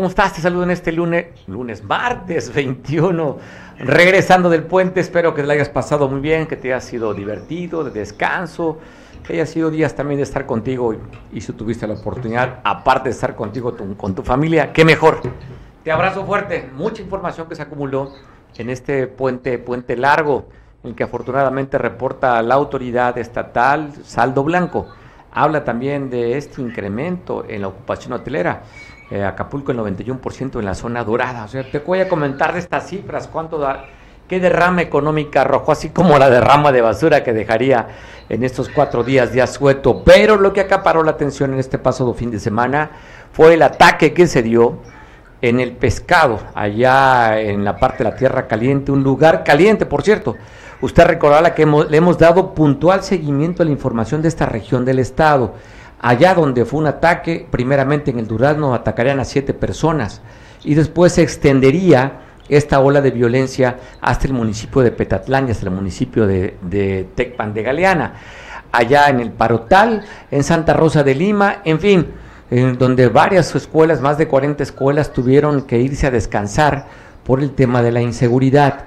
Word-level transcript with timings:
¿Cómo 0.00 0.08
estás? 0.08 0.32
Te 0.32 0.40
saludo 0.40 0.62
en 0.62 0.70
este 0.70 0.92
lunes, 0.92 1.26
lunes, 1.46 1.84
martes 1.84 2.54
21, 2.54 3.36
regresando 3.80 4.48
del 4.48 4.62
puente. 4.62 4.98
Espero 4.98 5.34
que 5.34 5.42
te 5.42 5.52
hayas 5.52 5.68
pasado 5.68 6.08
muy 6.08 6.22
bien, 6.22 6.46
que 6.46 6.56
te 6.56 6.72
haya 6.72 6.80
sido 6.80 7.12
divertido, 7.12 7.84
de 7.84 7.90
descanso, 7.90 8.78
que 9.22 9.34
haya 9.34 9.44
sido 9.44 9.70
días 9.70 9.94
también 9.94 10.16
de 10.16 10.22
estar 10.22 10.46
contigo 10.46 10.94
y, 11.34 11.42
si 11.42 11.52
tuviste 11.52 11.86
la 11.86 11.92
oportunidad, 11.92 12.60
aparte 12.64 13.10
de 13.10 13.14
estar 13.14 13.36
contigo 13.36 13.76
con 13.98 14.14
tu 14.14 14.22
familia, 14.22 14.72
qué 14.72 14.86
mejor. 14.86 15.20
Te 15.84 15.92
abrazo 15.92 16.24
fuerte. 16.24 16.70
Mucha 16.74 17.02
información 17.02 17.46
que 17.46 17.54
se 17.54 17.60
acumuló 17.60 18.10
en 18.56 18.70
este 18.70 19.06
puente, 19.06 19.58
puente 19.58 19.98
largo, 19.98 20.48
en 20.82 20.92
el 20.92 20.96
que 20.96 21.04
afortunadamente 21.04 21.76
reporta 21.76 22.40
la 22.40 22.54
autoridad 22.54 23.18
estatal 23.18 23.92
saldo 24.02 24.44
blanco 24.44 24.86
habla 25.32 25.64
también 25.64 26.10
de 26.10 26.36
este 26.36 26.60
incremento 26.60 27.44
en 27.48 27.62
la 27.62 27.68
ocupación 27.68 28.12
hotelera. 28.12 28.62
Eh, 29.10 29.24
Acapulco 29.24 29.72
el 29.72 29.78
91% 29.78 30.58
en 30.58 30.64
la 30.64 30.74
zona 30.74 31.04
dorada. 31.04 31.44
O 31.44 31.48
sea, 31.48 31.68
te 31.68 31.80
voy 31.80 32.00
a 32.00 32.08
comentar 32.08 32.52
de 32.52 32.60
estas 32.60 32.88
cifras, 32.88 33.28
cuánto 33.28 33.58
da, 33.58 33.86
qué 34.28 34.38
derrama 34.38 34.82
económica 34.82 35.40
arrojó, 35.40 35.72
así 35.72 35.90
como 35.90 36.18
la 36.18 36.30
derrama 36.30 36.70
de 36.70 36.80
basura 36.80 37.24
que 37.24 37.32
dejaría 37.32 37.88
en 38.28 38.44
estos 38.44 38.68
cuatro 38.68 39.02
días 39.02 39.32
de 39.32 39.42
asueto. 39.42 40.04
Pero 40.04 40.36
lo 40.36 40.52
que 40.52 40.60
acaparó 40.60 41.02
la 41.02 41.12
atención 41.12 41.52
en 41.52 41.58
este 41.58 41.78
pasado 41.78 42.14
fin 42.14 42.30
de 42.30 42.38
semana 42.38 42.90
fue 43.32 43.54
el 43.54 43.62
ataque 43.62 44.12
que 44.12 44.26
se 44.26 44.42
dio 44.42 44.78
en 45.42 45.58
el 45.58 45.72
pescado, 45.72 46.38
allá 46.54 47.40
en 47.40 47.64
la 47.64 47.76
parte 47.78 48.04
de 48.04 48.10
la 48.10 48.16
Tierra 48.16 48.46
Caliente, 48.46 48.92
un 48.92 49.02
lugar 49.02 49.42
caliente, 49.42 49.86
por 49.86 50.02
cierto, 50.02 50.36
Usted 50.82 51.04
recordará 51.04 51.54
que 51.54 51.66
le 51.66 51.96
hemos 51.96 52.16
dado 52.16 52.54
puntual 52.54 53.02
seguimiento 53.02 53.62
a 53.62 53.66
la 53.66 53.72
información 53.72 54.22
de 54.22 54.28
esta 54.28 54.46
región 54.46 54.84
del 54.84 54.98
estado. 54.98 55.54
Allá 56.00 56.34
donde 56.34 56.64
fue 56.64 56.80
un 56.80 56.86
ataque, 56.86 57.46
primeramente 57.50 58.10
en 58.10 58.18
el 58.18 58.26
Durazno 58.26 58.74
atacarían 58.74 59.20
a 59.20 59.24
siete 59.24 59.52
personas 59.52 60.22
y 60.64 60.74
después 60.74 61.12
se 61.12 61.22
extendería 61.22 62.20
esta 62.48 62.80
ola 62.80 63.00
de 63.00 63.10
violencia 63.10 63.78
hasta 64.00 64.26
el 64.26 64.32
municipio 64.32 64.82
de 64.82 64.90
Petatlán 64.90 65.48
y 65.48 65.50
hasta 65.52 65.66
el 65.66 65.72
municipio 65.72 66.26
de, 66.26 66.56
de 66.62 67.06
Tecpan 67.14 67.54
de 67.54 67.62
Galeana. 67.62 68.14
Allá 68.72 69.08
en 69.08 69.20
el 69.20 69.30
Parotal, 69.30 70.04
en 70.30 70.42
Santa 70.42 70.72
Rosa 70.72 71.02
de 71.02 71.14
Lima, 71.14 71.58
en 71.64 71.80
fin, 71.80 72.06
en 72.50 72.78
donde 72.78 73.08
varias 73.08 73.54
escuelas, 73.54 74.00
más 74.00 74.18
de 74.18 74.26
40 74.26 74.62
escuelas, 74.62 75.12
tuvieron 75.12 75.62
que 75.62 75.78
irse 75.78 76.06
a 76.06 76.10
descansar 76.10 76.86
por 77.24 77.40
el 77.40 77.52
tema 77.52 77.82
de 77.82 77.92
la 77.92 78.00
inseguridad. 78.00 78.84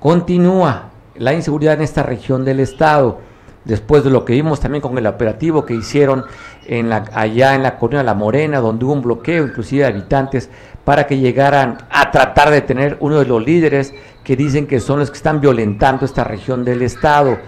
Continúa 0.00 0.90
la 1.16 1.32
inseguridad 1.32 1.74
en 1.74 1.82
esta 1.82 2.02
región 2.02 2.44
del 2.44 2.60
estado, 2.60 3.20
después 3.64 4.04
de 4.04 4.10
lo 4.10 4.24
que 4.24 4.34
vimos 4.34 4.60
también 4.60 4.82
con 4.82 4.96
el 4.98 5.06
operativo 5.06 5.64
que 5.64 5.74
hicieron 5.74 6.24
en 6.66 6.88
la, 6.88 7.04
allá 7.14 7.54
en 7.54 7.62
la 7.62 7.78
colonia 7.78 8.02
La 8.02 8.14
Morena, 8.14 8.60
donde 8.60 8.84
hubo 8.84 8.92
un 8.92 9.02
bloqueo 9.02 9.44
inclusive 9.44 9.82
de 9.82 9.88
habitantes 9.88 10.50
para 10.84 11.06
que 11.06 11.18
llegaran 11.18 11.78
a 11.90 12.10
tratar 12.10 12.50
de 12.50 12.60
tener 12.60 12.96
uno 13.00 13.18
de 13.18 13.26
los 13.26 13.44
líderes 13.44 13.94
que 14.22 14.36
dicen 14.36 14.66
que 14.66 14.80
son 14.80 15.00
los 15.00 15.10
que 15.10 15.16
están 15.16 15.40
violentando 15.40 16.04
esta 16.04 16.24
región 16.24 16.64
del 16.64 16.82
estado. 16.82 17.38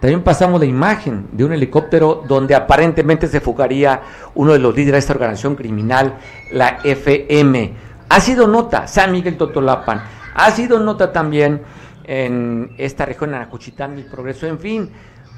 También 0.00 0.22
pasamos 0.22 0.60
la 0.60 0.66
imagen 0.66 1.28
de 1.32 1.44
un 1.44 1.52
helicóptero 1.52 2.22
donde 2.28 2.54
aparentemente 2.54 3.28
se 3.28 3.40
fugaría 3.40 4.02
uno 4.34 4.52
de 4.52 4.58
los 4.58 4.74
líderes 4.74 4.92
de 4.92 4.98
esta 4.98 5.12
organización 5.14 5.56
criminal, 5.56 6.18
la 6.52 6.78
FM. 6.84 7.72
Ha 8.08 8.20
sido 8.20 8.46
nota 8.46 8.86
San 8.86 9.12
Miguel 9.12 9.36
Totolapan, 9.36 10.02
ha 10.34 10.50
sido 10.50 10.78
nota 10.78 11.12
también 11.12 11.62
en 12.04 12.74
esta 12.78 13.04
región, 13.04 13.34
en 13.34 13.40
Acuchitán, 13.40 13.94
el 13.94 14.04
progreso, 14.04 14.46
en 14.46 14.58
fin, 14.58 14.90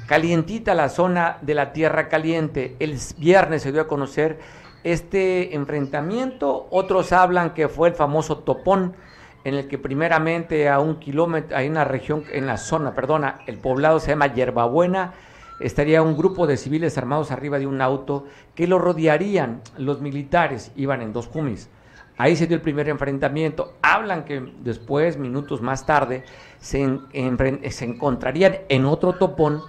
calientita 0.09 0.73
la 0.73 0.89
zona 0.89 1.37
de 1.43 1.53
la 1.53 1.71
Tierra 1.71 2.09
Caliente. 2.09 2.75
El 2.79 2.97
viernes 3.19 3.61
se 3.61 3.71
dio 3.71 3.81
a 3.81 3.87
conocer 3.87 4.39
este 4.83 5.53
enfrentamiento, 5.53 6.67
otros 6.71 7.11
hablan 7.11 7.53
que 7.53 7.67
fue 7.67 7.89
el 7.89 7.93
famoso 7.93 8.39
topón, 8.39 8.95
en 9.43 9.53
el 9.53 9.67
que 9.67 9.77
primeramente 9.77 10.67
a 10.67 10.79
un 10.79 10.99
kilómetro, 10.99 11.55
hay 11.55 11.69
una 11.69 11.83
región, 11.85 12.23
en 12.31 12.47
la 12.47 12.57
zona, 12.57 12.95
perdona, 12.95 13.41
el 13.45 13.59
poblado 13.59 13.99
se 13.99 14.09
llama 14.09 14.33
Yerbabuena, 14.33 15.13
estaría 15.59 16.01
un 16.01 16.17
grupo 16.17 16.47
de 16.47 16.57
civiles 16.57 16.97
armados 16.97 17.29
arriba 17.29 17.59
de 17.59 17.67
un 17.67 17.79
auto 17.79 18.25
que 18.55 18.65
lo 18.65 18.79
rodearían 18.79 19.61
los 19.77 20.01
militares, 20.01 20.71
iban 20.75 21.03
en 21.03 21.13
dos 21.13 21.27
cumis. 21.27 21.69
Ahí 22.17 22.35
se 22.35 22.47
dio 22.47 22.55
el 22.55 22.63
primer 22.63 22.89
enfrentamiento. 22.89 23.75
Hablan 23.83 24.25
que 24.25 24.53
después, 24.61 25.17
minutos 25.17 25.61
más 25.61 25.85
tarde, 25.85 26.23
se, 26.59 26.99
se 27.69 27.85
encontrarían 27.85 28.57
en 28.69 28.85
otro 28.85 29.13
topón 29.13 29.61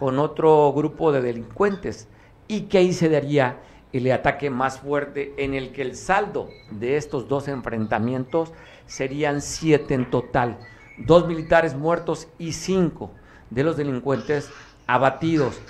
con 0.00 0.18
otro 0.18 0.72
grupo 0.72 1.12
de 1.12 1.20
delincuentes 1.20 2.08
y 2.48 2.62
que 2.62 2.78
ahí 2.78 2.94
se 2.94 3.10
daría 3.10 3.58
el 3.92 4.10
ataque 4.10 4.48
más 4.48 4.80
fuerte 4.80 5.34
en 5.36 5.52
el 5.52 5.72
que 5.72 5.82
el 5.82 5.94
saldo 5.94 6.48
de 6.70 6.96
estos 6.96 7.28
dos 7.28 7.48
enfrentamientos 7.48 8.54
serían 8.86 9.42
siete 9.42 9.92
en 9.92 10.10
total. 10.10 10.58
Dos 10.96 11.28
militares 11.28 11.74
muertos 11.74 12.28
y 12.38 12.52
cinco 12.52 13.10
de 13.50 13.62
los 13.62 13.76
delincuentes 13.76 14.50
abatidos. 14.86 15.60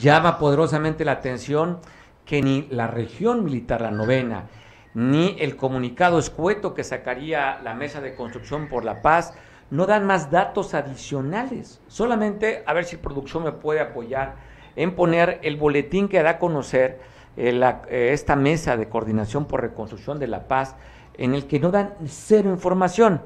Llama 0.00 0.38
poderosamente 0.38 1.04
la 1.04 1.12
atención 1.12 1.78
que 2.24 2.42
ni 2.42 2.66
la 2.70 2.88
región 2.88 3.44
militar, 3.44 3.80
la 3.80 3.92
novena, 3.92 4.48
ni 4.94 5.36
el 5.38 5.54
comunicado 5.54 6.18
escueto 6.18 6.74
que 6.74 6.82
sacaría 6.82 7.60
la 7.62 7.74
Mesa 7.74 8.00
de 8.00 8.16
Construcción 8.16 8.68
por 8.68 8.84
la 8.84 9.02
Paz, 9.02 9.34
no 9.70 9.86
dan 9.86 10.06
más 10.06 10.30
datos 10.30 10.74
adicionales. 10.74 11.80
Solamente 11.88 12.62
a 12.66 12.72
ver 12.72 12.84
si 12.84 12.96
producción 12.96 13.44
me 13.44 13.52
puede 13.52 13.80
apoyar 13.80 14.36
en 14.76 14.94
poner 14.94 15.40
el 15.42 15.56
boletín 15.56 16.08
que 16.08 16.22
da 16.22 16.30
a 16.30 16.38
conocer 16.38 17.00
eh, 17.36 17.60
eh, 17.88 18.10
esta 18.12 18.36
Mesa 18.36 18.76
de 18.76 18.88
Coordinación 18.88 19.46
por 19.46 19.60
Reconstrucción 19.60 20.18
de 20.18 20.28
la 20.28 20.48
Paz, 20.48 20.76
en 21.14 21.34
el 21.34 21.46
que 21.46 21.60
no 21.60 21.70
dan 21.70 21.94
cero 22.06 22.50
información. 22.50 23.22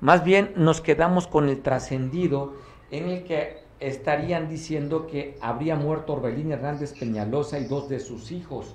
Más 0.00 0.24
bien 0.24 0.52
nos 0.56 0.80
quedamos 0.80 1.26
con 1.26 1.48
el 1.48 1.62
trascendido 1.62 2.54
en 2.90 3.08
el 3.08 3.24
que 3.24 3.64
estarían 3.80 4.48
diciendo 4.48 5.06
que 5.06 5.36
habría 5.40 5.76
muerto 5.76 6.14
Orbelín 6.14 6.52
Hernández 6.52 6.98
Peñalosa 6.98 7.58
y 7.58 7.64
dos 7.64 7.88
de 7.88 8.00
sus 8.00 8.32
hijos, 8.32 8.74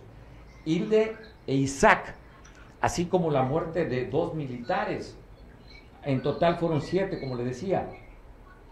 Hilde 0.65 1.15
e 1.47 1.55
Isaac 1.55 2.15
así 2.81 3.05
como 3.05 3.31
la 3.31 3.43
muerte 3.43 3.85
de 3.85 4.07
dos 4.07 4.33
militares. 4.33 5.15
En 6.03 6.21
total 6.21 6.57
fueron 6.57 6.81
siete, 6.81 7.19
como 7.19 7.35
le 7.35 7.43
decía. 7.43 7.87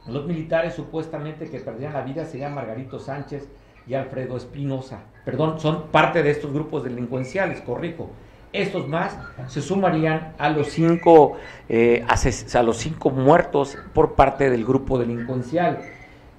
Los 0.08 0.26
militares 0.26 0.74
supuestamente 0.74 1.50
que 1.50 1.60
perdían 1.60 1.94
la 1.94 2.02
vida 2.02 2.26
serían 2.26 2.56
Margarito 2.56 3.00
Sánchez 3.00 3.48
y 3.86 3.94
Alfredo 3.94 4.38
Espinosa. 4.38 5.02
Perdón, 5.26 5.60
son 5.60 5.88
parte 5.88 6.24
de 6.24 6.32
estos 6.32 6.52
grupos 6.52 6.84
delincuenciales, 6.84 7.62
corrijo. 7.62 8.10
Estos 8.52 8.88
más 8.88 9.16
se 9.48 9.62
sumarían 9.62 10.34
a 10.40 10.50
los 10.50 10.70
cinco, 10.70 11.38
eh, 11.68 12.04
a 12.08 12.64
los 12.64 12.78
cinco 12.78 13.12
muertos 13.12 13.78
por 13.94 14.14
parte 14.14 14.50
del 14.50 14.66
grupo 14.66 14.98
delincuencial. 14.98 15.80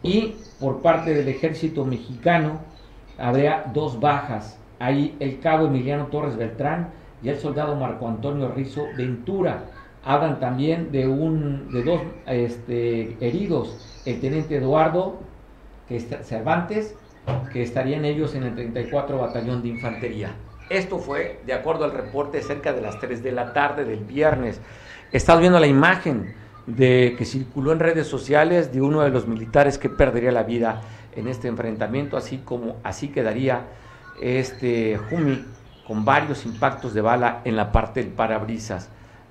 Y 0.02 0.34
por 0.58 0.82
parte 0.82 1.14
del 1.14 1.28
ejército 1.28 1.84
mexicano 1.84 2.60
habría 3.18 3.70
dos 3.72 4.00
bajas. 4.00 4.58
Ahí 4.80 5.16
el 5.20 5.38
cabo 5.40 5.66
Emiliano 5.66 6.06
Torres 6.06 6.36
Beltrán 6.36 6.88
y 7.22 7.28
el 7.28 7.38
soldado 7.38 7.76
Marco 7.76 8.08
Antonio 8.08 8.48
Rizo 8.48 8.86
Ventura. 8.96 9.64
Hablan 10.04 10.40
también 10.40 10.90
de, 10.92 11.06
un, 11.06 11.70
de 11.72 11.82
dos 11.82 12.00
este, 12.26 13.16
heridos, 13.20 14.02
el 14.06 14.20
teniente 14.20 14.56
Eduardo 14.56 15.20
que 15.88 16.00
Cervantes, 16.00 16.94
que 17.52 17.62
estarían 17.62 18.04
ellos 18.04 18.34
en 18.34 18.44
el 18.44 18.54
34 18.54 19.18
Batallón 19.18 19.62
de 19.62 19.68
Infantería. 19.68 20.34
Esto 20.70 20.98
fue, 20.98 21.40
de 21.44 21.52
acuerdo 21.52 21.84
al 21.84 21.92
reporte, 21.92 22.40
cerca 22.42 22.72
de 22.72 22.80
las 22.80 23.00
3 23.00 23.22
de 23.22 23.32
la 23.32 23.52
tarde 23.52 23.84
del 23.84 24.04
viernes. 24.04 24.60
Estás 25.10 25.40
viendo 25.40 25.58
la 25.58 25.66
imagen 25.66 26.32
de 26.66 27.16
que 27.18 27.24
circuló 27.24 27.72
en 27.72 27.80
redes 27.80 28.06
sociales 28.06 28.72
de 28.72 28.80
uno 28.80 29.00
de 29.00 29.10
los 29.10 29.26
militares 29.26 29.78
que 29.78 29.88
perdería 29.88 30.30
la 30.30 30.44
vida 30.44 30.80
en 31.16 31.26
este 31.26 31.48
enfrentamiento, 31.48 32.16
así 32.16 32.38
como 32.38 32.76
así 32.84 33.08
quedaría 33.08 33.62
este 34.20 34.96
Jumi 34.96 35.44
con 35.86 36.04
varios 36.04 36.46
impactos 36.46 36.94
de 36.94 37.00
bala 37.00 37.40
en 37.44 37.56
la 37.56 37.72
parte 37.72 38.02
del 38.02 38.12
parabrisas. 38.12 38.90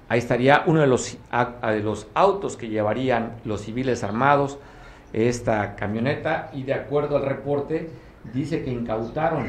Ahí 0.09 0.19
estaría 0.19 0.63
uno 0.65 0.81
de 0.81 0.88
los, 0.88 1.17
de 1.61 1.79
los 1.81 2.07
autos 2.15 2.57
que 2.57 2.67
llevarían 2.67 3.38
los 3.45 3.61
civiles 3.61 4.03
armados, 4.03 4.57
esta 5.13 5.75
camioneta, 5.75 6.50
y 6.53 6.63
de 6.63 6.73
acuerdo 6.73 7.17
al 7.17 7.25
reporte, 7.25 7.89
dice 8.33 8.63
que 8.63 8.71
incautaron 8.71 9.47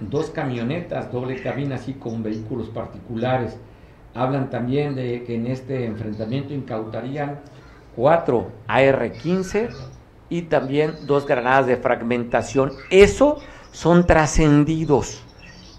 dos 0.00 0.30
camionetas 0.30 1.10
doble 1.10 1.42
cabina, 1.42 1.76
así 1.76 1.94
con 1.94 2.22
vehículos 2.22 2.68
particulares. 2.68 3.56
Hablan 4.14 4.50
también 4.50 4.94
de 4.94 5.24
que 5.24 5.34
en 5.34 5.46
este 5.46 5.86
enfrentamiento 5.86 6.54
incautarían 6.54 7.40
cuatro 7.96 8.52
AR-15 8.66 9.70
y 10.28 10.42
también 10.42 10.94
dos 11.06 11.26
granadas 11.26 11.66
de 11.66 11.76
fragmentación. 11.76 12.72
Eso 12.90 13.38
son 13.72 14.06
trascendidos. 14.06 15.22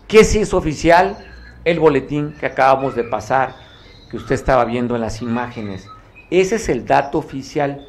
¿Qué 0.07 0.23
sí 0.23 0.39
es 0.39 0.53
oficial? 0.53 1.17
El 1.63 1.79
boletín 1.79 2.33
que 2.39 2.45
acabamos 2.45 2.95
de 2.95 3.03
pasar, 3.03 3.68
que 4.09 4.17
usted 4.17 4.35
estaba 4.35 4.65
viendo 4.65 4.95
en 4.95 5.01
las 5.01 5.21
imágenes. 5.21 5.87
Ese 6.29 6.55
es 6.55 6.69
el 6.69 6.85
dato 6.85 7.17
oficial. 7.17 7.85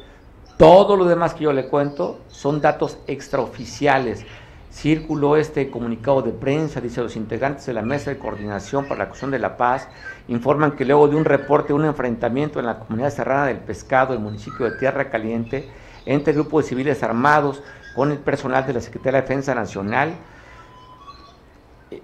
Todo 0.57 0.95
lo 0.95 1.05
demás 1.05 1.33
que 1.33 1.43
yo 1.43 1.53
le 1.53 1.67
cuento 1.67 2.19
son 2.27 2.61
datos 2.61 2.97
extraoficiales. 3.07 4.25
circuló 4.71 5.35
este 5.35 5.69
comunicado 5.69 6.21
de 6.21 6.31
prensa, 6.31 6.79
dice 6.79 7.01
los 7.01 7.17
integrantes 7.17 7.65
de 7.65 7.73
la 7.73 7.81
Mesa 7.81 8.09
de 8.09 8.17
Coordinación 8.17 8.85
para 8.85 8.99
la 8.99 9.07
Cuestión 9.09 9.29
de 9.29 9.37
la 9.37 9.57
Paz, 9.57 9.89
informan 10.29 10.77
que 10.77 10.85
luego 10.85 11.09
de 11.09 11.17
un 11.17 11.25
reporte 11.25 11.69
de 11.69 11.73
un 11.73 11.83
enfrentamiento 11.83 12.57
en 12.57 12.67
la 12.67 12.79
comunidad 12.79 13.09
serrana 13.09 13.47
del 13.47 13.57
pescado, 13.57 14.13
el 14.13 14.19
municipio 14.19 14.65
de 14.65 14.77
Tierra 14.77 15.09
Caliente, 15.09 15.69
entre 16.05 16.31
grupos 16.31 16.63
de 16.63 16.69
civiles 16.69 17.03
armados 17.03 17.61
con 17.95 18.11
el 18.11 18.19
personal 18.19 18.65
de 18.65 18.73
la 18.73 18.79
Secretaría 18.79 19.19
de 19.19 19.27
Defensa 19.27 19.53
Nacional 19.53 20.13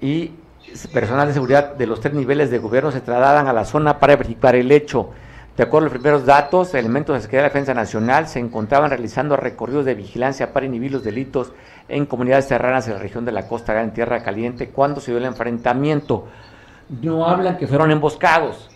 y 0.02 0.32
personal 0.92 1.28
de 1.28 1.34
seguridad 1.34 1.76
de 1.76 1.88
los 1.88 2.00
tres 2.00 2.14
niveles 2.14 2.52
de 2.52 2.60
gobierno 2.60 2.92
se 2.92 3.02
trasladan 3.02 3.48
a 3.48 3.54
la 3.54 3.66
zona 3.66 4.00
para 4.00 4.16
verificar 4.16 4.56
el 4.56 4.72
hecho. 4.72 5.12
De 5.56 5.64
acuerdo 5.64 5.88
a 5.88 5.90
los 5.90 5.98
primeros 6.00 6.26
datos, 6.26 6.74
elementos 6.76 7.14
de 7.14 7.18
la 7.18 7.22
Secretaría 7.22 7.44
de 7.44 7.50
Defensa 7.50 7.74
Nacional 7.74 8.28
se 8.28 8.40
encontraban 8.40 8.92
realizando 8.92 9.36
recorridos 9.36 9.86
de 9.86 9.96
vigilancia 9.96 10.54
para 10.54 10.68
inhibir 10.68 10.92
los 10.92 11.04
delitos 11.04 11.52
en 11.90 12.06
comunidades 12.06 12.46
serranas 12.46 12.88
en 12.88 12.94
la 12.94 13.00
región 13.00 13.26
de 13.26 13.32
la 13.32 13.48
costa 13.48 13.82
en 13.82 13.92
Tierra 13.92 14.22
Caliente 14.22 14.70
cuando 14.70 15.02
se 15.02 15.12
dio 15.12 15.18
el 15.18 15.26
enfrentamiento. 15.26 16.28
No 17.02 17.26
hablan 17.26 17.58
que 17.58 17.66
fueron 17.66 17.90
emboscados. 17.90 18.70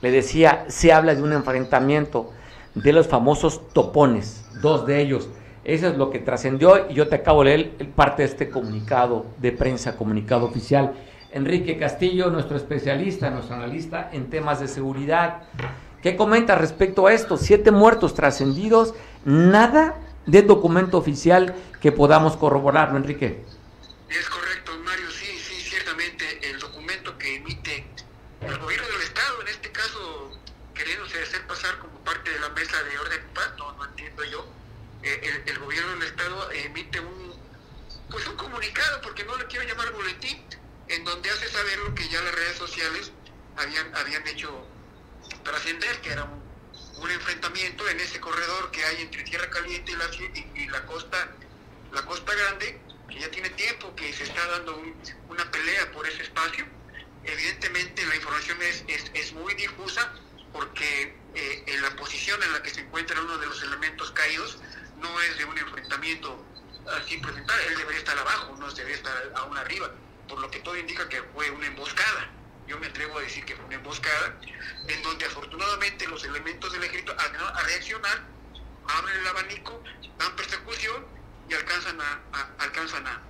Le 0.00 0.12
decía, 0.12 0.64
se 0.68 0.92
habla 0.92 1.14
de 1.16 1.22
un 1.22 1.32
enfrentamiento 1.32 2.30
de 2.74 2.92
los 2.92 3.08
famosos 3.08 3.68
topones, 3.72 4.48
dos 4.62 4.86
de 4.86 5.00
ellos. 5.00 5.28
Eso 5.64 5.88
es 5.88 5.96
lo 5.96 6.08
que 6.10 6.20
trascendió 6.20 6.88
y 6.88 6.94
yo 6.94 7.08
te 7.08 7.16
acabo 7.16 7.42
de 7.42 7.58
leer 7.58 7.90
parte 7.96 8.22
de 8.22 8.28
este 8.28 8.48
comunicado 8.48 9.26
de 9.38 9.50
prensa, 9.52 9.96
comunicado 9.96 10.46
oficial. 10.46 10.92
Enrique 11.32 11.78
Castillo, 11.78 12.30
nuestro 12.30 12.56
especialista, 12.56 13.30
nuestro 13.30 13.56
analista 13.56 14.10
en 14.12 14.30
temas 14.30 14.60
de 14.60 14.68
seguridad. 14.68 15.42
¿Qué 16.02 16.16
comenta 16.16 16.54
respecto 16.54 17.06
a 17.06 17.12
esto? 17.12 17.36
Siete 17.36 17.70
muertos 17.70 18.14
trascendidos, 18.14 18.94
nada 19.24 19.96
de 20.26 20.42
documento 20.42 20.96
oficial 20.98 21.54
que 21.80 21.92
podamos 21.92 22.36
corroborarlo, 22.36 22.96
Enrique. 22.96 23.44
Es 24.08 24.28
correcto, 24.28 24.72
Mario, 24.84 25.10
sí, 25.10 25.26
sí, 25.38 25.54
ciertamente 25.60 26.50
el 26.50 26.58
documento 26.58 27.16
que 27.18 27.36
emite 27.36 27.86
el 28.40 28.58
gobierno 28.58 28.86
del 28.86 29.02
Estado, 29.02 29.42
en 29.42 29.48
este 29.48 29.70
caso 29.70 30.30
queriéndose 30.74 31.20
hacer 31.22 31.46
pasar 31.46 31.78
como 31.78 31.98
parte 32.04 32.30
de 32.30 32.38
la 32.38 32.48
mesa 32.50 32.76
de 32.84 32.98
orden 32.98 33.20
paz, 33.34 33.50
no, 33.58 33.72
no 33.72 33.84
entiendo 33.84 34.24
yo, 34.24 34.46
eh, 35.02 35.42
el, 35.46 35.58
gobierno 35.58 35.92
del 35.92 36.02
Estado 36.04 36.50
emite 36.52 37.00
un, 37.00 37.34
pues 38.10 38.26
un 38.28 38.36
comunicado, 38.36 39.00
porque 39.02 39.24
no 39.24 39.36
le 39.36 39.46
quiero 39.46 39.66
llamar 39.66 39.92
boletín, 39.92 40.38
en 40.98 41.04
donde 41.04 41.30
hace 41.30 41.48
saber 41.48 41.78
lo 41.78 41.94
que 41.94 42.08
ya 42.08 42.20
las 42.20 42.34
redes 42.34 42.56
sociales 42.56 43.12
habían, 43.56 43.94
habían 43.94 44.26
hecho 44.26 44.66
trascender, 45.44 46.00
que 46.00 46.10
era 46.10 46.24
un, 46.24 46.48
enfrentamiento 47.10 47.88
en 47.88 48.00
ese 48.00 48.20
corredor 48.20 48.70
que 48.72 48.84
hay 48.84 49.02
entre 49.02 49.22
Tierra 49.22 49.48
Caliente 49.48 49.92
y 50.56 50.66
la, 50.66 50.84
costa 50.86 51.28
la 51.92 52.02
costa 52.04 52.34
grande, 52.34 52.80
que 53.08 53.20
ya 53.20 53.30
tiene 53.30 53.48
tiempo 53.50 53.94
que 53.94 54.12
se 54.12 54.24
está 54.24 54.44
dando 54.48 54.82
una 55.28 55.48
pelea 55.50 55.90
por 55.92 56.06
ese 56.08 56.22
espacio. 56.22 56.66
Evidentemente 57.22 58.04
la 58.04 58.16
información 58.16 58.60
es, 58.62 58.84
es, 59.14 59.32
muy 59.32 59.54
difusa 59.54 60.12
porque 60.52 61.16
eh, 61.34 61.62
en 61.66 61.82
la 61.82 61.94
posición 61.94 62.42
en 62.42 62.52
la 62.52 62.62
que 62.62 62.70
se 62.70 62.80
encuentra 62.80 63.20
uno 63.20 63.38
de 63.38 63.46
los 63.46 63.62
elementos 63.62 64.10
caídos 64.10 64.58
no 65.00 65.20
es 65.22 65.38
de 65.38 65.44
un 65.44 65.56
enfrentamiento 65.56 66.44
así 67.00 67.18
presentar, 67.18 67.58
él 67.68 67.76
debería 67.76 68.00
estar 68.00 68.18
abajo, 68.18 68.56
no 68.58 68.68
debería 68.72 68.96
estar 68.96 69.32
aún 69.36 69.56
arriba, 69.56 69.92
por 70.28 70.40
lo 70.40 70.50
que 70.50 70.60
todo 70.60 70.76
indica 70.76 71.08
que 71.08 71.22
fue 71.34 71.50
una 71.50 71.66
emboscada 71.66 72.30
yo 72.68 72.78
me 72.78 72.86
atrevo 72.86 73.18
a 73.18 73.22
decir 73.22 73.44
que 73.46 73.56
fue 73.56 73.64
una 73.64 73.76
emboscada, 73.76 74.36
en 74.86 75.02
donde 75.02 75.24
afortunadamente 75.24 76.06
los 76.06 76.22
elementos 76.24 76.70
del 76.70 76.84
ejército 76.84 77.16
a, 77.18 77.62
reaccionar, 77.62 78.20
abren 78.86 79.16
el 79.16 79.26
abanico, 79.26 79.82
dan 80.18 80.36
persecución 80.36 81.06
y 81.48 81.54
alcanzan 81.54 81.98
a, 82.00 82.20
alcanzan 82.58 83.06
a, 83.06 83.22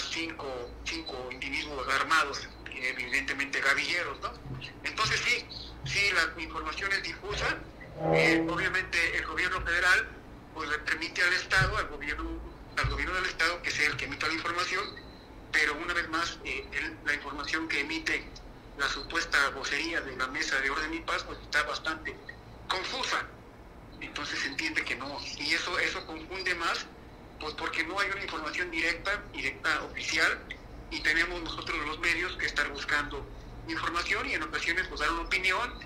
cinco, 0.00 0.70
cinco 0.84 1.28
individuos 1.30 1.86
armados, 2.00 2.48
evidentemente 2.74 3.60
gavilleros, 3.60 4.18
¿no? 4.20 4.32
Entonces 4.82 5.20
sí, 5.20 5.46
sí, 5.84 6.10
la 6.12 6.42
información 6.42 6.90
es 6.92 7.02
difusa, 7.02 7.58
eh, 8.14 8.44
obviamente 8.48 9.18
el 9.18 9.26
gobierno 9.26 9.60
federal 9.60 10.08
pues 10.54 10.68
le 10.68 10.78
permite 10.78 11.22
al 11.22 11.32
Estado, 11.34 11.76
al 11.76 11.88
gobierno, 11.88 12.40
al 12.76 12.88
gobierno 12.88 13.14
del 13.14 13.26
Estado 13.26 13.62
que 13.62 13.70
sea 13.70 13.86
el 13.86 13.96
que 13.96 14.06
emita 14.06 14.26
la 14.26 14.34
información, 14.34 14.84
pero 15.52 15.74
una 15.74 15.94
vez 15.94 16.08
más 16.08 16.38
eh, 16.44 16.66
la 17.04 17.14
información 17.14 17.68
que 17.68 17.80
emite 17.80 18.24
la 18.78 18.88
supuesta 18.88 19.50
vocería 19.50 20.00
de 20.00 20.16
la 20.16 20.26
mesa 20.28 20.58
de 20.60 20.70
orden 20.70 20.94
y 20.94 21.00
paz 21.00 21.24
pues 21.24 21.38
está 21.40 21.62
bastante 21.64 22.14
confusa. 22.68 23.26
Entonces 24.00 24.38
se 24.38 24.48
entiende 24.48 24.84
que 24.84 24.94
no. 24.94 25.18
Y 25.38 25.54
eso, 25.54 25.76
eso 25.80 26.06
confunde 26.06 26.54
más, 26.54 26.86
pues 27.40 27.54
porque 27.54 27.82
no 27.84 27.98
hay 27.98 28.08
una 28.10 28.22
información 28.22 28.70
directa, 28.70 29.22
directa 29.32 29.82
oficial, 29.84 30.40
y 30.90 31.00
tenemos 31.00 31.42
nosotros 31.42 31.76
los 31.86 31.98
medios 32.00 32.36
que 32.36 32.46
estar 32.46 32.68
buscando 32.70 33.24
información 33.68 34.28
y 34.28 34.34
en 34.34 34.42
ocasiones 34.42 34.86
pues 34.88 35.00
dar 35.00 35.10
una 35.12 35.22
opinión 35.22 35.78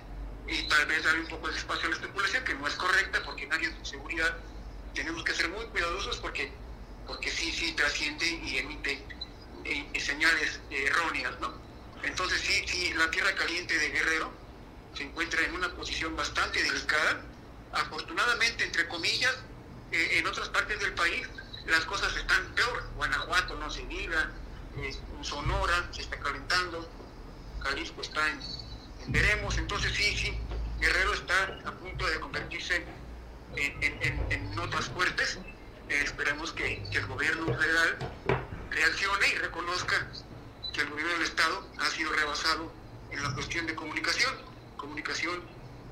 y 0.47 0.67
tal 0.67 0.85
vez 0.85 1.03
darle 1.03 1.21
un 1.21 1.27
poco 1.27 1.49
de 1.49 1.57
espacio 1.57 1.87
a 1.87 1.89
la 1.89 1.95
especulación 1.95 2.43
que 2.43 2.53
no 2.53 2.67
es 2.67 2.75
correcta 2.75 3.21
porque 3.25 3.45
nadie 3.47 3.69
de 3.69 3.85
seguridad 3.85 4.37
tenemos 4.93 5.23
que 5.23 5.33
ser 5.33 5.49
muy 5.49 5.65
cuidadosos 5.65 6.17
porque 6.17 6.51
porque 7.05 7.29
sí 7.29 7.51
sí 7.51 7.73
trasciende 7.73 8.25
y 8.25 8.57
emite 8.57 9.03
eh, 9.65 9.99
señales 9.99 10.59
erróneas 10.69 11.39
no 11.39 11.63
entonces 12.03 12.41
sí, 12.41 12.63
sí, 12.67 12.93
la 12.95 13.09
tierra 13.09 13.33
caliente 13.33 13.77
de 13.77 13.89
Guerrero 13.89 14.31
se 14.93 15.03
encuentra 15.03 15.41
en 15.43 15.53
una 15.53 15.69
posición 15.73 16.15
bastante 16.15 16.61
delicada. 16.61 17.21
Afortunadamente, 17.71 18.65
entre 18.65 18.87
comillas, 18.87 19.35
eh, 19.91 20.19
en 20.19 20.27
otras 20.27 20.49
partes 20.49 20.79
del 20.79 20.93
país 20.93 21.27
las 21.65 21.85
cosas 21.85 22.15
están 22.15 22.53
peor. 22.53 22.83
Guanajuato 22.95 23.55
no 23.55 23.71
se 23.71 23.85
diga, 23.87 24.31
Sonora 25.21 25.87
se 25.91 26.01
está 26.01 26.19
calentando, 26.19 26.89
Jalisco 27.61 28.01
está 28.01 28.29
en, 28.29 28.39
veremos. 29.07 29.57
Entonces 29.57 29.93
sí, 29.93 30.17
sí, 30.17 30.37
Guerrero 30.79 31.13
está 31.13 31.61
a 31.65 31.71
punto 31.71 32.05
de 32.05 32.19
convertirse 32.19 32.85
en, 33.55 34.59
otras 34.59 34.85
fuertes. 34.89 35.39
Eh, 35.89 36.01
esperemos 36.03 36.51
que 36.53 36.83
el 36.91 37.05
gobierno 37.07 37.45
federal 37.45 37.97
reaccione 38.69 39.27
y 39.33 39.37
reconozca 39.37 39.95
que 40.73 40.81
el 40.81 40.89
gobierno 40.89 41.13
del 41.13 41.23
Estado 41.23 41.63
ha 41.79 41.85
sido 41.85 42.11
rebasado 42.13 42.71
en 43.11 43.23
la 43.23 43.33
cuestión 43.33 43.65
de 43.67 43.75
comunicación, 43.75 44.33
comunicación 44.77 45.39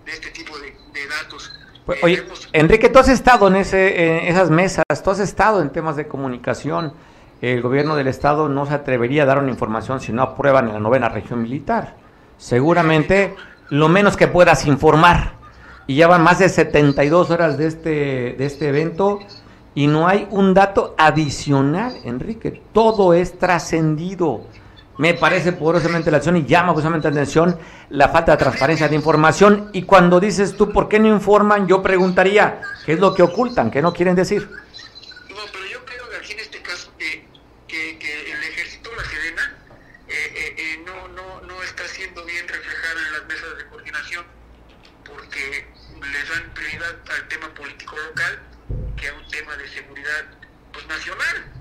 de 0.06 0.12
este 0.12 0.32
tipo 0.32 0.58
de, 0.58 0.74
datos. 1.08 1.51
Pues, 1.86 2.04
oye, 2.04 2.25
Enrique, 2.54 2.89
tú 2.89 3.00
has 3.00 3.10
estado 3.10 3.48
en, 3.48 3.58
ese, 3.58 4.20
en 4.20 4.27
esas 4.27 4.50
mesas, 4.50 4.84
tú 5.04 5.12
has 5.12 5.20
estado 5.20 5.62
en 5.62 5.70
temas 5.72 5.96
de 5.96 6.08
comunicación. 6.08 6.94
El 7.42 7.62
gobierno 7.62 7.96
del 7.96 8.08
Estado 8.08 8.50
no 8.50 8.68
se 8.68 8.74
atrevería 8.75 9.24
a 9.24 9.25
dar 9.25 9.39
una 9.39 9.50
información 9.50 10.00
si 10.00 10.13
no 10.13 10.22
aprueban 10.22 10.68
en 10.68 10.74
la 10.74 10.80
novena 10.80 11.10
región 11.10 11.42
militar. 11.42 11.96
Seguramente 12.38 13.36
lo 13.70 13.88
menos 13.88 14.15
que 14.15 14.27
puedas 14.27 14.68
informar. 14.68 15.34
Y 15.88 15.96
ya 15.96 16.08
van 16.08 16.22
más 16.22 16.38
de 16.38 16.50
72 16.50 17.32
horas 17.32 17.58
de 17.58 17.68
este, 17.68 17.89
de 18.38 18.46
este 18.46 18.70
evento 18.70 19.20
y 19.74 19.88
no 19.88 20.08
hay 20.08 20.28
un 20.32 20.54
dato 20.54 20.96
adicional, 20.98 21.96
Enrique. 22.04 22.62
Todo 22.74 23.13
es 23.13 23.38
trascendido. 23.40 24.46
Me 24.98 25.13
parece 25.13 25.54
poderosamente 25.54 26.12
la 26.12 26.18
acción 26.18 26.38
y 26.38 26.46
llama 26.46 26.74
justamente 26.74 27.08
la 27.08 27.13
atención 27.13 27.58
la 27.90 28.10
falta 28.10 28.34
de 28.34 28.38
transparencia 28.38 28.90
de 28.90 28.96
información. 28.96 29.70
Y 29.74 29.84
cuando 29.84 30.20
dices 30.20 30.56
tú, 30.58 30.72
¿por 30.72 30.90
qué 30.90 31.00
no 31.00 31.08
informan? 31.08 31.68
Yo 31.68 31.82
preguntaría, 31.82 32.62
¿qué 32.86 32.94
es 32.94 33.00
lo 33.00 33.13
que 33.13 33.24
ocultan? 33.24 33.72
¿Qué 33.72 33.82
no 33.82 33.94
quieren 33.94 34.16
decir? 34.16 34.50
No, 35.30 35.38
pero 35.51 35.66
yo 35.66 35.86
creo 35.86 36.10
que 36.10 36.18
aquí 36.18 36.34
en 36.34 36.40
este 36.40 36.62
caso 36.62 36.92
que, 36.98 37.25
que, 37.68 38.32
el 38.32 38.44
ejército, 38.44 38.90
la 38.96 39.04
Sedena, 39.06 39.58
eh, 40.10 40.13
eh, 40.13 40.56
eh, 40.58 40.84
no, 40.86 41.08
no, 41.08 41.48
no 41.48 41.63
está 41.63 41.88
siendo 41.88 42.24
bien 42.25 42.46
reflejada 42.48 43.00
en 43.08 43.13
las 43.13 43.25
mesas 43.28 43.58
de 43.58 43.66
coordinación 43.70 44.25
porque 45.06 45.66
les 46.00 46.30
dan 46.30 46.54
prioridad 46.54 46.96
al 47.16 47.28
tema 47.30 47.48
político 47.54 47.96
local 47.96 48.40
que 49.01 49.08
a 49.10 49.13
un 49.13 49.27
tema 49.27 49.58
de 49.58 49.67
seguridad 49.67 50.24
pues, 50.72 50.88
nacional 50.88 51.51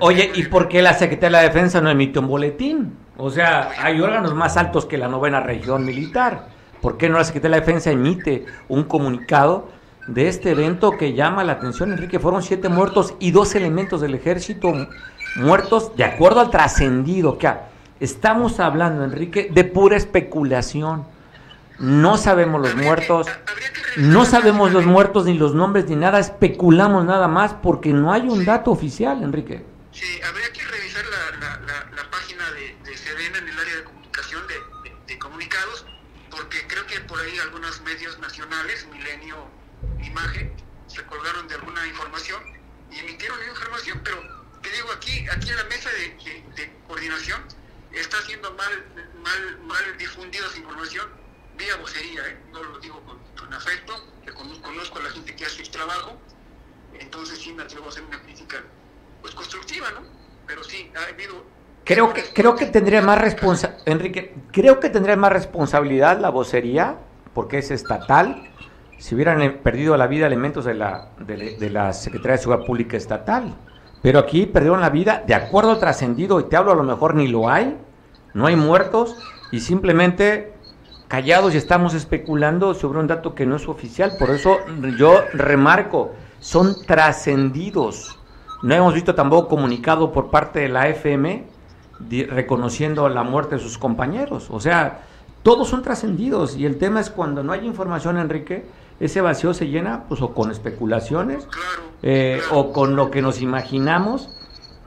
oye, 0.00 0.32
¿y 0.34 0.44
por 0.44 0.68
qué 0.68 0.82
la 0.82 0.94
Secretaría 0.94 1.38
de 1.38 1.44
la 1.44 1.52
Defensa 1.52 1.80
no 1.80 1.90
emite 1.90 2.18
un 2.18 2.28
boletín? 2.28 2.96
O 3.16 3.30
sea, 3.30 3.70
hay 3.78 4.00
órganos 4.00 4.34
más 4.34 4.56
altos 4.56 4.86
que 4.86 4.98
la 4.98 5.08
novena 5.08 5.40
región 5.40 5.84
militar. 5.84 6.48
¿Por 6.80 6.96
qué 6.96 7.08
no 7.08 7.18
la 7.18 7.24
Secretaría 7.24 7.56
de 7.56 7.60
la 7.60 7.66
Defensa 7.66 7.90
emite 7.90 8.46
un 8.68 8.84
comunicado 8.84 9.68
de 10.06 10.28
este 10.28 10.50
evento 10.50 10.96
que 10.96 11.14
llama 11.14 11.44
la 11.44 11.52
atención, 11.52 11.92
Enrique? 11.92 12.18
Fueron 12.18 12.42
siete 12.42 12.68
muertos 12.68 13.14
y 13.20 13.30
dos 13.30 13.54
elementos 13.54 14.00
del 14.00 14.14
ejército 14.14 14.72
muertos 15.36 15.94
de 15.96 16.04
acuerdo 16.04 16.40
al 16.40 16.50
trascendido. 16.50 17.38
Que 17.38 17.52
estamos 18.00 18.58
hablando, 18.58 19.04
Enrique, 19.04 19.48
de 19.52 19.64
pura 19.64 19.96
especulación. 19.96 21.04
No 21.78 22.16
sabemos 22.16 22.60
los 22.62 22.74
muertos, 22.76 23.26
no 23.96 24.24
sabemos 24.24 24.72
los 24.72 24.86
muertos 24.86 25.24
ni 25.24 25.34
los 25.36 25.54
nombres 25.54 25.86
ni 25.88 25.96
nada, 25.96 26.18
especulamos 26.18 27.04
nada 27.04 27.28
más 27.28 27.54
porque 27.54 27.92
no 27.92 28.12
hay 28.12 28.22
un 28.22 28.44
dato 28.44 28.70
oficial, 28.70 29.22
Enrique. 29.22 29.64
Sí, 29.92 30.20
habría 30.22 30.52
que 30.52 30.62
revisar 30.64 31.04
la, 31.04 32.10
página 32.10 32.50
de, 32.52 32.76
de, 32.84 32.96
Sedena 32.96 33.38
en 33.38 33.48
el 33.48 33.58
área 33.58 33.76
de 33.76 33.84
comunicación, 33.84 34.42
de, 35.06 35.18
comunicados, 35.18 35.84
porque 36.30 36.66
creo 36.66 36.86
que 36.86 37.00
por 37.00 37.20
ahí 37.20 37.38
algunos 37.38 37.80
medios 37.82 38.18
nacionales, 38.18 38.86
Milenio, 38.90 39.36
Imagen, 40.02 40.52
se 40.86 41.02
colgaron 41.04 41.46
de 41.48 41.54
alguna 41.56 41.86
información 41.86 42.42
y 42.90 42.98
emitieron 43.00 43.38
información, 43.48 44.00
pero 44.02 44.16
te 44.62 44.70
digo, 44.70 44.90
aquí, 44.92 45.26
aquí 45.30 45.50
en 45.50 45.56
la 45.56 45.64
mesa 45.64 45.90
de, 45.90 46.72
coordinación 46.86 47.42
está 47.92 48.20
siendo 48.22 48.52
mal, 48.54 48.84
mal, 49.22 49.58
mal 49.64 49.98
difundida 49.98 50.46
esa 50.46 50.58
información 50.58 51.21
vía 51.56 51.76
vocería, 51.80 52.20
¿eh? 52.28 52.36
no 52.52 52.62
lo 52.62 52.78
digo 52.78 53.00
con, 53.06 53.52
afecto, 53.52 53.92
que 54.24 54.32
conozco 54.32 54.98
a 54.98 55.02
la 55.02 55.10
gente 55.10 55.36
que 55.36 55.44
hace 55.44 55.62
el 55.62 55.70
trabajo, 55.70 56.12
entonces 56.98 57.38
sí 57.38 57.52
me 57.52 57.62
atrevo 57.62 57.86
a 57.86 57.88
hacer 57.88 58.02
una 58.04 58.20
crítica 58.22 58.56
pues 59.20 59.34
constructiva, 59.34 59.88
¿no? 59.90 60.06
Pero 60.46 60.64
sí, 60.64 60.90
ha 60.96 61.12
habido... 61.12 61.44
Creo 61.84 62.12
que, 62.12 62.22
creo 62.32 62.54
que 62.54 62.66
tendría 62.66 63.02
más 63.02 63.20
responsa 63.20 63.76
Enrique, 63.84 64.34
creo 64.52 64.80
que 64.80 64.88
tendría 64.88 65.16
más 65.16 65.32
responsabilidad 65.32 66.18
la 66.20 66.30
vocería, 66.30 66.96
porque 67.34 67.58
es 67.58 67.70
estatal, 67.70 68.50
si 68.98 69.14
hubieran 69.14 69.60
perdido 69.62 69.96
la 69.96 70.06
vida 70.06 70.26
elementos 70.26 70.64
de 70.64 70.74
la, 70.74 71.10
de, 71.18 71.56
de 71.56 71.70
la 71.70 71.92
Secretaría 71.92 72.36
de 72.36 72.38
Seguridad 72.38 72.66
Pública 72.66 72.96
Estatal. 72.96 73.56
Pero 74.00 74.18
aquí 74.18 74.46
perdieron 74.46 74.80
la 74.80 74.90
vida 74.90 75.22
de 75.26 75.34
acuerdo 75.34 75.78
trascendido, 75.78 76.40
y 76.40 76.44
te 76.44 76.56
hablo 76.56 76.72
a 76.72 76.76
lo 76.76 76.84
mejor 76.84 77.14
ni 77.14 77.28
lo 77.28 77.48
hay, 77.48 77.76
no 78.34 78.46
hay 78.46 78.56
muertos, 78.56 79.16
y 79.50 79.60
simplemente 79.60 80.54
callados 81.12 81.52
y 81.52 81.58
estamos 81.58 81.92
especulando 81.92 82.72
sobre 82.72 82.98
un 82.98 83.06
dato 83.06 83.34
que 83.34 83.44
no 83.44 83.56
es 83.56 83.68
oficial. 83.68 84.14
Por 84.18 84.30
eso 84.30 84.60
yo 84.98 85.20
remarco, 85.34 86.12
son 86.40 86.86
trascendidos. 86.86 88.18
No 88.62 88.74
hemos 88.74 88.94
visto 88.94 89.14
tampoco 89.14 89.46
comunicado 89.48 90.10
por 90.10 90.30
parte 90.30 90.60
de 90.60 90.70
la 90.70 90.88
FM 90.88 91.44
reconociendo 92.30 93.06
la 93.10 93.24
muerte 93.24 93.56
de 93.56 93.60
sus 93.60 93.76
compañeros. 93.76 94.48
O 94.50 94.58
sea, 94.58 95.02
todos 95.42 95.68
son 95.68 95.82
trascendidos 95.82 96.56
y 96.56 96.64
el 96.64 96.78
tema 96.78 97.00
es 97.00 97.10
cuando 97.10 97.42
no 97.42 97.52
hay 97.52 97.66
información, 97.66 98.16
Enrique, 98.16 98.64
ese 98.98 99.20
vacío 99.20 99.52
se 99.52 99.68
llena 99.68 100.04
pues 100.08 100.22
o 100.22 100.32
con 100.32 100.50
especulaciones 100.50 101.46
eh, 102.02 102.40
o 102.52 102.72
con 102.72 102.96
lo 102.96 103.10
que 103.10 103.20
nos 103.20 103.42
imaginamos, 103.42 104.30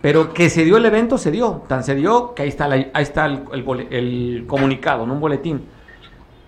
pero 0.01 0.34
que 0.34 0.50
se 0.50 0.63
dio 0.63 0.77
el 0.77 0.86
evento, 0.86 1.20
se 1.20 1.29
dio, 1.29 1.62
tan 1.67 1.84
se 1.84 1.94
dio 1.94 2.34
que 2.34 2.41
ahí 2.41 2.50
está, 2.50 2.65
ahí 2.65 2.89
está 2.96 3.27
el, 3.27 3.44
el, 3.91 4.46
comunicado, 4.48 5.05
no 5.05 5.13
un 5.13 5.20
boletín, 5.20 5.75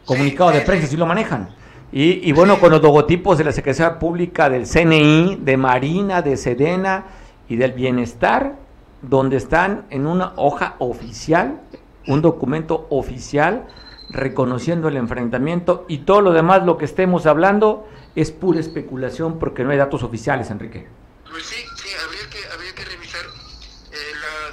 comunicado 0.08 0.52
de 0.52 0.62
prensa, 0.62 0.88
si 0.88 0.98
lo 0.98 1.06
manejan. 1.06 1.50
Y, 1.92 2.28
y, 2.28 2.32
bueno, 2.32 2.60
con 2.60 2.72
los 2.72 2.82
logotipos 2.82 3.38
de 3.38 3.44
la 3.44 3.52
Secretaría 3.52 4.00
Pública, 4.00 4.50
del 4.50 4.66
CNI, 4.66 5.38
de 5.42 5.58
Marina, 5.58 6.22
de 6.22 6.36
Sedena 6.36 7.06
y 7.48 7.58
del 7.58 7.74
Bienestar, 7.74 8.56
donde 9.02 9.38
están 9.38 9.86
en 9.90 10.08
una 10.08 10.34
hoja 10.38 10.76
oficial, 10.80 11.62
un 12.08 12.22
documento 12.22 12.88
oficial 12.90 13.68
reconociendo 14.10 14.88
el 14.88 14.96
enfrentamiento 14.96 15.86
y 15.88 16.00
todo 16.00 16.22
lo 16.22 16.32
demás, 16.32 16.66
lo 16.66 16.78
que 16.78 16.86
estemos 16.86 17.26
hablando, 17.26 17.88
es 18.16 18.32
pura 18.32 18.60
especulación 18.60 19.38
porque 19.38 19.64
no 19.64 19.72
hay 19.72 19.78
datos 19.78 20.04
oficiales, 20.04 20.50
Enrique. 20.50 20.88
Pues 21.30 21.46
sí, 21.46 21.64
sí, 21.76 21.90
habría 22.04 22.30
que, 22.30 22.54
habría 22.54 22.74
que 22.74 22.86
revisar 22.86 23.22
eh, 23.22 23.96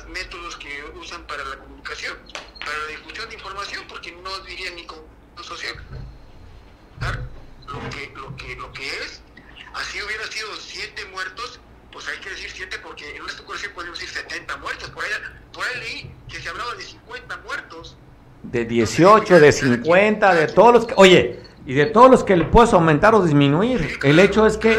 los 0.02 0.08
métodos 0.10 0.56
que 0.56 0.68
usan 1.00 1.22
para 1.26 1.44
la 1.44 1.56
comunicación, 1.56 2.16
para 2.58 2.76
la 2.78 2.88
difusión 2.90 3.28
de 3.28 3.34
información, 3.36 3.84
porque 3.88 4.12
no 4.22 4.38
diría 4.44 4.70
ni 4.74 4.84
con 4.84 4.98
social 5.44 5.74
lo 7.66 7.90
que, 7.90 8.12
lo 8.16 8.36
que, 8.36 8.56
lo 8.56 8.72
que 8.72 8.86
es. 8.86 9.22
Así 9.74 10.00
hubiera 10.02 10.26
sido 10.26 10.48
siete 10.56 11.04
muertos, 11.06 11.60
pues 11.92 12.08
hay 12.08 12.18
que 12.18 12.30
decir 12.30 12.50
siete 12.50 12.78
porque 12.78 13.16
en 13.16 13.22
una 13.22 13.30
especulación 13.30 13.72
podemos 13.72 13.98
decir 13.98 14.14
70 14.14 14.56
muertos. 14.58 14.90
Por 14.90 15.04
ahí, 15.04 15.10
por 15.52 15.63
ahí 15.74 16.02
leí 16.02 16.10
que 16.28 16.40
se 16.40 16.48
hablaba 16.48 16.74
de 16.74 16.82
50 16.82 17.40
muertos 17.44 17.96
de 18.42 18.64
18, 18.64 19.40
de 19.40 19.52
50, 19.52 20.34
de 20.34 20.46
todos 20.48 20.74
los 20.74 20.86
que, 20.86 20.94
oye, 20.96 21.40
y 21.66 21.74
de 21.74 21.86
todos 21.86 22.10
los 22.10 22.24
que 22.24 22.36
le 22.36 22.44
puedes 22.44 22.72
aumentar 22.72 23.14
o 23.14 23.22
disminuir. 23.22 23.98
El 24.02 24.18
hecho 24.18 24.46
es 24.46 24.58
que, 24.58 24.78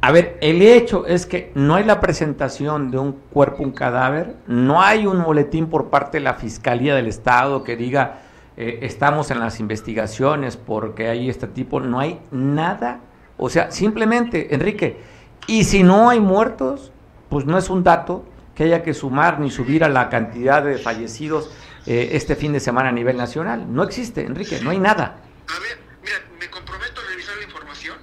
a 0.00 0.12
ver, 0.12 0.36
el 0.40 0.62
hecho 0.62 1.06
es 1.06 1.26
que 1.26 1.50
no 1.54 1.74
hay 1.74 1.84
la 1.84 2.00
presentación 2.00 2.90
de 2.90 2.98
un 2.98 3.12
cuerpo, 3.12 3.62
un 3.62 3.72
cadáver, 3.72 4.36
no 4.46 4.82
hay 4.82 5.06
un 5.06 5.22
boletín 5.22 5.68
por 5.68 5.88
parte 5.88 6.18
de 6.18 6.24
la 6.24 6.34
Fiscalía 6.34 6.94
del 6.94 7.06
Estado 7.06 7.64
que 7.64 7.76
diga, 7.76 8.20
eh, 8.56 8.80
estamos 8.82 9.30
en 9.30 9.40
las 9.40 9.60
investigaciones 9.60 10.56
porque 10.56 11.08
hay 11.08 11.30
este 11.30 11.46
tipo, 11.46 11.80
no 11.80 12.00
hay 12.00 12.20
nada. 12.30 13.00
O 13.36 13.48
sea, 13.48 13.70
simplemente, 13.70 14.54
Enrique, 14.54 15.00
y 15.46 15.64
si 15.64 15.82
no 15.82 16.10
hay 16.10 16.20
muertos, 16.20 16.92
pues 17.28 17.46
no 17.46 17.56
es 17.56 17.70
un 17.70 17.84
dato 17.84 18.24
que 18.58 18.64
haya 18.64 18.82
que 18.82 18.92
sumar 18.92 19.38
ni 19.38 19.52
subir 19.52 19.84
a 19.84 19.88
la 19.88 20.10
cantidad 20.10 20.64
de 20.64 20.78
fallecidos 20.78 21.48
eh, 21.86 22.08
este 22.14 22.34
fin 22.34 22.52
de 22.52 22.58
semana 22.58 22.88
a 22.88 22.92
nivel 22.92 23.16
nacional. 23.16 23.72
No 23.72 23.84
existe, 23.84 24.22
Enrique, 24.22 24.58
no 24.60 24.70
hay 24.70 24.80
nada. 24.80 25.22
A 25.46 25.58
ver, 25.60 25.78
mira, 26.02 26.16
me 26.40 26.50
comprometo 26.50 27.00
a 27.00 27.04
revisar 27.04 27.36
la 27.36 27.44
información 27.44 27.98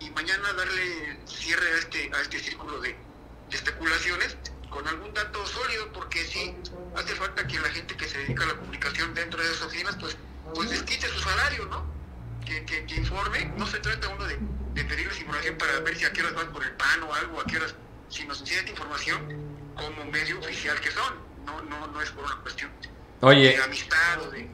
y 0.00 0.08
mañana 0.08 0.50
darle 0.54 1.18
cierre 1.26 1.74
a 1.74 1.78
este, 1.78 2.10
a 2.16 2.22
este 2.22 2.38
círculo 2.38 2.80
de, 2.80 2.96
especulaciones 3.50 4.38
con 4.70 4.88
algún 4.88 5.12
dato 5.12 5.44
sólido, 5.46 5.92
porque 5.92 6.24
sí, 6.24 6.56
hace 6.96 7.14
falta 7.14 7.46
que 7.46 7.60
la 7.60 7.68
gente 7.68 7.94
que 7.94 8.08
se 8.08 8.16
dedica 8.16 8.44
a 8.44 8.46
la 8.46 8.54
comunicación 8.54 9.12
dentro 9.12 9.42
de 9.42 9.50
esas 9.50 9.66
oficinas, 9.66 9.94
pues, 10.00 10.16
pues 10.54 10.70
les 10.70 10.82
quite 10.84 11.06
su 11.06 11.20
salario, 11.20 11.66
¿no? 11.66 11.84
Que, 12.46 12.64
que, 12.64 12.94
informe, 12.94 13.52
no 13.58 13.66
se 13.66 13.78
trata 13.78 14.08
uno 14.08 14.24
de, 14.24 14.38
de, 14.72 14.84
pedirles 14.84 15.20
información 15.20 15.58
para 15.58 15.80
ver 15.80 15.98
si 15.98 16.06
a 16.06 16.12
qué 16.14 16.22
horas 16.22 16.34
van 16.34 16.50
por 16.50 16.64
el 16.64 16.72
pan 16.72 17.02
o 17.02 17.12
algo, 17.12 17.42
a 17.42 17.44
qué 17.44 17.58
horas, 17.58 17.74
si 18.08 18.26
nos 18.26 18.40
necesitan 18.40 18.68
información 18.68 19.51
como 19.74 20.10
medio 20.10 20.38
oficial 20.38 20.78
que 20.80 20.90
son, 20.90 21.14
no, 21.46 21.62
no, 21.62 21.86
no 21.86 22.00
es 22.00 22.10
por 22.10 22.24
una 22.24 22.36
cuestión 22.42 22.70
Oye, 23.22 23.54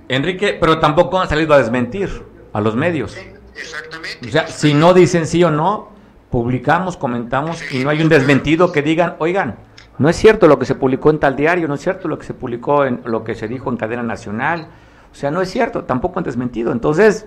Enrique, 0.09 0.59
pero 0.61 0.79
tampoco 0.79 1.19
han 1.19 1.29
salido 1.29 1.55
a 1.55 1.59
desmentir 1.59 2.23
a 2.53 2.61
los 2.61 2.77
medios. 2.77 3.17
Exactamente. 3.57 4.29
O 4.29 4.31
sea, 4.31 4.47
si 4.49 4.75
no 4.75 4.93
dicen 4.93 5.27
sí 5.27 5.43
o 5.43 5.51
no, 5.51 5.91
publicamos, 6.31 6.99
comentamos 6.99 7.63
y 7.73 7.83
no 7.83 7.89
hay 7.89 8.03
un 8.03 8.11
desmentido 8.11 8.71
que 8.71 8.83
digan, 8.83 9.17
oigan, 9.21 9.57
no 9.97 10.11
es 10.11 10.17
cierto 10.17 10.47
lo 10.49 10.59
que 10.59 10.67
se 10.67 10.75
publicó 10.75 11.09
en 11.09 11.19
tal 11.19 11.35
diario, 11.35 11.67
no 11.67 11.75
es 11.75 11.81
cierto 11.81 12.09
lo 12.09 12.19
que 12.19 12.27
se 12.27 12.35
publicó 12.35 12.85
en 12.85 13.01
lo 13.05 13.25
que 13.25 13.35
se 13.35 13.49
dijo 13.49 13.71
en 13.71 13.79
cadena 13.79 14.03
nacional. 14.03 14.69
O 15.11 15.15
sea, 15.15 15.31
no 15.31 15.41
es 15.41 15.51
cierto, 15.51 15.85
tampoco 15.85 16.19
han 16.19 16.25
desmentido. 16.25 16.71
Entonces, 16.71 17.27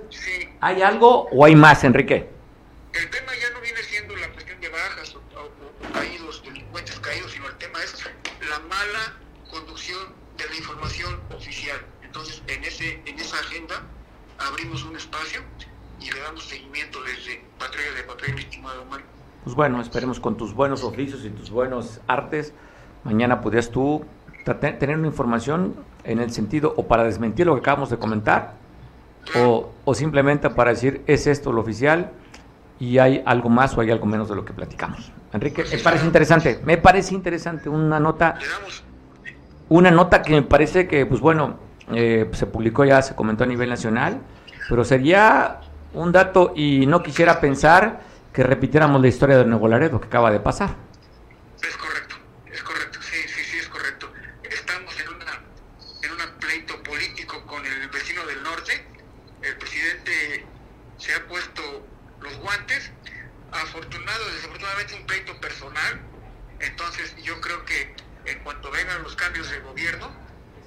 ¿hay 0.60 0.84
algo 0.84 1.28
o 1.32 1.44
hay 1.44 1.56
más, 1.56 1.84
Enrique? 1.84 2.30
El 2.94 3.10
tema 3.10 3.32
ya 3.42 3.50
abrimos 14.51 14.84
un 14.86 14.96
espacio 14.96 15.41
y 16.00 16.12
le 16.12 16.20
damos 16.20 16.43
seguimiento 16.43 17.00
desde 17.03 17.43
Patrulla 17.58 17.93
de 17.96 18.03
Papel, 18.03 18.39
estimado 18.39 18.86
Mario. 18.86 19.05
Pues 19.43 19.55
bueno, 19.55 19.81
esperemos 19.81 20.20
con 20.20 20.38
tus 20.38 20.53
buenos 20.53 20.84
oficios 20.84 21.25
y 21.25 21.29
tus 21.29 21.50
buenos 21.50 22.00
artes, 22.08 22.53
mañana 23.03 23.41
podrías 23.41 23.70
tú 23.70 24.05
tener 24.60 24.98
una 24.98 25.08
información 25.08 25.75
en 26.03 26.20
el 26.20 26.31
sentido 26.31 26.74
o 26.75 26.88
para 26.88 27.03
desmentir 27.03 27.46
lo 27.46 27.53
que 27.53 27.60
acabamos 27.60 27.89
de 27.89 27.98
comentar 27.98 28.55
o, 29.36 29.72
o 29.86 29.93
simplemente 29.93 30.50
para 30.50 30.72
decir 30.72 31.03
es 31.05 31.27
esto 31.27 31.51
lo 31.51 31.62
oficial 31.62 32.12
y 32.79 32.98
hay 32.98 33.22
algo 33.25 33.50
más 33.50 33.77
o 33.77 33.81
hay 33.81 33.91
algo 33.91 34.08
menos 34.08 34.29
de 34.29 34.36
lo 34.36 34.43
que 34.43 34.53
platicamos. 34.53 35.12
Enrique, 35.31 35.63
me 35.72 35.77
parece 35.77 36.05
interesante, 36.05 36.60
me 36.65 36.77
parece 36.77 37.13
interesante 37.13 37.70
una 37.70 38.00
nota 38.00 38.39
una 39.70 39.89
nota 39.89 40.22
que 40.22 40.34
me 40.34 40.41
parece 40.41 40.86
que, 40.86 41.05
pues 41.05 41.22
bueno, 41.22 41.58
eh, 41.93 42.29
se 42.34 42.46
publicó 42.46 42.84
ya, 42.84 43.01
se 43.01 43.15
comentó 43.15 43.46
a 43.46 43.48
nivel 43.48 43.70
nacional, 43.70 44.20
pero 44.70 44.84
sería 44.84 45.62
un 45.94 46.12
dato 46.12 46.53
y 46.56 46.86
no 46.86 47.03
quisiera 47.03 47.39
pensar 47.39 48.01
que 48.34 48.44
repitiéramos 48.44 49.01
la 49.01 49.08
historia 49.08 49.38
de 49.38 49.46
Nuevo 49.46 49.68
Laredo 49.68 50.00
que 50.00 50.08
acaba 50.08 50.32
de 50.32 50.39
pasar. 50.39 50.75
Es 51.62 51.75
correcto, 51.77 52.15
es 52.51 52.63
correcto, 52.63 53.00
sí, 53.01 53.18
sí, 53.27 53.44
sí, 53.44 53.58
es 53.60 53.68
correcto. 53.68 54.12
Estamos 54.44 54.94
en, 55.00 55.10
una, 55.10 55.41
en 56.03 56.12
un 56.12 56.39
pleito 56.39 56.82
político 56.84 57.46
con 57.46 57.65
el 57.65 57.89
vecino 57.89 58.25
del 58.25 58.41
norte. 58.44 58.86
El 59.41 59.58
presidente 59.58 60.46
se 60.98 61.13
ha 61.13 61.27
puesto 61.27 61.62
los 62.22 62.38
guantes. 62.38 62.91
Afortunado, 63.51 64.25
desafortunadamente, 64.34 64.96
un 64.96 65.06
pleito 65.06 65.38
personal. 65.41 66.00
Entonces, 66.60 67.15
yo 67.22 67.39
creo 67.41 67.65
que 67.65 67.94
en 68.25 68.39
cuanto 68.44 68.72
vengan 68.72 69.03
los 69.03 69.15
cambios 69.15 69.50
de 69.50 69.60
gobierno, 69.60 70.10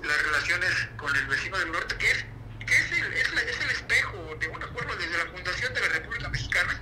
las 0.02 0.22
relaciones 0.22 0.70
con 0.96 1.14
el 1.16 1.26
vecino 1.26 1.58
del 1.58 1.72
norte, 1.72 1.96
que 1.96 2.10
es, 2.10 2.24
que 2.66 2.74
es, 2.74 2.92
el, 2.92 3.12
es, 3.14 3.60
el 3.60 3.70
espejo 3.70 4.18
de 4.38 4.48
una 4.48 4.66
forma 4.68 4.94
desde 4.96 5.16
la 5.16 5.30
fundación 5.30 5.72
de 5.72 5.80
la 5.80 5.88
República 5.88 6.28
Mexicana, 6.28 6.80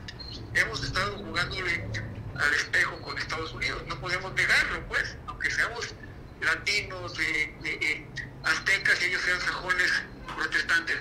hemos 0.55 0.83
estado 0.83 1.19
jugándole 1.19 1.85
al 2.43 2.55
espejo 2.55 3.01
con 3.03 3.17
Estados 3.19 3.53
Unidos. 3.53 3.83
No 3.87 4.01
podemos 4.01 4.33
negarlo, 4.35 4.87
pues, 4.89 5.17
aunque 5.27 5.51
seamos 5.51 5.95
latinos, 6.41 7.17
de, 7.17 8.07
aztecas 8.45 9.01
y 9.03 9.05
ellos 9.07 9.23
sean 9.23 9.41
sajones 9.41 9.93
protestantes, 10.37 10.99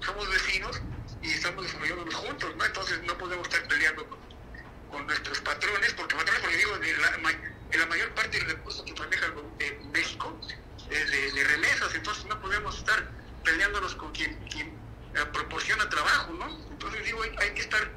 somos 0.00 0.28
vecinos 0.28 0.80
y 1.22 1.30
estamos 1.30 1.64
desarrollándonos 1.64 2.14
juntos, 2.14 2.56
¿no? 2.56 2.64
Entonces 2.64 3.00
no 3.04 3.16
podemos 3.16 3.46
estar 3.48 3.66
peleando 3.68 4.06
con, 4.06 4.20
nuestros 5.06 5.40
patrones, 5.40 5.94
porque 5.94 6.16
patrones, 6.16 6.40
porque 6.40 6.56
digo, 6.56 6.72
la, 7.00 7.78
la 7.78 7.86
mayor 7.86 8.10
parte 8.14 8.38
del 8.38 8.48
recurso 8.48 8.84
que 8.84 8.92
maneja 8.94 9.32
México 9.92 10.40
es 10.90 11.34
de, 11.34 11.44
remesas, 11.44 11.94
entonces 11.94 12.24
no 12.26 12.40
podemos 12.40 12.76
estar 12.78 13.08
peleándonos 13.44 13.94
con 13.94 14.12
quien, 14.12 14.34
quien 14.48 14.68
eh, 14.68 15.24
proporciona 15.32 15.88
trabajo, 15.88 16.32
¿no? 16.32 16.48
Entonces 16.70 17.04
digo, 17.04 17.22
hay, 17.22 17.50
que 17.54 17.60
estar 17.60 17.88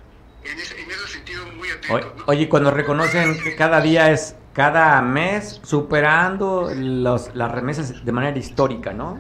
en 0.44 0.60
ese, 0.60 0.80
en 0.80 0.92
ese, 0.92 1.08
sentido 1.08 1.46
muy 1.48 1.72
atentos. 1.72 2.13
Oye, 2.26 2.48
cuando 2.50 2.72
reconocen 2.72 3.40
que 3.42 3.56
cada 3.56 3.82
día 3.82 4.12
es 4.12 4.36
cada 4.54 5.02
mes 5.02 5.60
superando 5.64 6.72
los, 6.76 7.34
las 7.36 7.52
remesas 7.52 8.06
de 8.06 8.12
manera 8.12 8.38
histórica, 8.38 8.94
¿no? 8.94 9.20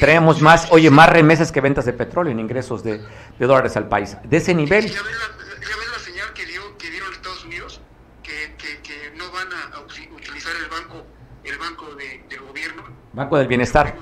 Traemos 0.00 0.40
más, 0.40 0.68
oye, 0.70 0.90
más 0.90 1.08
remesas 1.10 1.52
que 1.52 1.60
ventas 1.60 1.84
de 1.84 1.92
petróleo 1.92 2.32
en 2.32 2.40
ingresos 2.40 2.82
de, 2.82 2.98
de 3.38 3.46
dólares 3.46 3.76
al 3.76 3.88
país. 3.88 4.16
De 4.24 4.36
ese 4.38 4.54
nivel. 4.54 4.86
¿Ya 4.86 5.02
ves 5.02 5.12
la, 5.12 5.60
ya 5.60 5.76
ves 5.76 5.88
la 5.92 5.98
señal 5.98 6.32
que, 6.32 6.46
dio, 6.46 6.76
que 6.78 6.90
dieron 6.90 7.12
Estados 7.12 7.44
Unidos? 7.44 7.80
Que, 8.22 8.54
que, 8.56 8.80
que 8.82 9.12
no 9.16 9.30
van 9.32 9.48
a 9.52 9.80
utilizar 9.80 10.52
el 10.56 10.68
banco, 10.70 11.04
el 11.44 11.58
banco 11.58 11.94
de, 11.96 12.24
del 12.28 12.40
gobierno. 12.40 12.84
Banco 13.12 13.36
del 13.36 13.48
bienestar. 13.48 13.94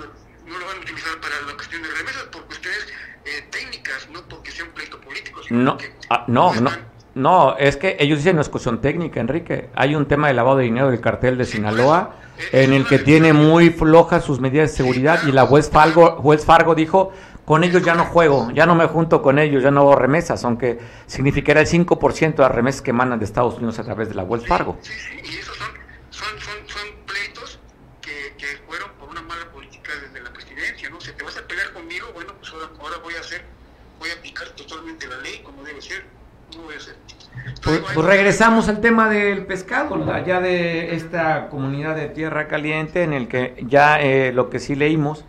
No 0.47 0.59
lo 0.59 0.67
van 0.67 0.77
a 0.77 0.81
utilizar 0.81 1.21
para 1.21 1.35
la 1.47 1.55
cuestión 1.55 1.83
de 1.83 1.89
remesas 1.91 2.23
por 2.25 2.45
cuestiones 2.47 2.87
eh, 3.25 3.49
técnicas, 3.51 4.09
no 4.13 4.23
porque 4.29 4.53
sea 4.53 4.65
un 4.65 4.71
pleito 4.73 5.01
político. 5.01 5.43
Sino 5.43 5.61
no, 5.63 5.79
ah, 6.11 6.25
no 6.29 6.55
no. 6.61 6.69
están- 6.71 6.96
No, 7.17 7.57
es 7.57 7.79
que 7.79 7.97
ellos 7.99 8.19
dicen 8.19 8.37
no 8.37 8.43
es 8.43 8.51
cuestión 8.51 8.83
técnica, 8.83 9.21
Enrique. 9.21 9.71
Hay 9.75 9.95
un 9.95 10.05
tema 10.05 10.29
de 10.29 10.35
lavado 10.35 10.59
de 10.59 10.65
dinero 10.65 10.91
del 10.91 11.01
cartel 11.01 11.39
de 11.39 11.47
Sinaloa 11.47 12.15
en 12.53 12.75
el 12.75 12.87
que 12.87 12.99
tiene 12.99 13.33
muy 13.33 13.71
flojas 13.71 14.23
sus 14.23 14.39
medidas 14.39 14.71
de 14.71 14.77
seguridad 14.77 15.21
y 15.27 15.33
la 15.33 15.45
Wells 15.45 15.71
Fargo, 15.71 16.23
Fargo 16.45 16.75
dijo, 16.75 17.15
con 17.47 17.65
ellos 17.65 17.83
ya 17.83 17.95
no 17.95 18.05
juego, 18.05 18.51
ya 18.51 18.67
no 18.67 18.75
me 18.75 18.85
junto 18.87 19.23
con 19.23 19.39
ellos, 19.39 19.63
ya 19.63 19.71
no 19.71 19.81
hago 19.81 19.97
remesas, 19.97 20.45
aunque 20.45 20.79
significará 21.07 21.63
el 21.63 21.67
5% 21.67 22.35
de 22.35 22.43
las 22.43 22.53
remesas 22.53 22.83
que 22.83 22.93
mandan 22.93 23.19
de 23.19 23.25
Estados 23.25 23.55
Unidos 23.55 23.79
a 23.79 23.85
través 23.85 24.11
de 24.11 24.15
la 24.15 24.23
Wells 24.23 24.47
Fargo. 24.47 24.77
Sí, 24.83 24.93
son, 25.43 25.55
son, 26.11 26.39
son, 26.39 26.69
son 26.69 26.83
pleitos 27.07 27.59
que, 28.03 28.35
que 28.37 28.59
fueron 28.67 28.91
por 29.01 29.09
una 29.09 29.23
mala 29.23 29.51
política 29.53 29.91
desde 30.03 30.23
la 30.23 30.31
presidencia, 30.35 30.91
¿no? 30.91 31.01
Si 31.01 31.13
te 31.13 31.25
vas 31.25 31.39
a 31.39 31.49
pelear 31.49 31.73
conmigo, 31.73 32.09
bueno, 32.13 32.35
pues 32.39 32.53
ahora, 32.53 32.69
ahora 32.79 32.99
voy 33.03 33.15
a 33.15 33.21
hacer, 33.21 33.43
voy 34.01 34.11
a 34.11 34.13
aplicar 34.13 34.49
totalmente 34.51 35.07
la 35.07 35.17
ley 35.17 35.41
como 35.43 35.63
debe 35.63 35.81
ser, 35.81 36.05
no 36.55 36.63
voy 36.63 36.75
a 36.75 36.77
hacer. 36.77 36.97
Pues, 37.67 37.83
pues 37.95 38.07
regresamos 38.07 38.69
al 38.69 38.81
tema 38.81 39.09
del 39.09 39.45
pescado, 39.45 39.97
allá 40.13 40.41
de 40.41 40.95
esta 40.95 41.49
comunidad 41.49 41.97
de 41.97 42.07
Tierra 42.07 42.47
Caliente, 42.47 43.03
en 43.03 43.13
el 43.13 43.27
que 43.27 43.57
ya 43.67 44.01
eh, 44.01 44.33
lo 44.33 44.51
que 44.51 44.61
sí 44.61 44.77
leímos, 44.77 45.25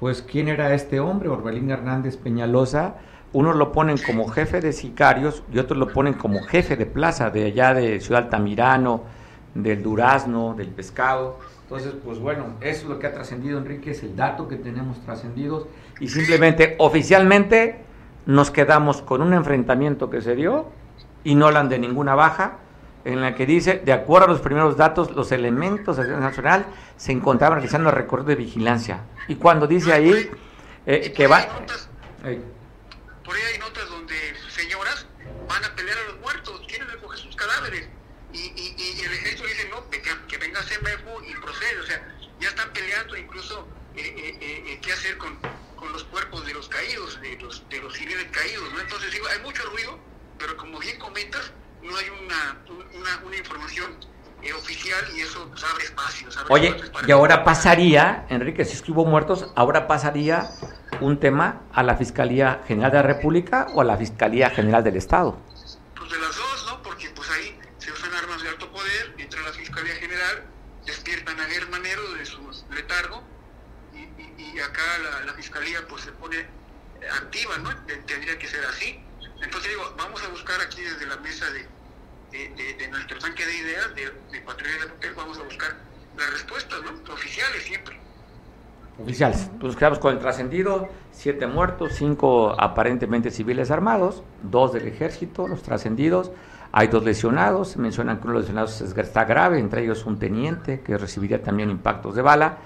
pues 0.00 0.20
quién 0.20 0.48
era 0.48 0.74
este 0.74 0.98
hombre, 0.98 1.28
Orbelín 1.28 1.70
Hernández 1.70 2.16
Peñalosa, 2.16 2.96
unos 3.32 3.54
lo 3.54 3.70
ponen 3.70 3.98
como 3.98 4.26
jefe 4.26 4.60
de 4.60 4.72
sicarios 4.72 5.44
y 5.52 5.60
otros 5.60 5.78
lo 5.78 5.86
ponen 5.92 6.14
como 6.14 6.42
jefe 6.42 6.74
de 6.74 6.86
plaza 6.86 7.30
de 7.30 7.44
allá 7.44 7.72
de 7.72 8.00
Ciudad 8.00 8.24
Altamirano, 8.24 9.02
del 9.54 9.80
Durazno, 9.84 10.54
del 10.54 10.70
pescado. 10.70 11.38
Entonces, 11.62 11.94
pues 12.04 12.18
bueno, 12.18 12.46
eso 12.62 12.82
es 12.82 12.88
lo 12.88 12.98
que 12.98 13.06
ha 13.06 13.14
trascendido, 13.14 13.58
Enrique, 13.58 13.92
es 13.92 14.02
el 14.02 14.16
dato 14.16 14.48
que 14.48 14.56
tenemos 14.56 15.00
trascendidos 15.02 15.68
y 16.00 16.08
simplemente 16.08 16.74
oficialmente 16.78 17.78
nos 18.26 18.50
quedamos 18.50 19.02
con 19.02 19.22
un 19.22 19.34
enfrentamiento 19.34 20.10
que 20.10 20.20
se 20.20 20.34
dio 20.34 20.66
y 21.26 21.34
no 21.34 21.48
hablan 21.48 21.68
de 21.68 21.80
ninguna 21.80 22.14
baja, 22.14 22.58
en 23.04 23.20
la 23.20 23.34
que 23.34 23.46
dice, 23.46 23.82
de 23.84 23.92
acuerdo 23.92 24.28
a 24.28 24.30
los 24.30 24.40
primeros 24.40 24.76
datos, 24.76 25.10
los 25.10 25.32
elementos 25.32 25.96
de 25.96 26.04
la 26.06 26.20
Nacional 26.20 26.66
se 26.96 27.10
encontraban 27.10 27.58
realizando 27.58 27.90
recorrido 27.90 28.28
de 28.28 28.36
vigilancia. 28.36 29.00
Y 29.26 29.34
cuando 29.34 29.66
dice 29.66 29.92
ahí 29.92 30.30
eh, 30.86 31.12
que 31.12 31.26
va... 31.26 31.40
Eh, 32.22 32.40
Por 33.24 33.34
ahí 33.34 33.42
hay 33.52 33.58
notas 33.58 33.88
donde 33.88 34.14
señoras 34.48 35.06
van 35.48 35.64
a 35.64 35.74
pelear 35.74 35.98
a 35.98 36.12
los 36.12 36.20
muertos, 36.20 36.62
quieren 36.68 36.86
recoger 36.88 37.18
sus 37.18 37.34
cadáveres. 37.34 37.88
Y, 38.32 38.38
y, 38.38 38.74
y 38.78 39.00
el 39.04 39.12
ejército 39.12 39.48
dice, 39.48 39.68
no, 39.68 39.90
que, 39.90 40.00
que 40.00 40.38
venga 40.38 40.60
CMFU 40.60 41.24
y 41.28 41.34
procede. 41.42 41.80
O 41.80 41.86
sea, 41.86 42.06
ya 42.40 42.48
están 42.50 42.72
peleando 42.72 43.16
incluso 43.16 43.66
eh, 43.96 44.14
eh, 44.16 44.38
eh, 44.40 44.64
eh, 44.68 44.78
qué 44.80 44.92
hacer 44.92 45.18
con, 45.18 45.36
con 45.74 45.92
los 45.92 46.04
cuerpos 46.04 46.46
de 46.46 46.54
los 46.54 46.68
caídos, 46.68 47.20
de 47.20 47.36
los, 47.38 47.68
de 47.68 47.80
los 47.80 47.94
civiles 47.94 48.26
caídos. 48.30 48.72
¿no? 48.72 48.80
Entonces, 48.80 49.10
digo, 49.10 49.26
hay 49.26 49.40
mucho 49.42 49.62
ruido, 49.70 49.98
pero 50.38 50.56
como 50.56 50.78
bien 50.78 50.98
comentas, 50.98 51.52
no 51.82 51.96
hay 51.96 52.06
una, 52.10 52.58
una, 52.94 53.18
una 53.24 53.36
información 53.36 53.96
eh, 54.42 54.52
oficial 54.52 55.04
y 55.16 55.20
eso 55.20 55.48
pues, 55.48 55.64
abre 55.64 55.84
espacios. 55.84 56.36
abre 56.36 56.52
Oye, 56.54 56.68
espacios 56.68 57.08
y 57.08 57.12
ahora 57.12 57.44
pasaría, 57.44 58.26
Enrique, 58.28 58.64
si 58.64 58.74
es 58.74 58.82
que 58.82 58.92
hubo 58.92 59.04
muertos, 59.04 59.50
ahora 59.56 59.86
pasaría 59.86 60.48
un 61.00 61.18
tema 61.20 61.62
a 61.72 61.82
la 61.82 61.96
Fiscalía 61.96 62.62
General 62.66 62.90
de 62.90 62.96
la 62.98 63.02
República 63.02 63.66
o 63.74 63.80
a 63.80 63.84
la 63.84 63.96
Fiscalía 63.96 64.50
General 64.50 64.82
del 64.84 64.96
Estado. 64.96 65.38
Pues 65.96 66.10
de 66.10 66.18
las 66.18 66.36
dos, 66.36 66.66
¿no? 66.68 66.82
Porque 66.82 67.10
pues 67.10 67.28
ahí 67.30 67.58
se 67.78 67.92
usan 67.92 68.12
armas 68.14 68.42
de 68.42 68.48
alto 68.48 68.70
poder, 68.72 69.14
entra 69.18 69.40
la 69.42 69.52
Fiscalía 69.52 69.94
General, 69.96 70.44
despiertan 70.86 71.38
a 71.40 71.44
Germanero 71.44 72.12
de 72.14 72.24
su 72.26 72.40
letargo 72.70 73.22
y, 73.94 73.98
y- 74.22 74.52
y 74.54 74.60
acá 74.60 74.82
la, 75.02 75.24
la 75.26 75.34
Fiscalía 75.34 75.80
pues 75.88 76.02
se 76.04 76.12
pone 76.12 76.46
activa, 77.22 77.58
¿no? 77.58 77.74
Te- 77.86 77.96
Tendría 77.98 78.38
que 78.38 78.46
ser 78.48 78.64
así. 78.66 79.00
Entonces 79.46 79.70
digo, 79.70 79.84
vamos 79.96 80.22
a 80.24 80.28
buscar 80.28 80.60
aquí 80.60 80.82
desde 80.82 81.06
la 81.06 81.16
mesa 81.18 81.46
de, 81.50 81.62
de, 82.32 82.54
de- 82.58 82.74
de 82.74 82.88
nuestro 82.88 83.18
tanque 83.18 83.46
de 83.46 83.56
ideas, 83.56 83.94
de, 83.94 84.02
de 84.32 84.40
Patrulla 84.42 84.78
de 84.78 84.92
Hotel, 84.92 85.14
vamos 85.16 85.38
a 85.38 85.44
buscar 85.44 85.70
las 86.16 86.30
respuestas, 86.32 86.78
¿no? 86.82 86.90
Oficiales 87.14 87.62
siempre. 87.64 87.94
Oficiales. 88.98 89.50
Pues 89.60 89.72
nos 89.72 89.76
quedamos 89.76 89.98
con 89.98 90.14
el 90.14 90.18
trascendido, 90.20 90.88
siete 91.10 91.46
muertos, 91.46 91.92
cinco 91.94 92.58
aparentemente 92.58 93.30
civiles 93.30 93.70
armados, 93.70 94.24
dos 94.42 94.72
del 94.72 94.86
ejército, 94.88 95.46
los 95.48 95.62
trascendidos. 95.62 96.32
Hay 96.72 96.88
dos 96.88 97.04
lesionados, 97.04 97.68
se 97.72 97.78
mencionan 97.78 98.18
que 98.18 98.24
uno 98.24 98.32
de 98.32 98.38
los 98.40 98.44
lesionados 98.46 98.80
es- 98.80 98.96
está 98.96 99.24
grave, 99.24 99.58
entre 99.60 99.82
ellos 99.84 100.06
un 100.06 100.18
teniente 100.18 100.80
que 100.82 100.96
recibiría 100.98 101.42
también 101.42 101.70
impactos 101.70 102.14
de 102.16 102.22
bala. 102.22 102.58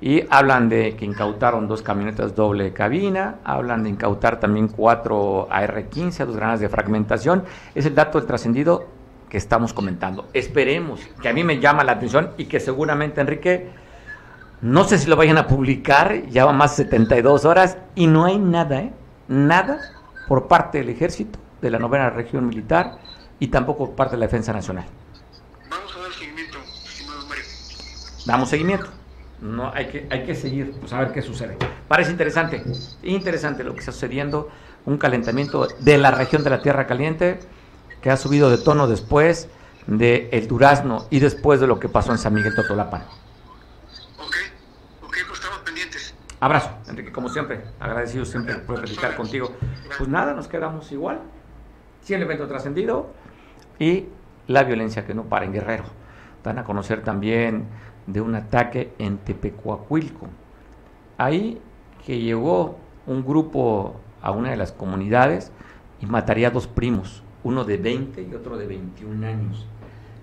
Y 0.00 0.24
hablan 0.28 0.68
de 0.68 0.96
que 0.96 1.04
incautaron 1.04 1.66
dos 1.66 1.82
camionetas 1.82 2.34
doble 2.34 2.72
cabina, 2.72 3.36
hablan 3.44 3.84
de 3.84 3.90
incautar 3.90 4.40
también 4.40 4.68
cuatro 4.68 5.48
AR-15, 5.50 6.26
dos 6.26 6.36
granadas 6.36 6.60
de 6.60 6.68
fragmentación. 6.68 7.44
Es 7.74 7.86
el 7.86 7.94
dato 7.94 8.18
del 8.18 8.26
trascendido 8.26 8.86
que 9.28 9.38
estamos 9.38 9.72
comentando. 9.72 10.28
Esperemos, 10.32 11.00
que 11.20 11.28
a 11.28 11.32
mí 11.32 11.42
me 11.42 11.58
llama 11.58 11.84
la 11.84 11.92
atención 11.92 12.30
y 12.36 12.44
que 12.44 12.60
seguramente, 12.60 13.20
Enrique, 13.20 13.70
no 14.60 14.84
sé 14.84 14.98
si 14.98 15.08
lo 15.08 15.16
vayan 15.16 15.38
a 15.38 15.46
publicar, 15.46 16.26
ya 16.28 16.44
van 16.44 16.56
más 16.56 16.76
de 16.76 16.84
72 16.84 17.44
horas 17.44 17.78
y 17.94 18.06
no 18.06 18.24
hay 18.24 18.38
nada, 18.38 18.80
¿eh? 18.80 18.92
Nada 19.28 19.78
por 20.28 20.48
parte 20.48 20.78
del 20.78 20.88
ejército, 20.88 21.38
de 21.60 21.70
la 21.70 21.78
novena 21.78 22.10
región 22.10 22.46
militar 22.46 22.98
y 23.38 23.48
tampoco 23.48 23.86
por 23.86 23.96
parte 23.96 24.12
de 24.12 24.20
la 24.20 24.26
defensa 24.26 24.52
nacional. 24.52 24.86
Vamos 25.68 25.96
a 25.96 26.00
dar 26.00 26.12
seguimiento, 26.12 26.58
estimado 26.86 27.26
Mario. 27.26 27.44
Damos 28.26 28.48
seguimiento. 28.48 28.86
No, 29.40 29.70
hay 29.74 29.86
que, 29.86 30.06
hay 30.10 30.24
que 30.24 30.34
seguir, 30.34 30.72
pues 30.80 30.92
a 30.92 31.00
ver 31.00 31.12
qué 31.12 31.20
sucede. 31.20 31.56
Parece 31.88 32.10
interesante, 32.10 32.62
interesante 33.02 33.64
lo 33.64 33.74
que 33.74 33.80
está 33.80 33.92
sucediendo, 33.92 34.48
un 34.86 34.96
calentamiento 34.98 35.66
de 35.80 35.98
la 35.98 36.10
región 36.10 36.44
de 36.44 36.50
la 36.50 36.62
Tierra 36.62 36.86
Caliente 36.86 37.40
que 38.00 38.10
ha 38.10 38.16
subido 38.16 38.50
de 38.50 38.58
tono 38.58 38.86
después 38.86 39.48
de 39.86 40.28
el 40.32 40.46
Durazno 40.46 41.06
y 41.10 41.20
después 41.20 41.60
de 41.60 41.66
lo 41.66 41.78
que 41.78 41.88
pasó 41.88 42.12
en 42.12 42.18
San 42.18 42.34
Miguel 42.34 42.54
Totolapan. 42.54 43.02
Ok, 44.18 44.36
ok, 45.02 45.16
pues 45.26 45.40
estamos 45.40 45.58
pendientes. 45.64 46.14
Abrazo, 46.40 46.70
Enrique, 46.88 47.12
como 47.12 47.28
siempre, 47.28 47.64
agradecido 47.80 48.24
siempre 48.24 48.56
por 48.56 48.76
platicar 48.80 49.16
contigo. 49.16 49.52
Pues 49.96 50.08
nada, 50.08 50.34
nos 50.34 50.48
quedamos 50.48 50.90
igual. 50.92 51.20
Sí, 52.02 52.14
el 52.14 52.22
evento 52.22 52.46
trascendido 52.46 53.12
y 53.78 54.06
la 54.46 54.64
violencia 54.64 55.06
que 55.06 55.14
no 55.14 55.24
para 55.24 55.46
en 55.46 55.52
Guerrero. 55.52 55.84
Dan 56.42 56.58
a 56.58 56.64
conocer 56.64 57.02
también 57.02 57.66
de 58.06 58.20
un 58.20 58.34
ataque 58.34 58.92
en 58.98 59.18
Tepecuacuilco. 59.18 60.28
Ahí 61.18 61.60
que 62.04 62.20
llegó 62.20 62.76
un 63.06 63.24
grupo 63.24 63.96
a 64.20 64.30
una 64.30 64.50
de 64.50 64.56
las 64.56 64.72
comunidades 64.72 65.52
y 66.00 66.06
mataría 66.06 66.48
a 66.48 66.50
dos 66.50 66.66
primos, 66.66 67.22
uno 67.42 67.64
de 67.64 67.76
20 67.76 68.22
y 68.22 68.34
otro 68.34 68.56
de 68.56 68.66
21 68.66 69.26
años. 69.26 69.66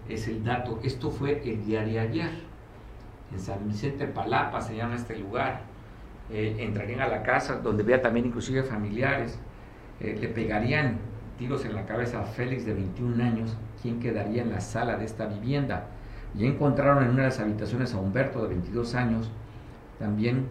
Es 0.10 0.28
el 0.28 0.44
dato. 0.44 0.80
Esto 0.84 1.12
fue 1.12 1.42
el 1.46 1.66
día 1.66 1.84
de 1.84 2.00
ayer. 2.00 2.32
En 3.32 3.40
San 3.40 3.68
Vicente 3.68 4.08
Palapa 4.08 4.62
se 4.62 4.76
llama 4.76 4.96
este 4.96 5.18
lugar. 5.18 5.62
Eh, 6.30 6.58
entrarían 6.60 7.02
a 7.02 7.08
la 7.08 7.24
casa 7.24 7.58
donde 7.58 7.84
vea 7.84 8.02
también 8.02 8.26
inclusive 8.26 8.64
familiares. 8.64 9.40
Eh, 10.00 10.18
le 10.20 10.28
pegarían 10.28 10.98
tiros 11.38 11.64
en 11.66 11.76
la 11.76 11.86
cabeza 11.86 12.22
a 12.22 12.24
Félix 12.24 12.66
de 12.66 12.74
21 12.74 13.24
años, 13.24 13.56
quien 13.82 14.00
quedaría 14.00 14.42
en 14.42 14.52
la 14.52 14.62
sala 14.62 14.98
de 14.98 15.06
esta 15.06 15.26
vivienda. 15.28 15.88
Y 16.38 16.46
encontraron 16.46 17.04
en 17.04 17.10
una 17.10 17.24
de 17.24 17.30
las 17.30 17.40
habitaciones 17.40 17.94
a 17.94 17.98
Humberto 17.98 18.42
de 18.42 18.50
22 18.50 18.96
años, 18.96 19.30
también 20.00 20.48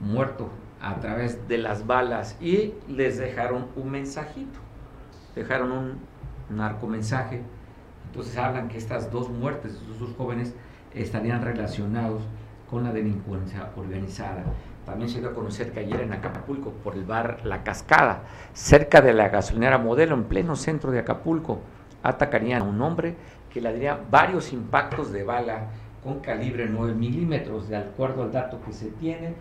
muerto 0.00 0.48
a 0.80 0.96
través 0.96 1.48
de 1.48 1.58
las 1.58 1.86
balas 1.86 2.36
y 2.40 2.74
les 2.88 3.18
dejaron 3.18 3.66
un 3.76 3.90
mensajito, 3.90 4.58
dejaron 5.34 5.72
un 5.72 5.98
narcomensaje. 6.56 7.42
Entonces 8.06 8.36
hablan 8.38 8.68
que 8.68 8.78
estas 8.78 9.10
dos 9.10 9.28
muertes 9.28 9.72
de 9.72 9.78
estos 9.78 9.98
dos 9.98 10.16
jóvenes 10.16 10.54
estarían 10.94 11.42
relacionados 11.42 12.22
con 12.70 12.84
la 12.84 12.92
delincuencia 12.92 13.70
organizada. 13.76 14.44
También 14.84 15.10
se 15.10 15.20
dio 15.20 15.28
a 15.28 15.34
conocer 15.34 15.72
que 15.72 15.80
ayer 15.80 16.00
en 16.00 16.12
Acapulco, 16.12 16.70
por 16.70 16.94
el 16.94 17.04
bar 17.04 17.40
La 17.44 17.62
Cascada, 17.62 18.22
cerca 18.54 19.02
de 19.02 19.12
la 19.12 19.28
gasolinera 19.28 19.78
Modelo, 19.78 20.14
en 20.14 20.24
pleno 20.24 20.56
centro 20.56 20.90
de 20.90 21.00
Acapulco, 21.00 21.60
atacarían 22.02 22.62
a 22.62 22.64
un 22.64 22.80
hombre 22.80 23.16
que 23.52 23.60
le 23.60 23.72
daría 23.72 23.98
varios 24.10 24.52
impactos 24.52 25.12
de 25.12 25.24
bala 25.24 25.68
con 26.02 26.20
calibre 26.20 26.66
9 26.68 26.94
milímetros. 26.94 27.68
De 27.68 27.76
acuerdo 27.76 28.22
al 28.22 28.32
dato 28.32 28.60
que 28.64 28.72
se 28.72 28.86
tiene, 28.92 29.34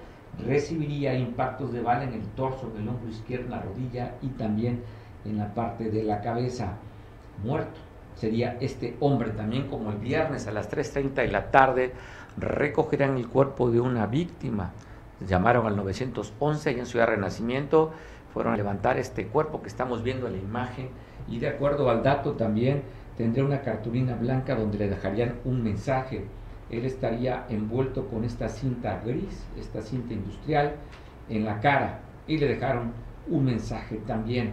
recibiría 0.46 1.14
impactos 1.14 1.72
de 1.74 1.82
bala 1.82 2.04
en 2.04 2.14
el 2.14 2.24
torso, 2.36 2.72
en 2.76 2.84
el 2.84 2.90
hombro 2.90 3.10
izquierdo, 3.10 3.46
en 3.46 3.52
la 3.52 3.62
rodilla 3.62 4.16
y 4.22 4.28
también 4.30 4.84
en 5.26 5.38
la 5.38 5.54
parte 5.54 5.90
de 5.90 6.04
la 6.04 6.22
cabeza. 6.22 6.74
Muerto. 7.44 7.80
sería 8.16 8.58
este 8.62 8.98
hombre 9.00 9.30
también 9.30 9.68
como 9.68 9.92
el 9.92 9.98
viernes 9.98 10.48
a 10.48 10.52
las 10.52 10.72
3.30 10.72 11.14
de 11.14 11.28
la 11.28 11.52
tarde 11.52 11.94
recogerán 12.36 13.16
el 13.18 13.28
cuerpo 13.28 13.70
de 13.70 13.80
una 13.80 14.08
víctima. 14.08 14.72
Llamaron 15.28 15.68
al 15.68 15.76
911 15.76 16.70
allá 16.70 16.80
en 16.80 16.86
Ciudad 16.86 17.08
Renacimiento, 17.08 17.92
fueron 18.34 18.54
a 18.54 18.58
levantar 18.58 18.98
este 18.98 19.28
cuerpo 19.28 19.62
que 19.62 19.68
estamos 19.68 20.04
viendo 20.04 20.28
en 20.28 20.34
la 20.34 20.40
imagen 20.40 20.90
y 21.28 21.40
de 21.40 21.50
acuerdo 21.50 21.90
al 21.90 22.04
dato 22.04 22.34
también 22.34 22.84
tendría 23.18 23.44
una 23.44 23.62
cartulina 23.62 24.16
blanca 24.16 24.56
donde 24.56 24.78
le 24.78 24.90
dejarían 24.90 25.36
un 25.44 25.64
mensaje. 25.64 26.26
Él 26.70 26.86
estaría 26.86 27.46
envuelto 27.50 28.08
con 28.08 28.24
esta 28.24 28.48
cinta 28.48 29.02
gris, 29.06 29.46
esta 29.58 29.82
cinta 29.82 30.14
industrial, 30.14 30.76
en 31.30 31.46
la 31.46 31.60
cara 31.60 32.00
y 32.28 32.38
le 32.38 32.48
dejaron 32.48 32.92
un 33.30 33.46
mensaje 33.46 33.98
también. 34.06 34.52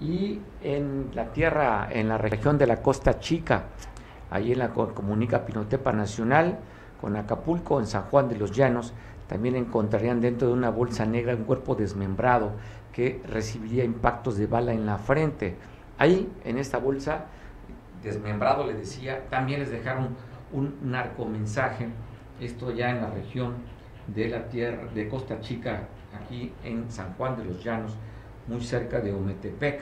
Y 0.00 0.40
en 0.62 1.10
la 1.14 1.32
tierra, 1.32 1.88
en 1.90 2.08
la 2.08 2.18
región 2.18 2.58
de 2.58 2.66
la 2.66 2.82
Costa 2.82 3.20
Chica, 3.20 3.64
ahí 4.30 4.52
en 4.52 4.58
la 4.58 4.70
comunica 4.70 5.46
Pinotepa 5.46 5.92
Nacional, 5.92 6.58
con 7.00 7.16
Acapulco, 7.16 7.80
en 7.80 7.86
San 7.86 8.04
Juan 8.04 8.28
de 8.28 8.36
los 8.36 8.52
Llanos, 8.52 8.92
también 9.28 9.56
encontrarían 9.56 10.20
dentro 10.20 10.48
de 10.48 10.54
una 10.54 10.70
bolsa 10.70 11.06
negra 11.06 11.34
un 11.34 11.44
cuerpo 11.44 11.74
desmembrado 11.74 12.52
que 12.92 13.22
recibiría 13.26 13.84
impactos 13.84 14.36
de 14.36 14.46
bala 14.46 14.72
en 14.72 14.84
la 14.84 14.98
frente. 14.98 15.56
Ahí, 15.98 16.28
en 16.44 16.58
esta 16.58 16.78
bolsa, 16.78 17.26
desmembrado, 18.02 18.66
le 18.66 18.74
decía, 18.74 19.28
también 19.30 19.60
les 19.60 19.70
dejaron 19.70 20.16
un 20.52 20.78
narcomensaje, 20.82 21.88
esto 22.40 22.72
ya 22.72 22.90
en 22.90 23.02
la 23.02 23.10
región 23.10 23.54
de 24.06 24.28
la 24.28 24.48
tierra 24.48 24.86
de 24.94 25.08
Costa 25.08 25.40
Chica, 25.40 25.88
aquí 26.14 26.52
en 26.64 26.90
San 26.90 27.14
Juan 27.14 27.36
de 27.36 27.44
los 27.44 27.62
Llanos, 27.62 27.96
muy 28.48 28.60
cerca 28.60 29.00
de 29.00 29.12
Ometepec. 29.12 29.80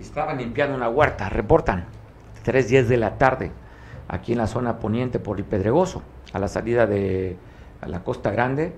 Estaban 0.00 0.38
limpiando 0.38 0.76
una 0.76 0.88
huerta, 0.88 1.28
reportan, 1.28 1.86
tres 2.42 2.68
días 2.68 2.88
de 2.88 2.98
la 2.98 3.18
tarde, 3.18 3.50
aquí 4.08 4.32
en 4.32 4.38
la 4.38 4.46
zona 4.46 4.78
poniente 4.78 5.18
por 5.18 5.38
el 5.38 5.44
Pedregoso, 5.44 6.02
a 6.32 6.38
la 6.38 6.48
salida 6.48 6.86
de 6.86 7.36
la 7.86 8.04
Costa 8.04 8.30
Grande, 8.30 8.74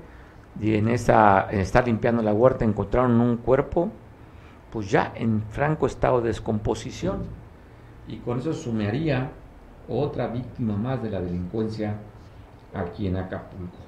y 0.61 0.77
en, 0.77 0.89
esa, 0.89 1.49
en 1.51 1.61
estar 1.61 1.87
limpiando 1.87 2.23
la 2.23 2.33
huerta 2.33 2.65
encontraron 2.65 3.21
un 3.21 3.37
cuerpo, 3.37 3.91
pues 4.71 4.91
ya 4.91 5.13
en 5.15 5.43
franco 5.51 5.87
estado 5.87 6.21
de 6.21 6.29
descomposición, 6.29 7.25
y 8.09 8.17
con 8.19 8.41
eso 8.41 8.53
sumaría 8.53 9.31
otra 9.89 10.27
víctima 10.27 10.77
más 10.77 11.03
de 11.03 11.11
la 11.11 11.21
delincuencia 11.21 11.95
aquí 12.75 13.07
en 13.07 13.17
Acapulco 13.17 13.79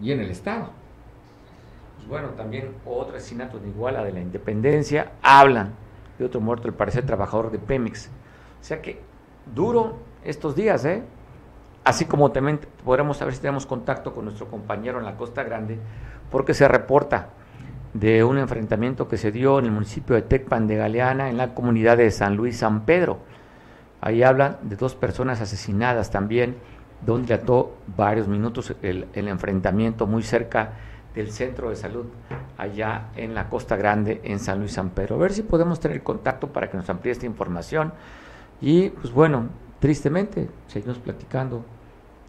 y 0.00 0.12
en 0.12 0.20
el 0.20 0.30
estado 0.30 0.70
bueno, 2.08 2.28
también 2.30 2.70
otro 2.86 3.16
asesinato 3.16 3.58
de 3.58 3.68
Iguala 3.68 4.02
de 4.02 4.12
la 4.12 4.20
Independencia, 4.20 5.12
hablan 5.22 5.74
de 6.18 6.24
otro 6.24 6.40
muerto, 6.40 6.66
el 6.66 6.74
parecer 6.74 7.04
trabajador 7.04 7.50
de 7.50 7.58
Pemex. 7.58 8.08
O 8.60 8.64
sea 8.64 8.80
que 8.80 9.00
duro 9.54 9.98
estos 10.24 10.56
días, 10.56 10.84
¿eh? 10.86 11.02
Así 11.84 12.06
como 12.06 12.32
también 12.32 12.60
podremos 12.84 13.18
saber 13.18 13.34
si 13.34 13.40
tenemos 13.40 13.66
contacto 13.66 14.14
con 14.14 14.24
nuestro 14.24 14.48
compañero 14.48 14.98
en 14.98 15.04
la 15.04 15.16
Costa 15.16 15.42
Grande, 15.42 15.78
porque 16.30 16.54
se 16.54 16.66
reporta 16.66 17.28
de 17.92 18.24
un 18.24 18.38
enfrentamiento 18.38 19.08
que 19.08 19.16
se 19.16 19.30
dio 19.30 19.58
en 19.58 19.66
el 19.66 19.70
municipio 19.70 20.16
de 20.16 20.22
Tecpan 20.22 20.66
de 20.66 20.76
Galeana, 20.76 21.28
en 21.28 21.36
la 21.36 21.54
comunidad 21.54 21.98
de 21.98 22.10
San 22.10 22.36
Luis 22.36 22.58
San 22.58 22.84
Pedro. 22.84 23.18
Ahí 24.00 24.22
hablan 24.22 24.58
de 24.62 24.76
dos 24.76 24.94
personas 24.94 25.40
asesinadas 25.40 26.10
también, 26.10 26.56
donde 27.04 27.34
ató 27.34 27.76
varios 27.96 28.28
minutos 28.28 28.74
el, 28.82 29.06
el 29.12 29.28
enfrentamiento 29.28 30.06
muy 30.06 30.22
cerca 30.22 30.72
del 31.14 31.32
centro 31.32 31.70
de 31.70 31.76
salud 31.76 32.06
allá 32.56 33.08
en 33.16 33.34
la 33.34 33.48
Costa 33.48 33.76
Grande, 33.76 34.20
en 34.24 34.38
San 34.38 34.60
Luis 34.60 34.72
San 34.72 34.90
Pedro. 34.90 35.16
A 35.16 35.18
ver 35.18 35.32
si 35.32 35.42
podemos 35.42 35.80
tener 35.80 36.02
contacto 36.02 36.48
para 36.48 36.70
que 36.70 36.76
nos 36.76 36.88
amplíe 36.90 37.12
esta 37.12 37.26
información. 37.26 37.92
Y 38.60 38.90
pues 38.90 39.12
bueno, 39.12 39.48
tristemente 39.80 40.48
seguimos 40.66 40.98
platicando 40.98 41.64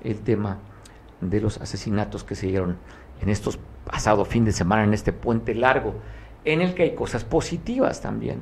el 0.03 0.19
tema 0.21 0.57
de 1.21 1.41
los 1.41 1.59
asesinatos 1.59 2.23
que 2.23 2.35
se 2.35 2.47
dieron 2.47 2.77
en 3.21 3.29
estos 3.29 3.59
pasados 3.85 4.27
fin 4.27 4.45
de 4.45 4.51
semana, 4.51 4.83
en 4.83 4.93
este 4.93 5.11
puente 5.11 5.53
largo, 5.55 5.95
en 6.45 6.61
el 6.61 6.73
que 6.73 6.83
hay 6.83 6.95
cosas 6.95 7.23
positivas 7.23 8.01
también. 8.01 8.41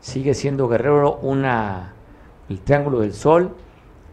Sigue 0.00 0.34
siendo 0.34 0.68
Guerrero 0.68 1.16
una, 1.16 1.92
el 2.50 2.60
Triángulo 2.60 3.00
del 3.00 3.14
Sol 3.14 3.56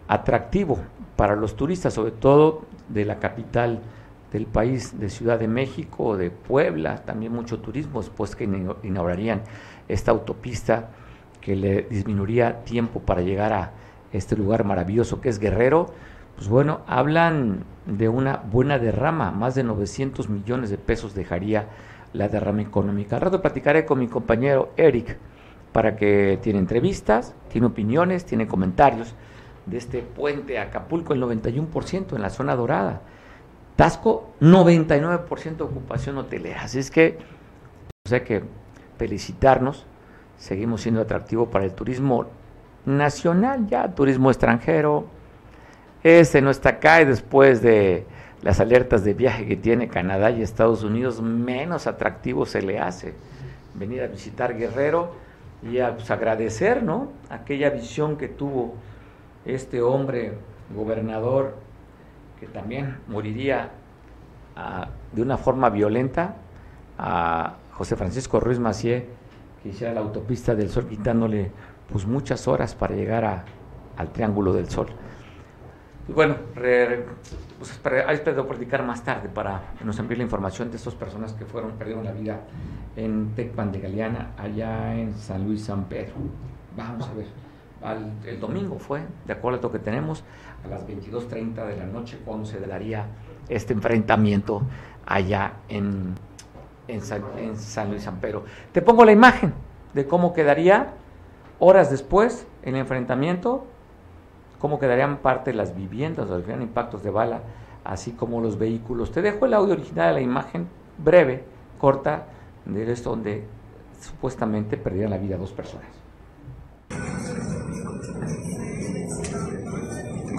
atractivo 0.08 0.80
para 1.18 1.36
los 1.36 1.56
turistas, 1.58 1.94
sobre 1.96 2.12
todo 2.12 2.62
de 2.88 3.04
la 3.04 3.20
capital 3.20 3.82
del 4.32 4.46
país, 4.46 5.00
de 5.00 5.10
Ciudad 5.10 5.40
de 5.40 5.48
México, 5.48 6.16
de 6.16 6.30
Puebla, 6.30 7.04
también 7.04 7.34
mucho 7.34 7.60
turismo, 7.60 8.00
después 8.02 8.36
que 8.36 8.44
inaugurarían 8.84 9.42
esta 9.88 10.12
autopista 10.12 10.90
que 11.42 11.56
le 11.56 11.82
disminuiría 11.84 12.64
tiempo 12.64 13.00
para 13.00 13.22
llegar 13.22 13.54
a 13.54 13.72
este 14.14 14.36
lugar 14.38 14.64
maravilloso 14.64 15.20
que 15.20 15.30
es 15.30 15.40
Guerrero, 15.40 15.88
pues 16.36 16.48
bueno, 16.48 16.82
hablan 16.86 17.64
de 17.88 18.10
una 18.10 18.38
buena 18.38 18.78
derrama, 18.78 19.32
más 19.32 19.56
de 19.56 19.64
900 19.64 20.30
millones 20.30 20.70
de 20.70 20.78
pesos 20.78 21.16
dejaría 21.16 21.68
la 22.14 22.30
derrama 22.30 22.62
económica. 22.62 23.16
Al 23.16 23.24
rato 23.24 23.42
platicaré 23.42 23.86
con 23.86 23.98
mi 23.98 24.08
compañero 24.08 24.72
Eric 24.78 25.18
para 25.78 25.96
que 25.96 26.40
tiene 26.42 26.58
entrevistas, 26.58 27.36
tiene 27.52 27.68
opiniones, 27.68 28.26
tiene 28.26 28.48
comentarios 28.48 29.14
de 29.68 29.78
este 29.78 30.00
puente 30.02 30.58
Acapulco, 30.58 31.14
el 31.14 31.22
91% 31.22 32.16
en 32.16 32.22
la 32.24 32.32
zona 32.32 32.56
dorada. 32.56 33.04
Tasco, 33.76 34.34
99% 34.42 35.58
de 35.58 35.64
ocupación 35.64 36.18
hotelera. 36.18 36.64
Así 36.64 36.80
es 36.80 36.90
que, 36.90 37.20
pues 38.02 38.12
hay 38.12 38.22
que 38.22 38.42
felicitarnos. 38.98 39.86
Seguimos 40.40 40.82
siendo 40.82 41.00
atractivo 41.00 41.52
para 41.52 41.66
el 41.66 41.74
turismo 41.74 42.26
nacional, 42.88 43.68
ya 43.68 43.88
turismo 43.94 44.32
extranjero. 44.32 45.06
Este 46.02 46.42
no 46.42 46.50
está 46.50 46.70
acá 46.70 47.04
y 47.04 47.06
después 47.06 47.62
de 47.62 48.08
las 48.42 48.60
alertas 48.60 49.04
de 49.04 49.14
viaje 49.14 49.46
que 49.46 49.58
tiene 49.58 49.90
Canadá 49.90 50.32
y 50.32 50.42
Estados 50.42 50.82
Unidos, 50.82 51.22
menos 51.22 51.86
atractivo 51.86 52.48
se 52.48 52.64
le 52.64 52.80
hace 52.80 53.14
venir 53.76 54.02
a 54.02 54.08
visitar 54.08 54.58
Guerrero 54.58 55.27
y 55.64 55.80
a 55.80 55.96
pues, 55.96 56.10
agradecer 56.12 56.84
¿no? 56.84 57.10
aquella 57.30 57.70
visión 57.70 58.18
que 58.18 58.28
tuvo 58.28 58.76
este 59.46 59.82
hombre 59.82 60.34
gobernador 60.76 61.56
que 62.40 62.48
también 62.48 62.98
moriría 63.08 63.72
ah, 64.56 64.90
de 65.12 65.22
una 65.22 65.38
forma 65.38 65.70
violenta 65.70 66.36
a 66.98 67.56
José 67.74 67.96
Francisco 67.96 68.40
Ruiz 68.40 68.60
Macié, 68.60 69.08
que 69.62 69.70
hiciera 69.70 69.94
la 69.94 70.02
autopista 70.02 70.56
del 70.56 70.70
Sol 70.70 70.88
quitándole 70.88 71.52
pues 71.92 72.06
muchas 72.06 72.48
horas 72.48 72.76
para 72.76 72.96
llegar 72.96 73.46
al 73.96 74.12
Triángulo 74.12 74.54
del 74.54 74.70
Sol. 74.70 74.88
Bueno, 76.08 76.36
pues, 76.54 77.80
ahí 78.08 78.16
espero 78.16 78.48
platicar 78.48 78.84
más 78.84 79.04
tarde 79.04 79.28
para 79.28 79.74
nos 79.84 80.00
envíe 80.00 80.16
la 80.16 80.24
información 80.24 80.72
de 80.72 80.78
estas 80.78 80.96
personas 80.96 81.34
que 81.34 81.46
fueron, 81.46 81.72
perdieron 81.72 82.06
la 82.06 82.12
vida 82.12 82.40
en 82.96 83.34
Tecpan 83.36 83.72
de 83.72 83.82
Galeana, 83.82 84.32
allá 84.38 84.96
en 84.96 85.14
San 85.14 85.46
Luis 85.46 85.66
San 85.66 85.86
Pedro. 85.86 86.14
Vamos 86.78 87.10
a 87.10 87.14
ver. 87.14 87.26
el 88.26 88.40
domingo 88.40 88.80
fue, 88.80 89.02
de 89.26 89.34
acuerdo 89.34 89.60
a 89.60 89.62
lo 89.64 89.72
que 89.72 89.80
tenemos, 89.80 90.24
a 90.64 90.70
las 90.70 90.88
22.30 90.88 91.68
de 91.68 91.78
la 91.78 91.86
noche 91.86 92.18
cuando 92.24 92.46
se 92.46 92.60
daría 92.60 93.08
este 93.50 93.74
enfrentamiento 93.74 94.62
allá 95.06 95.54
en, 95.68 96.16
en, 96.88 97.02
San, 97.02 97.90
Luis 97.90 98.04
San 98.04 98.20
Pedro. 98.20 98.46
Te 98.72 98.82
pongo 98.82 99.04
la 99.06 99.12
imagen 99.12 99.54
de 99.94 100.06
cómo 100.06 100.34
quedaría 100.34 100.94
horas 101.60 101.90
después 101.90 102.48
el 102.64 102.76
enfrentamiento, 102.76 103.66
cómo 104.60 104.80
quedarían 104.80 105.18
parte 105.18 105.52
de 105.52 105.58
las 105.58 105.76
viviendas, 105.76 106.28
los 106.28 106.48
impactos 106.48 107.04
de 107.04 107.10
bala, 107.10 107.42
así 107.84 108.12
como 108.12 108.42
los 108.42 108.58
vehículos. 108.58 109.12
Te 109.12 109.22
dejo 109.22 109.46
el 109.46 109.54
audio 109.54 109.74
original 109.74 110.10
de 110.10 110.14
la 110.14 110.22
imagen 110.22 110.68
breve, 110.98 111.44
corta, 111.80 112.26
de 112.66 112.92
esto 112.92 113.12
donde 113.12 113.44
supuestamente 114.02 114.78
perdieron 114.78 115.12
la 115.12 115.18
vida 115.18 115.38
dos 115.38 115.52
personas. 115.52 115.88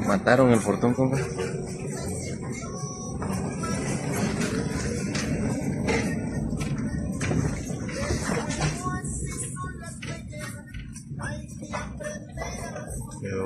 Mataron 0.06 0.50
el 0.50 0.60
portón, 0.60 0.94
compa. 0.94 1.18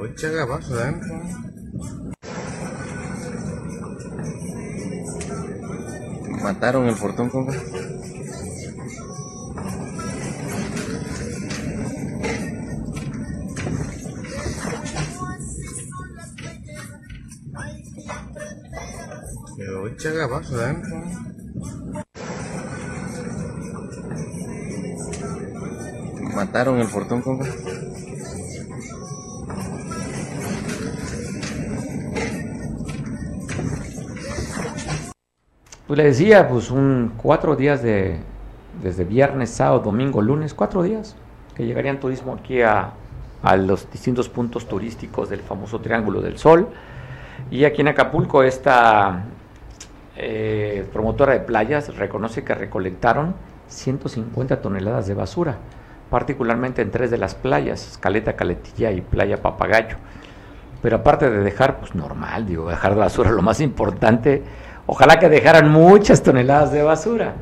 Echa 0.04 0.42
abajo 0.42 0.74
adentro. 0.74 1.22
Mataron 6.42 6.86
el 6.88 6.96
portón, 6.96 7.30
compa. 7.30 7.52
Echa 19.92 20.24
abajo 20.24 20.54
adentro. 20.56 21.02
Mataron 26.34 26.80
el 26.80 26.88
portón, 26.88 27.22
compa. 27.22 27.46
Pues 35.92 35.98
le 35.98 36.04
decía, 36.04 36.48
pues 36.48 36.70
un 36.70 37.12
cuatro 37.18 37.54
días 37.54 37.82
de, 37.82 38.16
desde 38.82 39.04
viernes, 39.04 39.50
sábado, 39.50 39.80
domingo, 39.80 40.22
lunes, 40.22 40.54
cuatro 40.54 40.82
días 40.82 41.16
que 41.54 41.66
llegarían 41.66 42.00
turismo 42.00 42.32
aquí 42.32 42.62
a, 42.62 42.94
a 43.42 43.56
los 43.58 43.90
distintos 43.90 44.30
puntos 44.30 44.66
turísticos 44.66 45.28
del 45.28 45.40
famoso 45.40 45.82
Triángulo 45.82 46.22
del 46.22 46.38
Sol. 46.38 46.68
Y 47.50 47.66
aquí 47.66 47.82
en 47.82 47.88
Acapulco 47.88 48.42
esta 48.42 49.24
eh, 50.16 50.88
promotora 50.94 51.34
de 51.34 51.40
playas 51.40 51.94
reconoce 51.94 52.42
que 52.42 52.54
recolectaron 52.54 53.34
150 53.68 54.62
toneladas 54.62 55.06
de 55.06 55.12
basura, 55.12 55.58
particularmente 56.08 56.80
en 56.80 56.90
tres 56.90 57.10
de 57.10 57.18
las 57.18 57.34
playas, 57.34 57.98
Caleta, 58.00 58.34
Caletilla 58.34 58.92
y 58.92 59.02
Playa 59.02 59.42
Papagayo. 59.42 59.98
Pero 60.80 60.96
aparte 60.96 61.28
de 61.28 61.40
dejar, 61.40 61.80
pues 61.80 61.94
normal, 61.94 62.46
digo, 62.46 62.70
dejar 62.70 62.96
basura, 62.96 63.30
lo 63.30 63.42
más 63.42 63.60
importante, 63.60 64.42
ojalá 64.86 65.18
que 65.18 65.28
dejaran 65.28 65.70
muchas 65.70 66.22
toneladas 66.22 66.72
de 66.72 66.82
basura. 66.82 67.34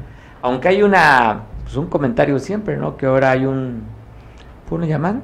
Aunque 0.43 0.69
hay 0.69 0.83
una, 0.83 1.43
pues 1.63 1.77
un 1.77 1.87
comentario 1.87 2.39
siempre, 2.39 2.77
¿no? 2.77 2.97
Que 2.97 3.07
ahora 3.07 3.31
hay 3.31 3.47
un, 3.47 3.83
¿cómo 4.69 4.81
le 4.81 4.89
llaman? 4.89 5.23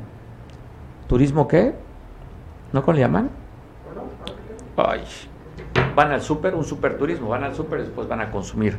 ¿Turismo 1.09 1.49
qué? 1.49 1.75
¿No 2.73 2.83
cómo 2.83 2.95
le 2.95 3.01
llaman? 3.01 3.31
Ay, 4.77 5.03
van 5.95 6.13
al 6.13 6.21
súper, 6.21 6.55
un 6.55 6.65
super 6.65 6.99
turismo, 6.99 7.29
van 7.29 7.45
al 7.45 7.55
súper 7.55 7.81
después 7.81 8.07
van 8.07 8.21
a 8.21 8.31
consumir 8.31 8.77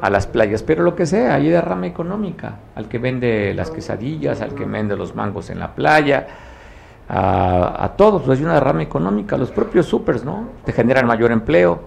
a 0.00 0.10
las 0.10 0.26
playas. 0.26 0.62
Pero 0.62 0.82
lo 0.82 0.94
que 0.94 1.06
sea, 1.06 1.34
hay 1.34 1.48
derrama 1.48 1.86
económica, 1.86 2.56
al 2.74 2.88
que 2.88 2.98
vende 2.98 3.54
las 3.54 3.70
quesadillas, 3.70 4.42
al 4.42 4.54
que 4.54 4.64
vende 4.64 4.96
los 4.96 5.14
mangos 5.14 5.50
en 5.50 5.58
la 5.58 5.74
playa, 5.74 6.26
a, 7.08 7.94
todos, 7.96 8.22
pues 8.22 8.38
hay 8.38 8.44
una 8.44 8.54
derrama 8.54 8.82
económica, 8.82 9.38
los 9.38 9.50
propios 9.50 9.86
supers, 9.86 10.24
¿no? 10.24 10.48
Te 10.64 10.72
generan 10.72 11.06
mayor 11.06 11.32
empleo, 11.32 11.80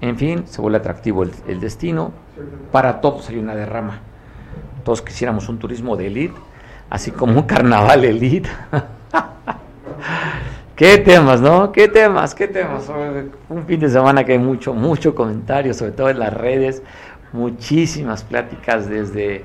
en 0.00 0.16
fin, 0.16 0.44
se 0.46 0.60
vuelve 0.60 0.78
atractivo 0.78 1.22
el, 1.22 1.60
destino, 1.60 2.12
para 2.72 3.00
todos 3.00 3.28
hay 3.28 3.38
una 3.38 3.54
derrama. 3.54 4.00
Todos 4.84 5.02
quisiéramos 5.02 5.48
un 5.48 5.58
turismo 5.58 5.96
de 5.96 6.06
élite, 6.06 6.34
así 6.88 7.10
como 7.10 7.40
un 7.40 7.46
carnaval 7.46 8.04
elite. 8.04 8.48
¿Qué 10.74 10.96
temas, 10.98 11.42
no? 11.42 11.70
¿Qué 11.70 11.88
temas? 11.88 12.34
¿Qué 12.34 12.48
temas? 12.48 12.90
Un 13.50 13.66
fin 13.66 13.80
de 13.80 13.90
semana 13.90 14.24
que 14.24 14.32
hay 14.32 14.38
mucho, 14.38 14.72
mucho 14.72 15.14
comentario, 15.14 15.74
sobre 15.74 15.92
todo 15.92 16.08
en 16.08 16.18
las 16.18 16.32
redes, 16.32 16.82
muchísimas 17.32 18.24
pláticas 18.24 18.88
desde 18.88 19.44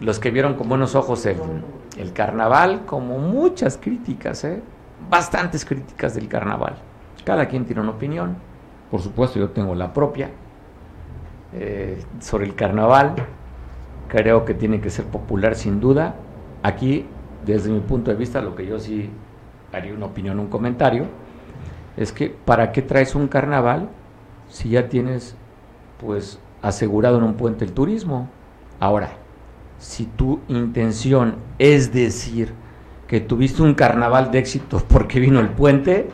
los 0.00 0.18
que 0.18 0.30
vieron 0.30 0.54
con 0.54 0.70
buenos 0.70 0.94
ojos 0.94 1.26
el, 1.26 1.36
el 1.98 2.14
carnaval, 2.14 2.86
como 2.86 3.18
muchas 3.18 3.76
críticas, 3.76 4.44
¿eh? 4.44 4.62
bastantes 5.10 5.66
críticas 5.66 6.14
del 6.14 6.28
carnaval. 6.28 6.76
Cada 7.24 7.46
quien 7.46 7.66
tiene 7.66 7.82
una 7.82 7.90
opinión, 7.90 8.36
por 8.90 9.00
supuesto 9.00 9.38
yo 9.38 9.50
tengo 9.50 9.74
la 9.74 9.92
propia 9.92 10.30
eh, 11.52 12.02
sobre 12.20 12.46
el 12.46 12.54
carnaval, 12.54 13.14
creo 14.08 14.44
que 14.44 14.54
tiene 14.54 14.80
que 14.80 14.90
ser 14.90 15.04
popular 15.06 15.54
sin 15.54 15.80
duda. 15.80 16.16
Aquí, 16.62 17.06
desde 17.44 17.70
mi 17.70 17.80
punto 17.80 18.10
de 18.10 18.16
vista, 18.16 18.40
lo 18.40 18.54
que 18.54 18.66
yo 18.66 18.78
sí 18.78 19.10
haría 19.72 19.94
una 19.94 20.06
opinión, 20.06 20.40
un 20.40 20.48
comentario, 20.48 21.06
es 21.96 22.12
que 22.12 22.28
¿para 22.28 22.72
qué 22.72 22.82
traes 22.82 23.14
un 23.14 23.28
carnaval 23.28 23.88
si 24.48 24.70
ya 24.70 24.88
tienes 24.88 25.36
pues 25.98 26.40
asegurado 26.62 27.18
en 27.18 27.24
un 27.24 27.34
puente 27.34 27.64
el 27.64 27.72
turismo? 27.72 28.28
Ahora, 28.80 29.10
si 29.78 30.06
tu 30.06 30.40
intención 30.48 31.36
es 31.58 31.92
decir 31.92 32.52
que 33.06 33.20
tuviste 33.20 33.62
un 33.62 33.74
carnaval 33.74 34.30
de 34.30 34.38
éxito 34.38 34.82
porque 34.88 35.20
vino 35.20 35.40
el 35.40 35.50
puente 35.50 36.08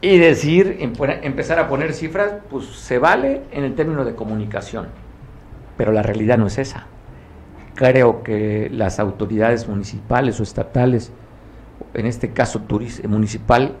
y 0.00 0.18
decir, 0.18 0.78
empezar 1.22 1.58
a 1.58 1.68
poner 1.68 1.92
cifras, 1.92 2.34
pues 2.50 2.66
se 2.66 2.98
vale 2.98 3.42
en 3.52 3.64
el 3.64 3.74
término 3.74 4.04
de 4.04 4.14
comunicación, 4.14 4.88
pero 5.76 5.92
la 5.92 6.02
realidad 6.02 6.38
no 6.38 6.46
es 6.46 6.58
esa. 6.58 6.86
Creo 7.74 8.22
que 8.22 8.70
las 8.72 8.98
autoridades 8.98 9.68
municipales 9.68 10.40
o 10.40 10.42
estatales 10.42 11.12
en 11.94 12.06
este 12.06 12.30
caso 12.32 12.62
municipal, 13.08 13.76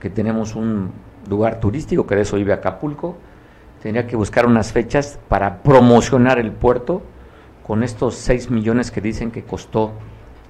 que 0.00 0.10
tenemos 0.10 0.56
un 0.56 0.90
lugar 1.28 1.60
turístico, 1.60 2.06
que 2.06 2.16
de 2.16 2.22
eso 2.22 2.36
vive 2.36 2.52
Acapulco, 2.52 3.16
tenía 3.82 4.06
que 4.06 4.16
buscar 4.16 4.46
unas 4.46 4.72
fechas 4.72 5.18
para 5.28 5.62
promocionar 5.62 6.38
el 6.38 6.52
puerto 6.52 7.02
con 7.66 7.82
estos 7.82 8.16
6 8.16 8.50
millones 8.50 8.90
que 8.90 9.00
dicen 9.00 9.30
que 9.30 9.44
costó 9.44 9.92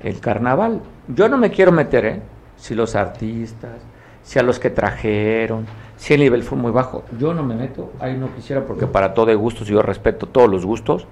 el 0.03 0.21
carnaval. 0.21 0.81
Yo 1.09 1.29
no 1.29 1.37
me 1.37 1.51
quiero 1.51 1.73
meter, 1.73 2.05
¿eh? 2.07 2.23
Si 2.57 2.75
los 2.75 2.95
artistas, 2.95 3.83
si 4.23 4.39
a 4.39 4.43
los 4.43 4.59
que 4.59 4.71
trajeron, 4.71 5.67
si 5.97 6.15
el 6.15 6.21
nivel 6.21 6.43
fue 6.43 6.59
muy 6.59 6.73
bajo. 6.73 7.05
Yo 7.19 7.35
no 7.35 7.43
me 7.43 7.55
meto, 7.55 7.93
ahí 8.01 8.17
no 8.17 8.35
quisiera 8.35 8.65
porque 8.65 8.87
para 8.87 9.15
todo 9.15 9.31
hay 9.31 9.37
gustos, 9.37 9.69
yo 9.69 9.83
respeto 9.83 10.27
todos 10.27 10.51
los 10.51 10.67
gustos. 10.67 11.07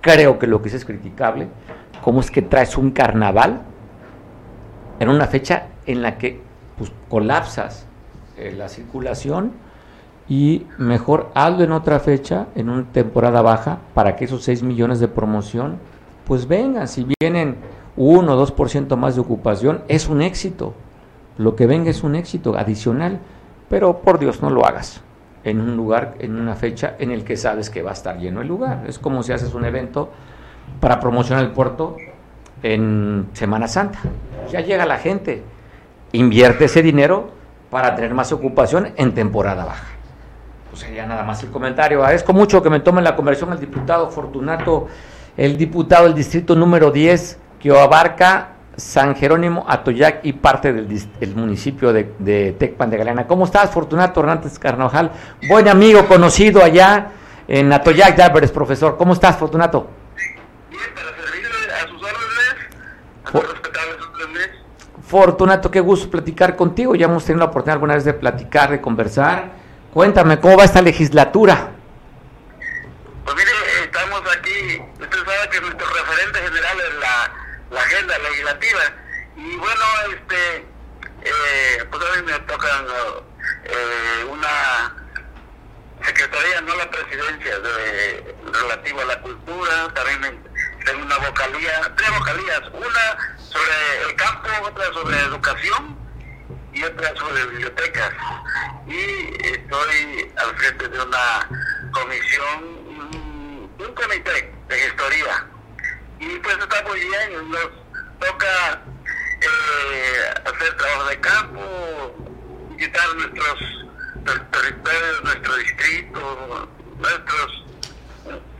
Creo 0.00 0.38
que 0.38 0.46
lo 0.46 0.60
que 0.60 0.68
es 0.68 0.84
criticable, 0.84 1.48
cómo 2.02 2.20
es 2.20 2.30
que 2.30 2.42
traes 2.42 2.76
un 2.76 2.90
carnaval 2.90 3.62
en 5.00 5.08
una 5.08 5.26
fecha 5.26 5.68
en 5.86 6.02
la 6.02 6.18
que 6.18 6.40
pues, 6.76 6.92
colapsas 7.08 7.86
eh, 8.36 8.54
la 8.56 8.68
circulación 8.68 9.52
y 10.28 10.66
mejor 10.78 11.30
hazlo 11.34 11.64
en 11.64 11.72
otra 11.72 12.00
fecha, 12.00 12.46
en 12.54 12.70
una 12.70 12.84
temporada 12.92 13.42
baja, 13.42 13.78
para 13.92 14.16
que 14.16 14.24
esos 14.24 14.42
6 14.44 14.62
millones 14.62 15.00
de 15.00 15.08
promoción 15.08 15.78
pues 16.26 16.48
vengan. 16.48 16.88
Si 16.88 17.06
vienen 17.20 17.56
1 17.96 18.32
o 18.32 18.46
2% 18.46 18.96
más 18.96 19.14
de 19.14 19.20
ocupación, 19.20 19.82
es 19.88 20.08
un 20.08 20.22
éxito. 20.22 20.74
Lo 21.36 21.56
que 21.56 21.66
venga 21.66 21.90
es 21.90 22.02
un 22.02 22.14
éxito 22.14 22.56
adicional, 22.56 23.18
pero 23.68 23.98
por 23.98 24.18
Dios 24.18 24.42
no 24.42 24.50
lo 24.50 24.66
hagas 24.66 25.02
en 25.44 25.60
un 25.60 25.76
lugar, 25.76 26.14
en 26.20 26.38
una 26.38 26.54
fecha 26.54 26.94
en 26.98 27.10
el 27.10 27.22
que 27.22 27.36
sabes 27.36 27.70
que 27.70 27.82
va 27.82 27.90
a 27.90 27.94
estar 27.94 28.18
lleno 28.18 28.40
el 28.40 28.48
lugar. 28.48 28.84
Es 28.88 28.98
como 28.98 29.22
si 29.22 29.32
haces 29.32 29.52
un 29.54 29.64
evento 29.64 30.10
para 30.80 31.00
promocionar 31.00 31.44
el 31.44 31.50
puerto 31.50 31.96
en 32.62 33.28
Semana 33.34 33.68
Santa. 33.68 33.98
Ya 34.50 34.60
llega 34.60 34.86
la 34.86 34.98
gente, 34.98 35.42
invierte 36.12 36.64
ese 36.64 36.82
dinero 36.82 37.30
para 37.70 37.94
tener 37.94 38.14
más 38.14 38.32
ocupación 38.32 38.92
en 38.96 39.12
temporada 39.12 39.64
baja. 39.64 39.86
Pues 40.70 40.82
sería 40.82 41.06
nada 41.06 41.24
más 41.24 41.42
el 41.42 41.50
comentario. 41.50 41.98
Agradezco 41.98 42.32
mucho 42.32 42.62
que 42.62 42.70
me 42.70 42.80
tomen 42.80 43.04
la 43.04 43.14
conversión 43.14 43.52
el 43.52 43.60
diputado 43.60 44.10
Fortunato, 44.10 44.88
el 45.36 45.56
diputado 45.56 46.04
del 46.04 46.14
distrito 46.14 46.56
número 46.56 46.90
10, 46.90 47.38
que 47.60 47.70
abarca 47.70 48.53
San 48.76 49.14
Jerónimo, 49.16 49.64
Atoyac 49.68 50.20
y 50.24 50.32
parte 50.32 50.72
del, 50.72 51.34
municipio 51.34 51.92
de, 51.92 52.14
de, 52.18 52.52
Tecpan 52.52 52.90
de 52.90 52.96
Galeana. 52.96 53.26
¿Cómo 53.26 53.44
estás, 53.44 53.70
Fortunato 53.70 54.20
Hernández 54.20 54.58
Carnojal? 54.58 55.12
Buen 55.48 55.68
amigo, 55.68 56.06
conocido 56.06 56.62
allá 56.62 57.10
en 57.46 57.72
Atoyac, 57.72 58.16
ya 58.16 58.26
eres 58.26 58.50
profesor. 58.50 58.96
¿Cómo 58.96 59.12
estás, 59.12 59.36
Fortunato? 59.36 59.88
Fortunato, 65.06 65.70
qué 65.70 65.80
gusto 65.80 66.10
platicar 66.10 66.56
contigo. 66.56 66.94
Ya 66.94 67.06
hemos 67.06 67.24
tenido 67.24 67.40
la 67.40 67.50
oportunidad 67.50 67.74
alguna 67.74 67.94
vez 67.94 68.04
de 68.04 68.14
platicar, 68.14 68.70
de 68.70 68.80
conversar. 68.80 69.52
Cuéntame, 69.92 70.40
¿cómo 70.40 70.56
va 70.56 70.64
esta 70.64 70.82
legislatura? 70.82 71.68
Pues 73.24 73.36
mire, 73.36 73.50
estamos 73.84 74.22
aquí, 74.36 74.82
usted 75.00 75.18
sabe 75.18 75.48
que 75.50 75.60
nuestro 75.60 75.86
referente 75.86 76.38
general 76.40 76.78
es 76.80 77.00
la, 77.00 78.53
Y 79.36 79.56
bueno, 79.56 79.84
este, 80.10 80.56
eh, 81.22 81.84
pues 81.90 82.02
a 82.02 82.16
mí 82.16 82.22
me 82.22 82.38
toca 82.40 82.84
eh, 83.64 84.24
una 84.30 84.94
secretaría, 86.02 86.60
no 86.62 86.74
la 86.76 86.90
presidencia, 86.90 87.58
de, 87.58 88.34
relativa 88.52 89.02
a 89.02 89.06
la 89.06 89.20
cultura, 89.20 89.92
también 89.94 90.42
tengo 90.86 91.04
una 91.04 91.18
vocalía, 91.18 91.92
tres 91.96 92.10
vocalías, 92.18 92.62
una 92.72 93.36
sobre 93.38 94.08
el 94.08 94.16
campo, 94.16 94.48
otra 94.62 94.92
sobre 94.94 95.18
educación 95.18 95.98
y 96.72 96.84
otra 96.84 97.14
sobre 97.16 97.44
bibliotecas. 97.46 98.12
Y 98.86 99.46
estoy 99.46 100.32
al 100.36 100.56
frente 100.56 100.88
de 100.88 101.02
una 101.02 101.48
comisión, 101.92 102.64
un 103.78 103.94
comité 103.94 104.54
de 104.68 104.76
gestoría. 104.76 105.46
Y 106.18 106.38
pues 106.38 106.56
está 106.56 106.82
muy 106.84 107.00
bien, 107.00 107.50
nos 107.50 107.83
toca 108.24 108.82
eh, 109.40 110.34
hacer 110.44 110.76
trabajo 110.76 111.04
de 111.08 111.20
campo, 111.20 112.14
visitar 112.70 113.14
nuestros, 113.16 113.86
territorios, 114.50 115.24
nuestro 115.24 115.56
distrito, 115.56 116.68
nuestros 116.98 117.64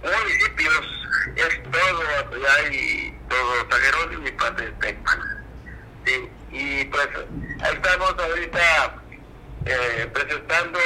municipios, 0.02 0.86
es 1.36 1.62
todo 1.70 2.70
y 2.70 3.14
todo 3.28 3.70
San 3.70 4.12
y 4.12 4.16
mi 4.18 4.30
padre 4.32 4.72
de 4.80 4.98
Sí, 6.04 6.28
y 6.50 6.84
pues 6.84 7.08
ahí 7.62 7.74
estamos 7.74 8.14
ahorita 8.18 9.02
eh, 9.64 10.10
presentando 10.12 10.78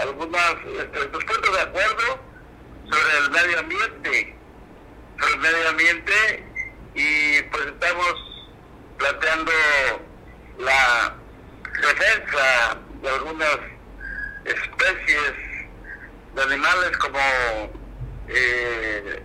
algunas 0.00 0.54
este, 0.80 1.06
puntos 1.06 1.52
de 1.54 1.60
acuerdo 1.60 2.20
sobre 2.90 3.18
el 3.18 3.30
medio 3.30 3.58
ambiente, 3.60 4.36
sobre 5.20 5.34
el 5.34 5.38
medio 5.38 5.68
ambiente 5.68 6.51
y 6.94 7.42
pues 7.42 7.66
estamos 7.66 8.14
planteando 8.98 9.52
la 10.58 11.14
defensa 11.80 12.78
de 13.02 13.08
algunas 13.08 13.58
especies 14.44 15.32
del 16.34 16.52
animales 16.52 16.96
como 16.98 17.18
eh, 18.28 19.22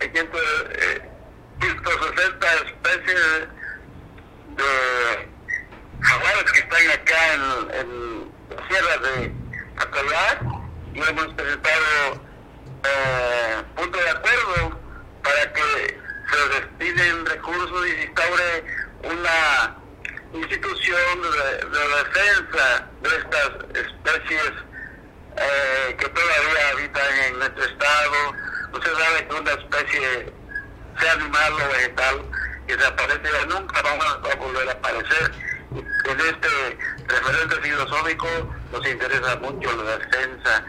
ejemplo, 0.00 0.40
eh, 0.72 1.02
160 1.60 2.46
especies 2.54 3.48
de 4.56 5.28
jaguares 6.00 6.52
que 6.52 6.60
están 6.60 6.90
acá 6.90 7.34
en, 7.34 7.80
en 7.80 8.32
la 8.50 8.68
sierra 8.68 8.98
de 8.98 9.32
Atoyac 9.76 10.42
y 10.94 11.00
hemos 11.00 11.34
presentado 11.34 12.22
eh, 12.84 13.62
punto 13.76 13.98
de 13.98 14.10
acuerdo 14.10 14.77
para 15.22 15.52
que 15.52 16.00
se 16.30 16.48
destinen 16.60 17.26
recursos 17.26 17.86
y 17.86 17.90
se 17.90 18.04
instaure 18.04 18.64
una 19.02 19.76
institución 20.34 21.22
de, 21.22 21.68
de 21.68 21.88
defensa 21.88 22.86
de 23.00 23.08
estas 23.08 23.86
especies 23.86 24.52
eh, 25.36 25.96
que 25.98 26.08
todavía 26.08 26.68
habitan 26.72 27.18
en 27.26 27.38
nuestro 27.38 27.64
estado. 27.64 28.34
Usted 28.72 28.92
sabe 28.92 29.28
que 29.28 29.34
una 29.34 29.52
especie, 29.52 30.32
sea 31.00 31.12
animal 31.12 31.52
o 31.52 31.68
vegetal, 31.72 32.24
que 32.66 32.76
desaparece 32.76 33.22
ya 33.32 33.46
nunca 33.46 33.82
vamos 33.82 34.04
a 34.04 34.36
volver 34.36 34.68
a 34.68 34.72
aparecer. 34.72 35.32
En 35.70 36.20
este 36.20 36.78
referente 37.06 37.56
filosófico 37.60 38.26
nos 38.72 38.86
interesa 38.86 39.36
mucho 39.36 39.82
la 39.82 39.98
defensa 39.98 40.64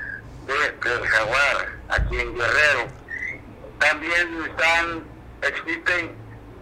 de, 0.46 0.90
del 0.90 1.08
jaguar 1.08 1.78
aquí 1.90 2.20
en 2.20 2.36
Guerrero. 2.36 2.99
También 3.80 4.44
están, 4.44 5.04
existen 5.42 6.12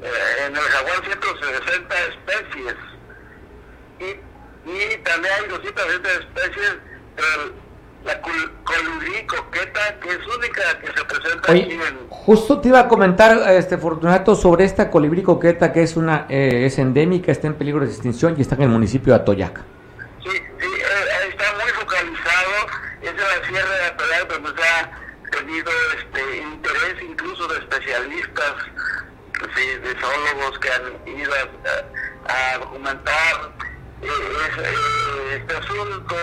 eh, 0.04 0.46
en 0.46 0.56
el 0.56 0.62
jaguar 0.62 1.04
160 1.04 1.96
especies 1.96 2.76
y, 4.00 4.70
y 4.70 4.98
también 5.04 5.34
hay 5.34 5.48
260 5.50 6.10
especies, 6.10 6.78
pero 7.16 7.68
la 8.06 8.22
col 8.22 8.54
colibrí 8.64 9.26
coqueta, 9.26 10.00
que 10.00 10.10
es 10.10 10.20
única 10.38 10.80
que 10.80 10.88
se 10.88 11.06
presenta 11.06 11.52
Oye, 11.52 11.64
aquí 11.64 11.74
en... 11.74 12.08
Justo 12.10 12.62
te 12.62 12.70
iba 12.70 12.82
a 12.82 12.88
comentar, 12.88 13.50
este 13.52 13.78
Fortunato, 13.78 14.36
sobre 14.36 14.66
esta 14.66 14.92
colibrí 14.92 15.24
coqueta 15.24 15.74
que 15.74 15.82
es 15.82 15.98
una 15.98 16.28
eh, 16.30 16.66
es 16.66 16.78
endémica, 16.78 17.32
está 17.32 17.48
en 17.48 17.56
peligro 17.56 17.82
de 17.82 17.88
extinción 17.88 18.36
y 18.38 18.42
está 18.42 18.56
en 18.56 18.64
el 18.64 18.70
municipio 18.70 19.14
de 19.14 19.20
Atoyac. 19.20 19.62
Sí, 20.24 20.30
sí, 20.30 20.68
eh, 20.68 21.30
está 21.30 21.46
muy 21.54 21.72
focalizado, 21.72 22.52
es 23.02 23.10
en 23.10 23.18
la 23.18 23.48
sierra 23.48 23.76
de 23.76 23.86
Atoyac 23.86 24.28
donde 24.30 24.62
se 24.62 24.68
ha 24.68 25.07
tenido 25.38 25.72
este 25.98 26.38
interés 26.38 27.02
incluso 27.02 27.48
de 27.48 27.60
especialistas, 27.60 28.54
sí, 29.56 29.68
de 29.68 29.96
zoólogos 30.00 30.60
que 30.60 30.70
han 30.72 31.18
ido 31.20 31.32
a, 31.34 32.54
a 32.54 32.58
documentar 32.58 33.52
eh, 34.02 34.08
es, 34.08 34.58
eh, 34.58 35.38
este 35.38 35.58
asunto 35.58 36.16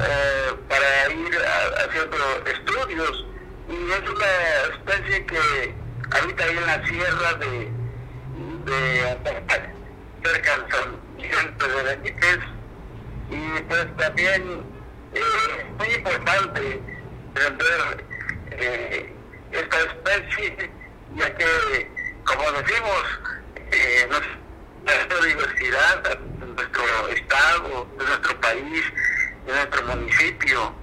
eh, 0.00 0.54
para 0.68 1.12
ir 1.12 1.36
a, 1.36 1.84
haciendo 1.84 2.16
estudios. 2.46 3.26
Y 3.68 3.90
es 3.90 4.10
una 4.10 4.74
especie 4.74 5.26
que 5.26 5.74
habita 6.10 6.44
ahí 6.44 6.56
en 6.56 6.66
la 6.66 6.86
sierra 6.86 7.34
de, 7.34 7.70
de 8.64 9.18
cerca 10.22 10.58
de 10.58 10.72
San 10.72 11.00
Vicente 11.16 11.68
de 11.68 11.82
Benítez. 11.82 12.38
Y 13.30 13.62
pues 13.62 13.96
también 13.96 14.64
eh, 15.14 15.66
muy 15.78 15.94
importante 15.94 16.82
entender 17.34 18.11
eh, 18.58 19.12
esta 19.52 19.80
especie 19.80 20.70
ya 21.16 21.34
que 21.34 21.88
como 22.24 22.50
decimos 22.52 23.02
eh, 23.70 24.08
nuestra 24.84 25.26
diversidad 25.26 26.18
nuestro 26.54 27.08
estado, 27.08 27.86
de 27.98 28.04
nuestro 28.04 28.40
país, 28.40 28.84
de 29.46 29.52
nuestro 29.52 29.82
municipio, 29.86 30.74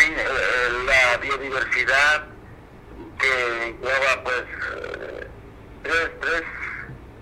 eh, 0.00 0.68
la 0.86 1.16
biodiversidad 1.18 2.26
que 3.18 3.68
engloba 3.68 4.24
pues 4.24 4.44
eh, 4.76 5.28
tres, 5.82 6.10
tres 6.20 6.42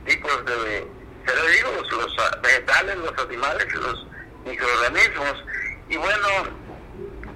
tipos 0.06 0.44
de 0.46 0.86
seres 1.26 1.62
vivos, 1.62 1.92
los 1.92 2.42
vegetales, 2.42 2.96
los 2.96 3.18
animales 3.18 3.66
y 3.70 3.76
los 3.76 4.06
microorganismos. 4.44 5.44
Y 5.88 5.96
bueno, 5.96 6.28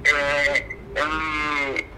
eh, 0.04 0.78
en 0.94 1.95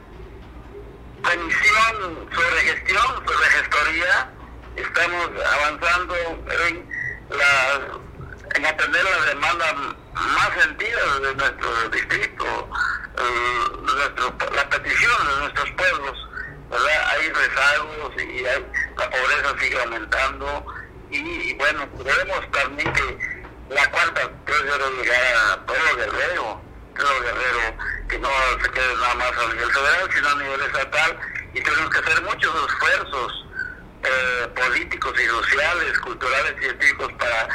mi 1.19 1.23
comisión 1.23 2.29
sobre 2.35 2.61
gestión, 2.61 3.27
sobre 3.27 3.49
gestoría, 3.51 4.31
estamos 4.77 5.31
avanzando 5.53 6.15
en, 6.67 6.89
la, 7.31 8.55
en 8.55 8.67
atender 8.67 9.05
la 9.05 9.25
demanda 9.27 9.73
más 10.15 10.51
sentida 10.63 11.19
de 11.21 11.35
nuestro 11.35 11.89
distrito, 11.91 12.71
eh, 13.19 13.77
nuestro, 13.83 14.35
la 14.55 14.69
petición 14.69 15.29
de 15.29 15.37
nuestros 15.41 15.71
pueblos. 15.73 16.29
Hay 16.71 17.31
rezagos 17.31 18.13
y 18.19 18.45
hay, 18.45 18.67
la 18.97 19.11
pobreza 19.11 19.59
sigue 19.59 19.81
aumentando 19.81 20.67
y, 21.11 21.55
bueno, 21.55 21.89
queremos 22.05 22.51
también 22.53 22.93
que 22.93 23.41
la 23.71 23.91
cuarta 23.91 24.31
debe 24.47 25.03
llegar 25.03 25.37
a 25.53 25.67
todo 25.67 25.97
Guerrero, 25.97 26.61
Guerrero, 27.05 27.77
que 28.09 28.19
no 28.19 28.29
se 28.63 28.71
quede 28.71 28.95
nada 28.97 29.15
más 29.15 29.33
a 29.33 29.53
nivel 29.53 29.71
federal, 29.71 30.11
sino 30.15 30.29
a 30.29 30.35
nivel 30.37 30.61
estatal, 30.63 31.19
y 31.55 31.61
tenemos 31.61 31.91
que 31.91 31.99
hacer 31.99 32.23
muchos 32.23 32.69
esfuerzos 32.69 33.47
eh, 34.03 34.49
políticos 34.55 35.13
y 35.21 35.27
sociales, 35.27 35.99
culturales 36.01 36.55
y 36.59 36.65
científicos 36.65 37.13
para 37.19 37.49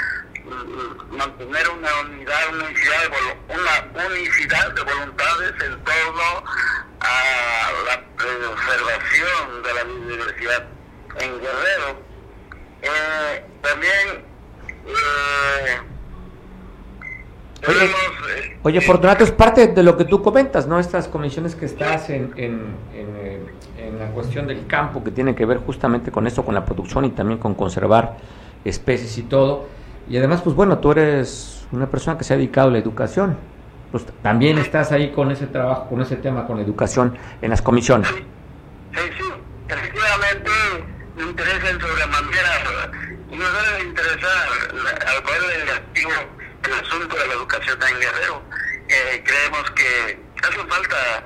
mm, 0.43 1.15
mantener 1.15 1.69
una 1.69 1.99
unidad, 2.01 2.53
una 2.53 2.65
unicidad, 2.65 3.09
de 3.09 3.53
una 3.53 4.07
unicidad 4.07 4.71
de 4.71 4.81
voluntades 4.83 5.51
en 5.61 5.83
torno 5.83 6.43
a 6.99 7.71
la 7.87 8.03
preservación 8.17 9.63
de 9.63 9.73
la 9.73 9.83
biodiversidad 9.83 10.67
en 11.19 11.41
Guerrero. 11.41 12.03
Eh, 12.81 13.45
también 13.61 14.25
eh, 14.85 15.81
Oye, 17.67 17.77
tenemos, 17.79 18.59
oye, 18.63 18.81
Fortunato, 18.81 19.23
es 19.23 19.31
parte 19.31 19.67
de 19.67 19.83
lo 19.83 19.95
que 19.97 20.05
tú 20.05 20.21
comentas, 20.21 20.67
¿no? 20.67 20.79
Estas 20.79 21.07
comisiones 21.07 21.55
que 21.55 21.65
estás 21.65 22.09
en, 22.09 22.33
en, 22.35 22.53
en, 22.93 23.07
eh, 23.17 23.39
en 23.77 23.99
la 23.99 24.07
cuestión 24.07 24.47
del 24.47 24.67
campo, 24.67 25.03
que 25.03 25.11
tiene 25.11 25.33
que 25.35 25.45
ver 25.45 25.57
justamente 25.59 26.11
con 26.11 26.27
esto, 26.27 26.43
con 26.43 26.53
la 26.55 26.65
producción 26.65 27.05
y 27.05 27.11
también 27.11 27.39
con 27.39 27.53
conservar 27.55 28.17
especies 28.65 29.17
y 29.17 29.23
todo. 29.23 29.67
Y 30.09 30.17
además, 30.17 30.41
pues 30.41 30.55
bueno, 30.55 30.79
tú 30.79 30.91
eres 30.91 31.65
una 31.71 31.87
persona 31.87 32.17
que 32.17 32.23
se 32.23 32.33
ha 32.33 32.37
dedicado 32.37 32.69
a 32.69 32.71
la 32.71 32.77
educación. 32.79 33.37
Pues 33.91 34.05
también 34.23 34.57
estás 34.57 34.91
ahí 34.91 35.11
con 35.11 35.29
ese 35.31 35.45
trabajo, 35.47 35.87
con 35.87 36.01
ese 36.01 36.15
tema, 36.15 36.47
con 36.47 36.57
la 36.57 36.63
educación 36.63 37.15
en 37.41 37.49
las 37.51 37.61
comisiones. 37.61 38.07
Sí, 38.09 38.15
sí, 38.93 38.99
sí, 39.17 39.23
efectivamente 39.69 40.49
me 41.15 41.23
interesa 41.23 41.69
en 41.69 41.79
sobremanera 41.79 42.91
y 43.31 43.35
nos 43.37 43.47
debe 43.53 43.83
interesar 43.87 44.47
la- 44.73 45.11
al 45.11 45.23
poder 45.23 45.41
legislativo 45.43 46.11
el 46.65 46.73
asunto 46.73 47.15
de 47.17 47.27
la 47.27 47.33
educación 47.35 47.77
en 47.87 47.99
Guerrero. 47.99 48.41
Eh, 48.89 49.23
creemos 49.23 49.69
que 49.83 50.19
hacen 50.47 50.69
falta 50.69 51.23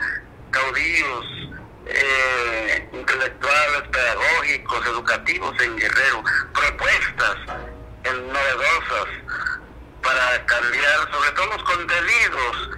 caudillos 0.49 1.25
eh, 1.85 2.89
intelectuales, 2.91 3.81
pedagógicos, 3.91 4.85
educativos 4.87 5.61
en 5.61 5.77
Guerrero, 5.77 6.23
propuestas 6.53 7.35
eh, 8.03 8.11
novedosas 8.13 9.07
para 10.01 10.45
cambiar 10.45 11.11
sobre 11.11 11.31
todo 11.31 11.45
los 11.53 11.63
contenidos 11.63 12.69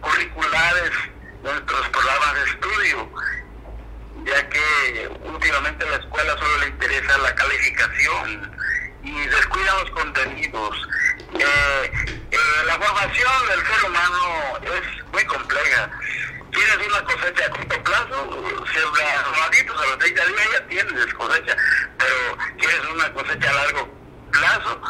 curriculares 0.00 0.92
de 1.42 1.52
nuestros 1.52 1.88
programas 1.88 2.34
de 2.34 2.50
estudio 2.50 3.10
ya 4.24 4.48
que 4.48 5.10
últimamente 5.24 5.84
a 5.84 5.90
la 5.90 5.96
escuela 5.96 6.36
solo 6.38 6.58
le 6.58 6.68
interesa 6.68 7.18
la 7.18 7.34
calificación 7.34 8.50
y 9.02 9.26
descuida 9.26 9.74
los 9.82 9.90
contenidos. 9.90 10.88
Eh, 11.34 11.92
eh, 12.30 12.38
la 12.66 12.74
formación 12.78 13.48
del 13.48 13.66
ser 13.66 13.84
humano 13.84 14.58
es 14.62 15.12
muy 15.12 15.24
compleja. 15.24 15.90
Quieres 16.50 16.86
una 16.86 17.04
cosecha 17.04 17.46
a 17.46 17.50
corto 17.50 17.82
plazo, 17.84 18.64
siembra 18.72 19.22
romaditos 19.22 19.80
a 19.80 19.86
los 19.86 19.98
30 19.98 20.26
días 20.26 20.48
ya 20.52 20.57
tienes 20.68 21.14
cosecha, 21.14 21.56
pero 21.98 22.38
quieres 22.58 22.80
una 22.92 23.12
cosecha 23.12 23.50
a 23.50 23.52
largo 23.54 23.94
plazo, 24.30 24.80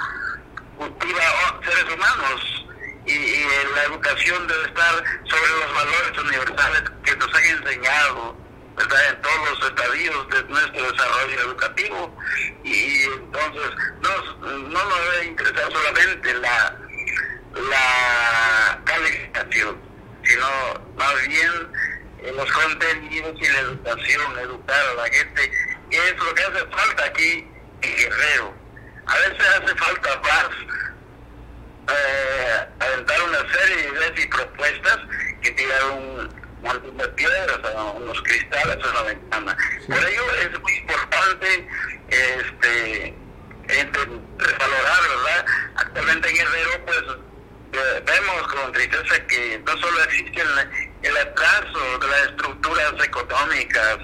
cultiva 0.76 1.22
seres 1.64 1.94
humanos. 1.94 2.64
Y, 3.06 3.12
y 3.12 3.46
la 3.74 3.84
educación 3.84 4.46
debe 4.46 4.66
estar 4.66 5.04
sobre 5.24 5.50
los 5.60 5.74
valores 5.74 6.18
universales 6.18 6.82
que 7.04 7.16
nos 7.16 7.34
han 7.34 7.44
enseñado 7.44 8.36
¿verdad? 8.76 9.08
en 9.08 9.22
todos 9.22 9.50
los 9.50 9.68
estadios 9.70 10.28
de 10.28 10.42
nuestro 10.44 10.92
desarrollo 10.92 11.40
educativo. 11.40 12.18
Y 12.64 13.04
entonces 13.04 13.70
no, 14.02 14.48
no 14.58 14.84
nos 14.84 15.12
debe 15.12 15.24
interesar 15.24 15.72
solamente 15.72 16.34
la, 16.34 16.76
la 17.54 18.80
calificación, 18.84 19.80
sino 20.24 20.46
más 20.96 21.28
bien 21.28 21.72
eh, 22.22 22.32
los 22.36 22.52
contenidos 22.52 23.34
y 23.40 23.48
la 23.48 23.58
educación, 23.60 24.38
educar 24.38 24.86
a 24.86 24.94
la 24.94 25.08
gente, 25.08 25.50
y 25.90 25.96
es 25.96 26.18
lo 26.18 26.34
que 26.34 26.42
hace 26.42 26.66
falta 26.66 27.04
aquí 27.06 27.48
en 27.80 27.96
Guerrero. 27.96 28.54
A 29.06 29.16
veces 29.16 29.46
hace 29.56 29.74
falta 29.76 30.20
más 30.20 30.48
eh, 31.90 32.68
aventar 32.80 33.22
una 33.22 33.38
serie 33.50 33.76
de 33.76 33.88
ideas 33.88 34.12
y 34.16 34.26
propuestas 34.26 34.98
que 35.40 35.50
tirar 35.52 35.82
piedras, 37.16 37.58
unos 37.94 38.22
cristales 38.22 38.76
en 38.76 38.94
la 38.94 39.02
ventana. 39.02 39.56
Por 39.86 39.98
ello 39.98 40.24
es 40.34 40.60
muy 40.60 40.72
importante 40.74 41.68
este, 42.08 43.14
revalorar, 43.66 45.02
¿verdad? 45.08 45.46
Actualmente 45.76 46.28
en 46.28 46.36
Guerrero, 46.36 46.84
pues 46.84 47.02
vemos 48.04 48.48
con 48.48 48.72
tristeza 48.72 49.26
que 49.26 49.62
no 49.64 49.76
solo 49.78 50.04
existe 50.04 50.40
el, 50.40 50.70
el 51.02 51.16
atraso 51.16 51.98
de 52.00 52.06
las 52.08 52.20
estructuras 52.28 52.92
económicas, 53.02 53.98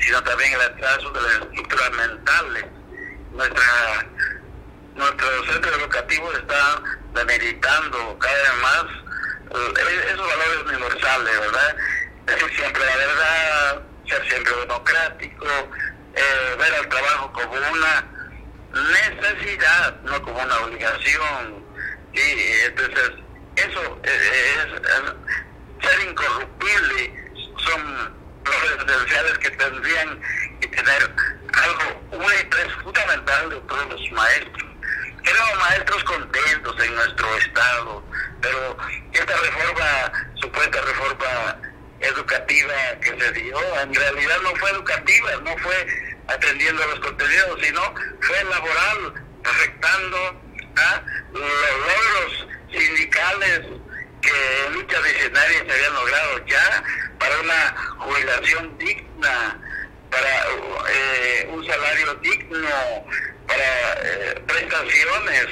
sino 0.00 0.22
también 0.22 0.52
el 0.54 0.60
atraso 0.62 1.10
de 1.10 1.20
las 1.22 1.32
estructuras 1.32 1.90
mentales. 1.92 2.64
Nuestra, 3.32 4.06
nuestro 4.94 5.52
centro 5.52 5.74
educativo 5.76 6.32
está 6.32 6.82
demeritando 7.14 8.18
cada 8.18 8.34
vez 8.34 8.54
más 8.62 8.84
eh, 9.50 10.10
esos 10.12 10.26
valores 10.26 10.60
universales, 10.66 11.40
¿verdad? 11.40 11.76
Decir 12.26 12.56
siempre 12.56 12.84
la 12.84 12.96
verdad, 12.96 13.82
ser 14.06 14.28
siempre 14.28 14.52
democrático, 14.56 15.46
eh, 16.14 16.56
ver 16.58 16.74
el 16.74 16.88
trabajo 16.88 17.32
como 17.32 17.52
una 17.52 18.04
necesidad, 18.72 20.00
no 20.02 20.22
como 20.22 20.38
una 20.42 20.58
obligación. 20.60 21.64
Y 22.12 22.20
entonces, 22.66 23.10
eso 23.56 24.00
es, 24.02 24.66
ser 25.82 26.00
incorruptible, 26.08 27.32
son 27.58 28.14
los 28.44 28.86
esenciales 28.86 29.38
que 29.38 29.50
tendrían 29.50 30.20
que 30.60 30.68
tener 30.68 31.14
algo, 31.52 32.02
un 32.12 32.32
estrés 32.32 32.72
fundamental 32.82 33.50
de 33.50 33.56
todos 33.60 33.88
los 33.88 34.12
maestros. 34.12 34.64
Queremos 35.22 35.58
maestros 35.58 36.04
contentos 36.04 36.82
en 36.82 36.94
nuestro 36.94 37.36
estado, 37.36 38.04
pero 38.40 38.76
esta 39.12 39.36
reforma, 39.36 40.12
supuesta 40.36 40.80
reforma 40.80 41.58
educativa 42.00 42.74
que 43.02 43.20
se 43.20 43.32
dio, 43.32 43.80
en 43.82 43.94
realidad 43.94 44.38
no 44.42 44.54
fue 44.56 44.70
educativa, 44.70 45.30
no 45.42 45.58
fue 45.58 45.86
atendiendo 46.28 46.82
a 46.82 46.86
los 46.86 47.00
contenidos, 47.00 47.60
sino 47.62 47.94
fue 48.20 48.44
laboral, 48.44 49.14
afectando 49.44 50.40
a 50.76 51.02
los 51.32 51.42
logros 51.42 52.46
sindicales 52.70 53.60
que 54.22 54.66
en 54.66 54.72
lucha 54.74 55.00
visionaria 55.00 55.64
se 55.64 55.72
habían 55.72 55.94
logrado 55.94 56.46
ya 56.46 56.84
para 57.18 57.40
una 57.40 57.87
jubilación 57.98 58.78
digna, 58.78 59.60
para 60.10 60.46
eh, 60.90 61.48
un 61.50 61.66
salario 61.66 62.14
digno, 62.16 62.68
para 63.46 63.92
eh, 64.02 64.42
prestaciones. 64.46 65.46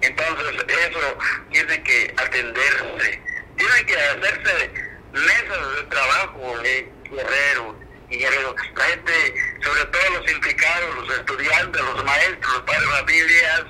Entonces 0.00 0.64
eso 0.68 1.18
tiene 1.50 1.82
que 1.82 2.14
atenderse, 2.16 3.22
tiene 3.56 3.86
que 3.86 3.96
hacerse 3.96 4.72
mesas 5.12 5.76
de 5.76 5.82
trabajo 5.88 6.54
en 6.64 6.98
Guerrero, 7.10 7.78
y 8.10 8.20
la 8.20 8.84
gente, 8.84 9.34
sobre 9.62 9.84
todo 9.86 10.20
los 10.20 10.32
implicados, 10.32 10.94
los 10.96 11.18
estudiantes, 11.18 11.82
los 11.82 12.04
maestros, 12.04 12.54
los 12.54 12.62
padres 12.62 12.88
familias 13.00 13.64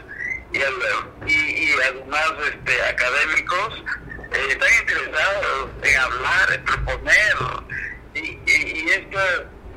y, 0.53 1.33
y, 1.33 1.73
además 1.73 2.33
este, 2.47 2.83
académicos, 2.83 3.83
eh, 4.33 4.47
están 4.51 4.69
interesados 4.81 5.71
en 5.83 5.97
hablar, 5.97 6.53
en 6.53 6.65
proponer, 6.65 7.37
esto 8.91 9.19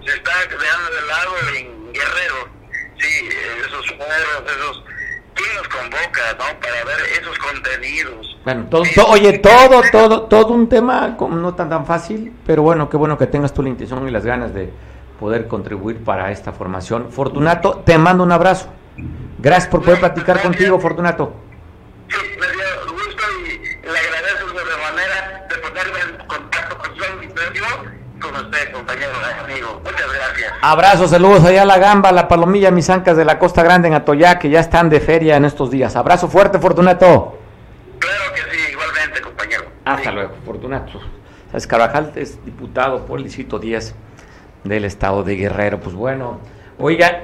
se 0.05 0.13
está 0.13 0.31
creando 0.47 0.89
de 0.89 1.07
lado 1.07 1.31
en 1.55 1.93
Guerrero, 1.93 2.49
sí, 2.99 3.29
esos 3.65 3.87
foros, 3.87 4.43
esos 4.45 4.83
¿quién 5.35 5.55
nos 5.55 5.67
convoca, 5.67 6.21
no? 6.37 6.59
Para 6.59 6.83
ver 6.85 6.99
esos 7.19 7.37
contenidos. 7.37 8.37
Bueno, 8.43 8.65
todo, 8.69 8.83
oye, 9.07 9.39
todo, 9.39 9.81
todo, 9.91 10.23
todo 10.23 10.53
un 10.53 10.67
tema 10.67 11.15
no 11.19 11.53
tan 11.55 11.69
tan 11.69 11.85
fácil, 11.85 12.33
pero 12.45 12.63
bueno, 12.63 12.89
qué 12.89 12.97
bueno 12.97 13.17
que 13.17 13.27
tengas 13.27 13.53
tú 13.53 13.61
la 13.61 13.69
intención 13.69 14.07
y 14.07 14.11
las 14.11 14.25
ganas 14.25 14.53
de 14.53 14.71
poder 15.19 15.47
contribuir 15.47 16.03
para 16.03 16.31
esta 16.31 16.51
formación. 16.51 17.11
Fortunato, 17.11 17.83
te 17.85 17.97
mando 17.97 18.23
un 18.23 18.31
abrazo. 18.31 18.69
Gracias 19.37 19.69
por 19.69 19.83
poder 19.83 19.99
platicar 19.99 20.41
contigo, 20.41 20.79
Fortunato. 20.79 21.33
Sí, 22.09 22.17
me 22.39 22.47
dio 22.47 22.93
gusto 22.93 23.23
y 23.45 23.87
le 23.87 23.99
agradezco 23.99 24.47
de 24.47 24.77
manera 24.77 25.47
de 25.47 25.55
ponerme 25.57 25.99
en 25.99 26.27
contacto 26.27 26.77
con 26.77 26.95
su 26.95 27.03
con 28.19 28.35
usted, 28.35 28.71
compañero, 28.71 29.11
amigo. 29.43 29.81
Muchas 29.83 30.13
gracias. 30.13 30.50
Abrazos, 30.63 31.09
saludos 31.09 31.43
allá 31.43 31.63
a 31.63 31.65
la 31.65 31.79
gamba, 31.79 32.11
la 32.11 32.27
palomilla, 32.27 32.69
mis 32.69 32.87
ancas 32.91 33.17
de 33.17 33.25
la 33.25 33.39
Costa 33.39 33.63
Grande 33.63 33.87
en 33.87 33.95
Atoyá, 33.95 34.37
que 34.37 34.47
ya 34.47 34.59
están 34.59 34.89
de 34.91 34.99
feria 34.99 35.35
en 35.35 35.45
estos 35.45 35.71
días. 35.71 35.95
Abrazo 35.95 36.27
fuerte, 36.27 36.59
Fortunato. 36.59 37.39
Claro 37.97 38.33
que 38.35 38.41
sí, 38.55 38.71
igualmente, 38.71 39.21
compañero. 39.21 39.63
Hasta 39.83 40.11
luego, 40.11 40.33
Fortunato. 40.45 40.99
Sabes, 41.47 41.65
Carvajal 41.65 42.11
es 42.15 42.45
diputado 42.45 43.07
por 43.07 43.17
el 43.17 43.23
distrito 43.23 43.57
10 43.57 43.95
del 44.63 44.85
estado 44.85 45.23
de 45.23 45.35
Guerrero. 45.35 45.79
Pues 45.79 45.95
bueno, 45.95 46.37
oiga, 46.77 47.23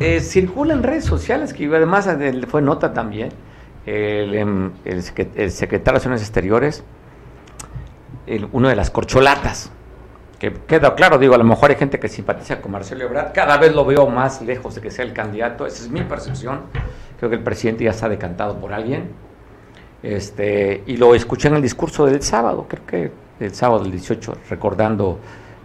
eh, 0.00 0.20
circula 0.20 0.72
en 0.72 0.82
redes 0.82 1.04
sociales, 1.04 1.52
que 1.52 1.66
además 1.66 2.08
fue 2.48 2.62
nota 2.62 2.94
también, 2.94 3.34
el, 3.84 4.34
em, 4.34 4.72
el, 4.86 5.02
secretario 5.02 5.78
de 5.78 5.84
Relaciones 5.84 6.22
Exteriores, 6.22 6.84
uno 8.50 8.70
de 8.70 8.76
las 8.76 8.88
corcholatas 8.88 9.70
que 10.42 10.52
queda 10.66 10.96
claro, 10.96 11.18
digo, 11.18 11.36
a 11.36 11.38
lo 11.38 11.44
mejor 11.44 11.70
hay 11.70 11.76
gente 11.76 12.00
que 12.00 12.08
simpatiza 12.08 12.60
con 12.60 12.72
Marcelo 12.72 13.04
Ebrard, 13.04 13.32
cada 13.32 13.56
vez 13.58 13.72
lo 13.72 13.84
veo 13.84 14.08
más 14.08 14.42
lejos 14.42 14.74
de 14.74 14.80
que 14.80 14.90
sea 14.90 15.04
el 15.04 15.12
candidato, 15.12 15.66
esa 15.66 15.84
es 15.84 15.88
mi 15.88 16.00
percepción, 16.00 16.62
creo 17.16 17.30
que 17.30 17.36
el 17.36 17.44
presidente 17.44 17.84
ya 17.84 17.90
está 17.90 18.08
decantado 18.08 18.58
por 18.58 18.72
alguien, 18.72 19.04
este, 20.02 20.82
y 20.84 20.96
lo 20.96 21.14
escuché 21.14 21.46
en 21.46 21.54
el 21.54 21.62
discurso 21.62 22.06
del 22.06 22.20
sábado, 22.22 22.66
creo 22.68 22.84
que 22.84 23.12
el 23.38 23.54
sábado 23.54 23.84
del 23.84 23.92
18, 23.92 24.38
recordando 24.50 25.20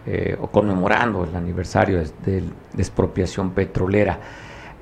eh, 0.06 0.38
o 0.40 0.46
conmemorando 0.46 1.24
el 1.24 1.34
aniversario 1.34 1.98
de, 2.24 2.42
la 2.42 2.80
expropiación 2.80 3.50
petrolera. 3.50 4.20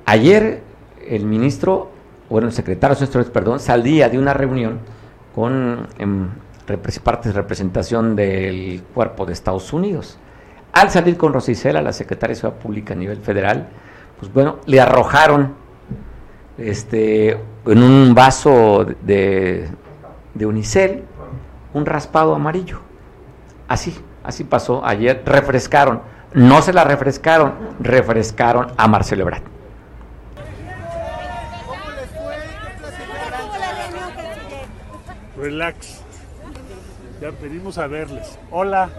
Ayer 0.05 0.61
el 1.07 1.25
ministro, 1.25 1.89
bueno, 2.29 2.49
el 2.49 2.53
secretario 2.53 2.95
perdón, 3.33 3.59
salía 3.59 4.09
de 4.09 4.19
una 4.19 4.35
reunión 4.35 4.77
con... 5.33 5.87
Em, 5.97 6.29
parte 7.03 7.29
de 7.29 7.33
representación 7.33 8.15
del 8.15 8.83
cuerpo 8.93 9.25
de 9.25 9.33
Estados 9.33 9.71
Unidos. 9.71 10.17
Al 10.73 10.91
salir 10.91 11.17
con 11.17 11.33
Rosicela, 11.33 11.81
la 11.81 11.93
secretaria 11.93 12.35
de 12.35 12.41
Seguridad 12.41 12.61
Pública 12.61 12.93
a 12.93 12.97
nivel 12.97 13.17
federal, 13.17 13.67
pues 14.19 14.31
bueno, 14.33 14.57
le 14.65 14.81
arrojaron 14.81 15.55
este, 16.57 17.31
en 17.65 17.83
un 17.83 18.13
vaso 18.13 18.85
de, 19.01 19.69
de 20.33 20.45
unicel 20.45 21.03
un 21.73 21.85
raspado 21.85 22.35
amarillo. 22.35 22.79
Así, 23.67 23.97
así 24.23 24.43
pasó 24.43 24.85
ayer. 24.85 25.23
Refrescaron, 25.25 26.01
no 26.33 26.61
se 26.61 26.73
la 26.73 26.83
refrescaron, 26.83 27.53
refrescaron 27.79 28.67
a 28.77 28.87
Marcelo 28.87 29.23
Ebrard. 29.23 29.43
Relax. 35.37 35.96
Ya 37.19 37.31
venimos 37.31 37.77
a 37.79 37.87
verles. 37.87 38.37
Hola. 38.51 38.89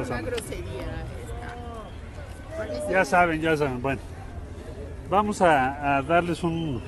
Es 0.00 0.10
una 0.10 0.20
grosería 0.20 1.04
Ya 2.90 3.04
saben, 3.04 3.40
ya 3.40 3.56
saben. 3.56 3.80
Bueno, 3.80 4.00
vamos 5.08 5.40
a, 5.42 5.96
a 5.96 6.02
darles 6.02 6.42
un... 6.42 6.82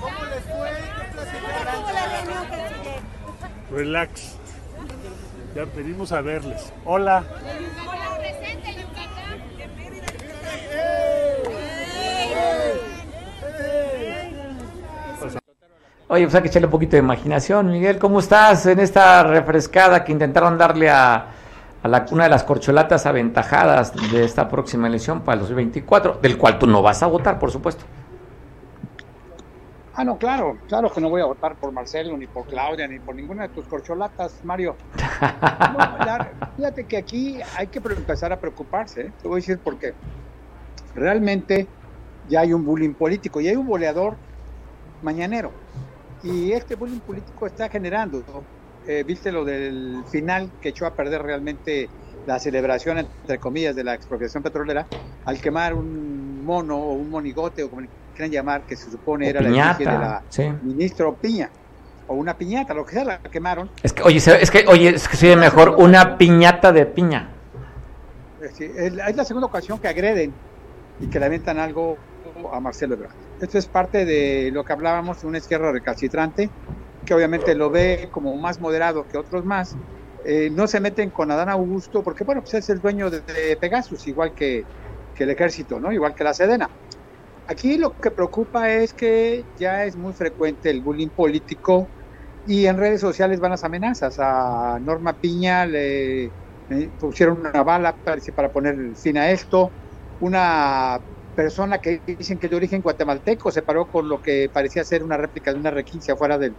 ¿Cómo 0.00 0.24
les 0.24 0.44
fue? 0.44 0.70
Relax. 3.70 4.36
Ya 5.54 5.64
venimos 5.76 6.10
a 6.12 6.20
verles. 6.22 6.72
Hola. 6.84 7.22
Oye, 16.10 16.24
pues 16.24 16.34
hay 16.36 16.40
que 16.40 16.48
echarle 16.48 16.66
un 16.66 16.72
poquito 16.72 16.92
de 16.92 17.00
imaginación. 17.00 17.70
Miguel, 17.70 17.98
¿cómo 17.98 18.20
estás 18.20 18.64
en 18.64 18.80
esta 18.80 19.22
refrescada 19.24 20.04
que 20.04 20.12
intentaron 20.12 20.56
darle 20.56 20.88
a, 20.88 21.26
la, 21.82 22.06
una 22.10 22.24
de 22.24 22.30
las 22.30 22.44
corcholatas 22.44 23.04
aventajadas 23.04 23.92
de 24.10 24.24
esta 24.24 24.48
próxima 24.48 24.86
elección 24.86 25.20
para 25.20 25.34
el 25.34 25.40
2024, 25.40 26.18
del 26.22 26.38
cual 26.38 26.58
tú 26.58 26.66
no 26.66 26.80
vas 26.80 27.02
a 27.02 27.08
votar, 27.08 27.38
por 27.38 27.50
supuesto? 27.50 27.84
Ah, 29.96 30.02
no, 30.02 30.16
claro, 30.16 30.56
claro 30.66 30.90
que 30.90 30.98
no 30.98 31.10
voy 31.10 31.20
a 31.20 31.26
votar 31.26 31.56
por 31.56 31.72
Marcelo, 31.72 32.16
ni 32.16 32.26
por 32.26 32.46
Claudia, 32.46 32.88
ni 32.88 33.00
por 33.00 33.14
ninguna 33.14 33.42
de 33.42 33.48
tus 33.50 33.66
corcholatas, 33.66 34.42
Mario. 34.44 34.76
fíjate 36.56 36.84
que 36.84 36.96
aquí 36.96 37.38
hay 37.54 37.66
que 37.66 37.80
empezar 37.80 38.32
a 38.32 38.40
preocuparse, 38.40 39.02
¿eh? 39.02 39.12
te 39.20 39.28
voy 39.28 39.40
a 39.40 39.40
decir 39.40 39.58
por 39.58 39.78
qué. 39.78 39.92
Realmente 40.94 41.66
ya 42.30 42.40
hay 42.40 42.54
un 42.54 42.64
bullying 42.64 42.94
político 42.94 43.42
y 43.42 43.48
hay 43.48 43.56
un 43.56 43.66
boleador 43.66 44.16
mañanero 45.02 45.52
y 46.22 46.52
este 46.52 46.74
bullying 46.74 47.00
político 47.00 47.46
está 47.46 47.68
generando, 47.68 48.22
eh, 48.86 49.04
viste 49.04 49.30
lo 49.32 49.44
del 49.44 50.02
final 50.10 50.50
que 50.60 50.70
echó 50.70 50.86
a 50.86 50.94
perder 50.94 51.22
realmente 51.22 51.88
la 52.26 52.38
celebración, 52.38 52.98
entre 52.98 53.38
comillas, 53.38 53.74
de 53.76 53.84
la 53.84 53.94
expropiación 53.94 54.42
petrolera, 54.42 54.86
al 55.24 55.40
quemar 55.40 55.74
un 55.74 56.44
mono 56.44 56.76
o 56.76 56.94
un 56.94 57.10
monigote, 57.10 57.62
o 57.62 57.70
como 57.70 57.86
quieran 58.14 58.30
llamar, 58.32 58.62
que 58.66 58.76
se 58.76 58.90
supone 58.90 59.26
O 59.26 59.30
era 59.30 59.40
la 59.40 59.48
piñata, 59.48 59.78
de 59.78 59.84
la 59.98 60.22
sí. 60.28 60.48
ministro 60.62 61.14
Piña, 61.16 61.50
o 62.06 62.14
una 62.14 62.36
piñata, 62.36 62.74
lo 62.74 62.84
que 62.84 62.94
sea, 62.94 63.04
la 63.04 63.18
quemaron. 63.18 63.70
Es 63.82 63.92
que, 63.92 64.02
oye, 64.02 64.16
es 64.18 64.50
que, 64.50 64.64
oye, 64.68 64.90
es 64.90 65.08
que 65.08 65.16
sería 65.16 65.36
mejor 65.36 65.76
una 65.78 66.18
piñata 66.18 66.72
de 66.72 66.86
piña. 66.86 67.30
Es, 68.42 68.60
es 68.60 68.92
la- 68.94 69.24
segunda 69.24 69.46
ocasión 69.46 69.78
que 69.78 69.88
agreden 69.88 70.32
y 71.00 71.06
que 71.08 71.18
le 71.20 71.26
aventan 71.26 71.58
algo 71.58 71.96
a 72.52 72.60
Marcelo 72.60 72.94
Ebrard. 72.94 73.27
Esto 73.40 73.58
es 73.58 73.66
parte 73.66 74.04
de 74.04 74.50
lo 74.52 74.64
que 74.64 74.72
hablábamos 74.72 75.20
de 75.20 75.26
una 75.28 75.38
izquierda 75.38 75.70
recalcitrante, 75.70 76.50
que 77.04 77.14
obviamente 77.14 77.54
lo 77.54 77.70
ve 77.70 78.08
como 78.10 78.36
más 78.36 78.60
moderado 78.60 79.06
que 79.06 79.16
otros 79.16 79.44
más. 79.44 79.76
Eh, 80.24 80.50
no 80.50 80.66
se 80.66 80.80
meten 80.80 81.10
con 81.10 81.30
Adán 81.30 81.48
Augusto, 81.48 82.02
porque 82.02 82.24
bueno, 82.24 82.42
pues 82.42 82.54
es 82.54 82.68
el 82.68 82.80
dueño 82.80 83.10
de, 83.10 83.56
Pegasus, 83.60 84.06
igual 84.08 84.34
que, 84.34 84.64
que 85.14 85.24
el 85.24 85.30
ejército, 85.30 85.78
¿no? 85.78 85.92
Igual 85.92 86.14
que 86.14 86.24
la 86.24 86.34
Sedena. 86.34 86.68
Aquí 87.46 87.78
lo 87.78 87.94
que 87.94 88.10
preocupa 88.10 88.70
es 88.70 88.92
que 88.92 89.46
ya 89.56 89.84
es 89.84 89.96
muy 89.96 90.12
frecuente 90.12 90.68
el 90.68 90.82
bullying 90.82 91.08
político 91.08 91.88
y 92.44 92.66
en 92.66 92.76
redes 92.76 93.00
sociales 93.00 93.40
van 93.40 93.52
las 93.52 93.64
amenazas. 93.64 94.18
A 94.18 94.78
Norma 94.80 95.18
Piña 95.18 95.64
le 95.64 96.24
eh, 96.24 96.90
pusieron 96.98 97.40
una 97.40 97.62
bala 97.62 97.96
parece, 97.96 98.32
para 98.32 98.50
poner 98.52 98.96
fin 98.96 99.16
a 99.16 99.30
esto. 99.30 99.70
Una 100.20 101.00
persona 101.38 101.78
que 101.78 102.02
dicen 102.04 102.36
que 102.36 102.46
es 102.46 102.50
de 102.50 102.56
origen 102.56 102.82
guatemalteco 102.82 103.52
se 103.52 103.62
paró 103.62 103.86
con 103.86 104.08
lo 104.08 104.20
que 104.20 104.50
parecía 104.52 104.82
ser 104.82 105.04
una 105.04 105.16
réplica 105.16 105.52
de 105.52 105.60
una 105.60 105.70
requince 105.70 106.10
afuera 106.10 106.36
del, 106.36 106.52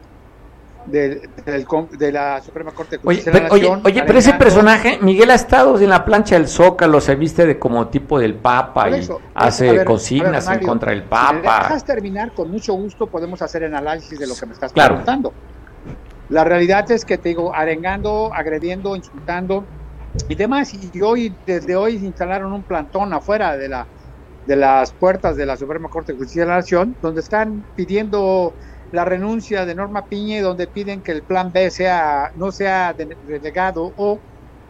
del, 0.85 1.19
del 1.45 1.65
de 1.97 2.11
la 2.13 2.39
Suprema 2.41 2.71
Corte 2.71 2.95
de 2.95 3.01
Oye, 3.03 3.17
Justicia 3.17 3.33
de 3.33 3.37
pero, 3.39 3.47
la 3.49 3.53
oye, 3.53 3.63
Nación. 3.63 3.81
oye, 3.85 4.03
pero 4.07 4.19
ese 4.19 4.33
personaje, 4.35 4.97
Miguel 5.01 5.31
ha 5.31 5.35
estado 5.35 5.77
en 5.77 5.89
la 5.89 6.05
plancha 6.05 6.35
del 6.35 6.47
Zócalo, 6.47 7.01
se 7.01 7.15
viste 7.15 7.45
de 7.45 7.59
como 7.59 7.89
tipo 7.89 8.17
del 8.19 8.35
Papa 8.35 8.89
y 8.89 9.05
hace 9.33 9.65
ver, 9.65 9.85
ver, 9.85 10.43
en 10.61 10.65
contra 10.65 10.91
del 10.91 11.01
Si 11.01 11.03
me 11.03 11.09
Papa. 11.09 11.59
dejas 11.63 11.83
terminar, 11.83 12.33
con 12.33 12.49
mucho 12.49 12.73
gusto 12.75 13.07
podemos 13.07 13.41
hacer 13.41 13.65
análisis 13.65 14.17
de 14.17 14.27
lo 14.27 14.35
que 14.35 14.45
me 14.45 14.53
estás 14.53 14.71
Claro. 14.71 14.95
preguntando. 14.95 15.33
La 16.29 16.45
realidad 16.45 16.89
es 16.89 17.03
que 17.03 17.17
te 17.17 17.27
digo, 17.29 17.53
arengando, 17.53 18.31
agrediendo, 18.33 18.95
insultando 18.95 19.65
y 20.29 20.35
demás. 20.35 20.71
Y 20.73 21.01
hoy, 21.01 21.35
desde 21.45 21.75
hoy, 21.75 21.95
instalaron 21.97 22.53
un 22.53 22.63
plantón 22.63 23.11
afuera 23.13 23.57
de, 23.57 23.67
la, 23.67 23.85
de 24.45 24.55
las 24.55 24.93
puertas 24.93 25.35
de 25.35 25.45
la 25.45 25.57
Suprema 25.57 25.89
Corte 25.89 26.13
de 26.13 26.17
Justicia 26.17 26.43
de 26.43 26.47
la 26.49 26.57
Nación, 26.57 26.95
donde 27.01 27.21
están 27.21 27.65
pidiendo 27.75 28.55
la 28.91 29.05
renuncia 29.05 29.65
de 29.65 29.75
Norma 29.75 30.07
Piña 30.07 30.37
y 30.37 30.41
donde 30.41 30.67
piden 30.67 31.01
que 31.01 31.11
el 31.11 31.23
plan 31.23 31.51
B 31.51 31.69
sea, 31.69 32.31
no 32.35 32.51
sea 32.51 32.93
delegado 32.93 33.93
o 33.95 34.19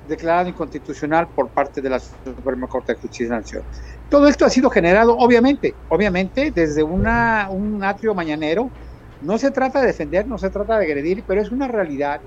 declarado 0.08 0.50
inconstitucional 0.50 1.30
por 1.34 1.52
parte 1.52 1.82
de 1.82 1.90
la 1.90 2.00
Suprema 2.00 2.68
Corte 2.68 2.94
de 2.94 3.00
Justicia 3.00 3.26
de 3.26 3.30
la 3.32 3.38
Nación. 3.38 3.64
Todo 4.10 4.28
esto 4.28 4.46
ha 4.46 4.50
sido 4.50 4.70
generado, 4.70 5.16
obviamente, 5.18 5.74
obviamente, 5.88 6.52
desde 6.52 6.84
una, 6.84 7.50
un 7.50 7.84
atrio 7.84 8.14
mañanero. 8.16 8.74
No 9.22 9.38
se 9.38 9.52
trata 9.52 9.82
de 9.82 9.88
defender, 9.88 10.28
no 10.28 10.38
se 10.38 10.50
trata 10.50 10.78
de 10.78 10.86
agredir, 10.86 11.24
pero 11.28 11.42
es 11.42 11.52
una 11.52 11.68
realidad 11.68 12.22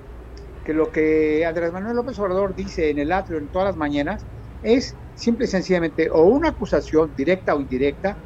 que 0.63 0.73
lo 0.73 0.91
que 0.91 1.45
Andrés 1.45 1.71
Manuel 1.71 1.95
López 1.95 2.17
Obrador 2.19 2.55
dice 2.55 2.89
en 2.89 2.99
el 2.99 3.11
atrio 3.11 3.37
en 3.37 3.49
todas 3.49 3.67
las 3.67 3.75
mañanas 3.77 4.25
es 4.63 4.97
simple 5.13 5.45
y 5.45 5.49
sencillamente 5.49 6.09
o 6.11 6.23
una 6.23 6.49
acusación 6.49 7.13
directa 7.15 7.53
o 7.55 7.61
indirecta, 7.61 8.17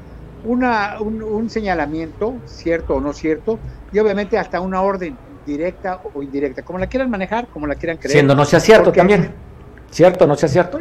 una, 0.43 1.01
un, 1.01 1.21
un 1.23 1.49
señalamiento, 1.49 2.41
cierto 2.45 2.95
o 2.95 3.01
no 3.01 3.11
cierto, 3.11 3.59
y 3.91 3.99
obviamente 3.99 4.37
hasta 4.37 4.61
una 4.61 4.81
orden 4.81 5.17
directa 5.43 5.99
o 6.13 6.23
indirecta, 6.23 6.63
como 6.63 6.79
la 6.79 6.87
quieran 6.87 7.09
manejar, 7.09 7.49
como 7.49 7.67
la 7.67 7.75
quieran 7.75 7.97
creer. 7.97 8.13
Siendo 8.13 8.35
no 8.35 8.45
sea 8.45 8.59
cierto 8.59 8.85
Porque- 8.85 8.99
también. 8.99 9.35
Cierto, 9.89 10.27
no 10.27 10.35
sea 10.35 10.49
cierto. 10.49 10.79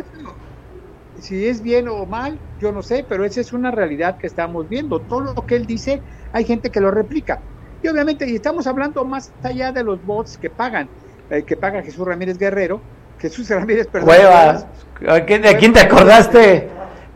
si 1.18 1.46
es 1.46 1.62
bien 1.62 1.88
o 1.88 2.04
mal, 2.06 2.40
yo 2.58 2.72
no 2.72 2.82
sé, 2.82 3.06
pero 3.08 3.24
esa 3.24 3.40
es 3.40 3.52
una 3.52 3.70
realidad 3.70 4.16
que 4.20 4.26
estamos 4.26 4.68
viendo. 4.68 5.00
Todo 5.00 5.20
lo 5.34 5.46
que 5.46 5.56
él 5.56 5.64
dice, 5.66 6.02
hay 6.32 6.44
gente 6.44 6.70
que 6.70 6.80
lo 6.80 6.90
replica. 6.90 7.40
Y 7.80 7.88
obviamente, 7.88 8.28
y 8.28 8.34
estamos 8.34 8.66
hablando 8.66 9.04
más 9.04 9.32
allá 9.42 9.72
de 9.72 9.82
los 9.84 10.02
bots 10.04 10.36
que 10.38 10.50
pagan, 10.50 10.90
eh, 11.30 11.44
que 11.44 11.56
paga 11.56 11.82
Jesús 11.82 12.04
Ramírez 12.06 12.36
Guerrero, 12.36 12.84
Jesús 13.18 13.48
Ramírez, 13.48 13.86
perdón. 13.86 14.08
Cuevas. 14.08 14.66
¿A 15.08 15.20
quién- 15.24 15.42
¿De 15.42 15.56
quién 15.56 15.72
te 15.72 15.80
acordaste? 15.80 16.68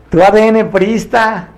Tu 0.09 0.21
ADN 0.21 0.65
priista. 0.69 1.49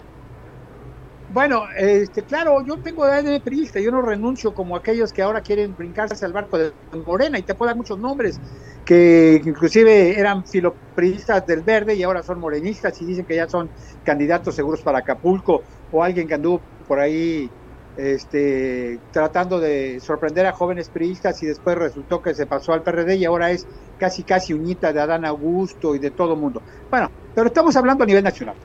Bueno, 1.33 1.63
este, 1.75 2.21
claro, 2.21 2.63
yo 2.63 2.77
tengo 2.77 3.03
ADN 3.05 3.39
priista, 3.39 3.79
yo 3.79 3.89
no 3.89 4.03
renuncio 4.03 4.53
como 4.53 4.75
aquellos 4.75 5.11
que 5.11 5.23
ahora 5.23 5.41
quieren 5.41 5.75
brincarse 5.75 6.23
al 6.23 6.31
barco 6.31 6.59
de 6.59 6.71
Morena 7.07 7.39
y 7.39 7.41
te 7.41 7.55
puedo 7.55 7.69
dar 7.69 7.75
muchos 7.75 7.97
nombres 7.97 8.39
que 8.85 9.41
inclusive 9.43 10.19
eran 10.19 10.45
filopriistas 10.45 11.47
del 11.47 11.61
verde 11.61 11.95
y 11.95 12.03
ahora 12.03 12.21
son 12.21 12.39
morenistas 12.39 13.01
y 13.01 13.05
dicen 13.05 13.25
que 13.25 13.35
ya 13.35 13.49
son 13.49 13.67
candidatos 14.03 14.53
seguros 14.53 14.81
para 14.81 14.99
Acapulco 14.99 15.63
o 15.91 16.03
alguien 16.03 16.27
que 16.27 16.35
anduvo 16.35 16.61
por 16.87 16.99
ahí 16.99 17.49
este, 17.97 18.99
tratando 19.11 19.59
de 19.59 19.99
sorprender 19.99 20.45
a 20.45 20.53
jóvenes 20.53 20.89
priistas 20.89 21.41
y 21.43 21.45
después 21.45 21.77
resultó 21.77 22.21
que 22.21 22.33
se 22.33 22.45
pasó 22.45 22.73
al 22.73 22.81
PRD 22.81 23.15
y 23.15 23.25
ahora 23.25 23.51
es 23.51 23.67
casi 23.99 24.23
casi 24.23 24.53
uñita 24.53 24.91
de 24.91 25.01
Adán 25.01 25.25
Augusto 25.25 25.95
y 25.95 25.99
de 25.99 26.11
todo 26.11 26.35
mundo. 26.35 26.61
Bueno, 26.89 27.09
pero 27.35 27.47
estamos 27.47 27.75
hablando 27.75 28.03
a 28.03 28.07
nivel 28.07 28.23
nacional. 28.23 28.55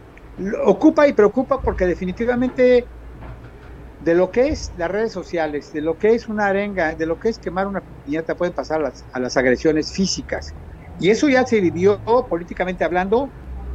Ocupa 0.64 1.06
y 1.06 1.12
preocupa 1.12 1.60
porque 1.60 1.86
definitivamente 1.86 2.86
de 4.04 4.14
lo 4.14 4.30
que 4.30 4.48
es 4.48 4.72
las 4.78 4.90
redes 4.90 5.12
sociales, 5.12 5.72
de 5.72 5.80
lo 5.80 5.98
que 5.98 6.14
es 6.14 6.28
una 6.28 6.46
arenga, 6.46 6.94
de 6.94 7.06
lo 7.06 7.18
que 7.18 7.28
es 7.28 7.38
quemar 7.38 7.66
una 7.66 7.82
piñata, 8.04 8.34
pueden 8.36 8.54
pasar 8.54 8.80
a 8.80 8.84
las, 8.84 9.04
a 9.12 9.20
las 9.20 9.36
agresiones 9.36 9.92
físicas. 9.92 10.54
Y 11.00 11.10
eso 11.10 11.28
ya 11.28 11.44
se 11.46 11.60
vivió 11.60 12.00
políticamente 12.28 12.84
hablando 12.84 13.28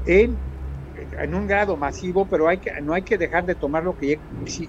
en, 0.06 0.36
en 1.22 1.34
un 1.34 1.47
grado 1.47 1.78
masivo, 1.78 2.28
pero 2.30 2.47
hay 2.47 2.59
que, 2.59 2.72
no 2.82 2.93
hay 2.93 3.03
que 3.03 3.18
dejar 3.18 3.45
de 3.45 3.55
tomar 3.55 3.84
lo 3.84 3.95
que 3.95 4.07
ya 4.07 4.14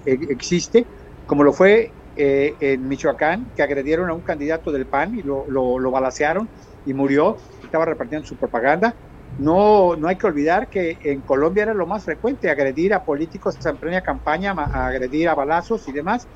e- 0.05 0.19
existe, 0.29 0.89
como 1.25 1.43
lo 1.43 1.53
fue 1.53 1.95
eh, 2.15 2.55
en 2.59 2.87
Michoacán, 2.87 3.51
que 3.55 3.63
agredieron 3.63 4.09
a 4.09 4.13
un 4.13 4.21
candidato 4.23 4.71
del 4.71 4.87
PAN 4.87 5.15
y 5.15 5.21
lo, 5.23 5.45
lo, 5.49 5.79
lo 5.79 5.91
balacearon 5.91 6.51
y 6.83 6.93
murió, 6.93 7.37
estaba 7.63 7.85
repartiendo 7.85 8.25
su 8.25 8.37
propaganda. 8.37 8.97
No, 9.37 9.95
no 9.97 10.07
hay 10.07 10.17
que 10.17 10.27
olvidar 10.27 10.69
que 10.69 10.97
en 11.01 11.21
Colombia 11.21 11.63
era 11.63 11.73
lo 11.73 11.85
más 11.87 12.05
frecuente 12.05 12.49
agredir 12.49 12.93
a 12.93 13.03
políticos 13.03 13.57
en 13.65 13.77
plena 13.77 14.01
campaña, 14.01 14.51
agredir 14.53 15.27
a 15.27 15.35
balazos 15.35 15.87
y 15.87 15.91
demás, 15.91 16.27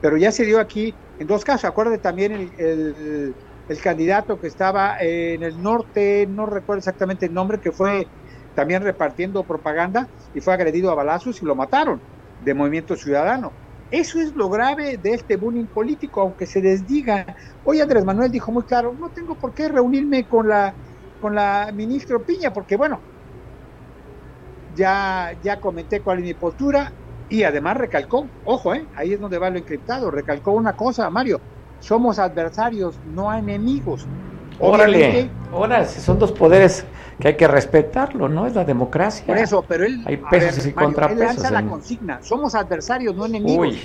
pero 0.00 0.16
ya 0.16 0.32
se 0.32 0.44
dio 0.44 0.58
aquí 0.60 0.98
en 1.18 1.26
dos 1.26 1.44
casos. 1.44 1.64
Acuérdate 1.66 1.98
también 2.00 2.32
el, 2.56 3.36
el 3.68 3.80
candidato 3.80 4.38
que 4.38 4.46
estaba 4.48 4.96
en 5.00 5.42
el 5.42 5.60
norte, 5.60 6.26
no 6.28 6.46
recuerdo 6.46 6.78
exactamente 6.78 7.26
el 7.26 7.32
nombre, 7.32 7.60
que 7.60 7.72
fue 7.72 8.10
también 8.58 8.82
repartiendo 8.82 9.46
propaganda 9.46 10.10
y 10.32 10.40
fue 10.40 10.52
agredido 10.52 10.90
a 10.90 10.96
balazos 10.96 11.40
y 11.40 11.44
lo 11.44 11.54
mataron 11.54 12.02
de 12.40 12.54
Movimiento 12.54 12.96
Ciudadano. 12.96 13.56
Eso 13.88 14.18
es 14.18 14.34
lo 14.34 14.48
grave 14.50 14.98
de 14.98 15.10
este 15.14 15.36
bullying 15.36 15.68
político, 15.68 16.22
aunque 16.22 16.44
se 16.48 16.60
les 16.60 16.84
diga. 16.84 17.24
Hoy 17.62 17.80
Andrés 17.80 18.04
Manuel 18.04 18.32
dijo 18.32 18.50
muy 18.50 18.64
claro, 18.64 18.96
no 18.98 19.10
tengo 19.10 19.38
por 19.38 19.54
qué 19.54 19.68
reunirme 19.68 20.26
con 20.26 20.48
la 20.48 20.76
con 21.20 21.36
la 21.36 21.70
ministro 21.72 22.24
Piña, 22.24 22.52
porque 22.52 22.76
bueno, 22.76 23.04
ya, 24.66 25.32
ya 25.40 25.60
comenté 25.60 26.02
cuál 26.02 26.18
es 26.18 26.24
mi 26.24 26.34
postura 26.34 26.92
y 27.28 27.44
además 27.44 27.76
recalcó, 27.76 28.32
ojo, 28.42 28.74
eh, 28.74 28.88
ahí 28.94 29.12
es 29.12 29.20
donde 29.20 29.38
va 29.38 29.50
lo 29.50 29.58
encriptado, 29.58 30.10
recalcó 30.10 30.52
una 30.52 30.74
cosa, 30.74 31.08
Mario, 31.10 31.44
somos 31.78 32.18
adversarios, 32.18 33.00
no 33.04 33.32
enemigos. 33.32 34.10
Órale. 34.60 35.30
Órale, 35.52 35.86
son 35.86 36.18
dos 36.18 36.32
poderes 36.32 36.84
que 37.20 37.28
hay 37.28 37.36
que 37.36 37.48
respetarlo, 37.48 38.28
¿no? 38.28 38.46
Es 38.46 38.54
la 38.54 38.64
democracia. 38.64 39.24
Por 39.26 39.38
eso, 39.38 39.64
pero 39.66 39.84
él, 39.84 40.02
Hay 40.06 40.16
pesos 40.18 40.64
y 40.66 40.72
Mario, 40.72 40.74
contrapesos 40.86 41.20
él 41.20 41.26
lanza 41.26 41.50
la 41.50 41.62
consigna, 41.68 42.18
somos 42.22 42.54
adversarios, 42.54 43.14
no 43.16 43.26
enemigos. 43.26 43.68
Uy, 43.68 43.78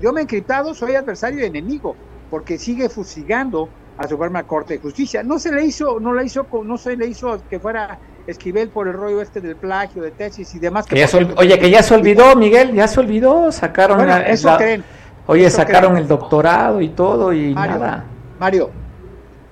Yo 0.00 0.12
me 0.12 0.20
he 0.20 0.22
encriptado, 0.24 0.74
soy 0.74 0.94
adversario 0.94 1.40
y 1.40 1.44
enemigo, 1.46 1.94
porque 2.30 2.58
sigue 2.58 2.88
fusigando 2.88 3.68
a 3.98 4.06
Suprema 4.08 4.42
Corte 4.44 4.74
de 4.74 4.80
Justicia. 4.80 5.22
No 5.22 5.38
se 5.38 5.52
le 5.52 5.64
hizo, 5.64 5.98
no 6.00 6.12
le 6.14 6.24
hizo, 6.24 6.46
no 6.64 6.78
se 6.78 6.96
le 6.96 7.06
hizo 7.06 7.40
que 7.48 7.58
fuera 7.58 7.98
Esquivel 8.26 8.68
por 8.68 8.86
el 8.86 8.94
rollo 8.94 9.20
este 9.22 9.40
del 9.40 9.56
plagio, 9.56 10.02
de 10.02 10.10
tesis 10.12 10.54
y 10.54 10.58
demás. 10.58 10.86
que 10.86 11.06
se 11.06 11.16
oye, 11.36 11.58
que 11.58 11.70
ya 11.70 11.82
se 11.82 11.94
olvidó, 11.94 12.36
Miguel, 12.36 12.72
ya 12.72 12.86
se 12.86 13.00
olvidó, 13.00 13.50
sacaron 13.50 13.96
Bueno, 13.98 14.12
la- 14.12 14.22
eso 14.22 14.48
la- 14.48 14.56
creen. 14.58 14.84
Oye, 15.26 15.46
eso 15.46 15.56
sacaron 15.56 15.92
creen. 15.92 16.02
el 16.02 16.08
doctorado 16.08 16.80
y 16.80 16.88
todo 16.90 17.32
y 17.32 17.52
Mario, 17.54 17.78
nada. 17.78 18.04
Mario, 18.38 18.70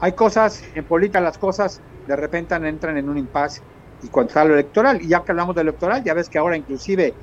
hay 0.00 0.12
cosas, 0.14 0.62
en 0.74 0.86
política 0.86 1.20
las 1.20 1.38
cosas 1.38 1.82
de 2.04 2.16
repente 2.16 2.54
entran 2.54 2.96
en 2.96 3.08
un 3.08 3.18
impasse 3.18 3.62
y 4.00 4.08
cuando 4.10 4.28
está 4.28 4.44
lo 4.44 4.54
electoral, 4.54 5.02
y 5.02 5.08
ya 5.08 5.22
que 5.24 5.32
hablamos 5.32 5.54
de 5.54 5.62
electoral, 5.62 6.02
ya 6.04 6.14
ves 6.14 6.28
que 6.28 6.38
ahora 6.38 6.56
inclusive 6.56 7.16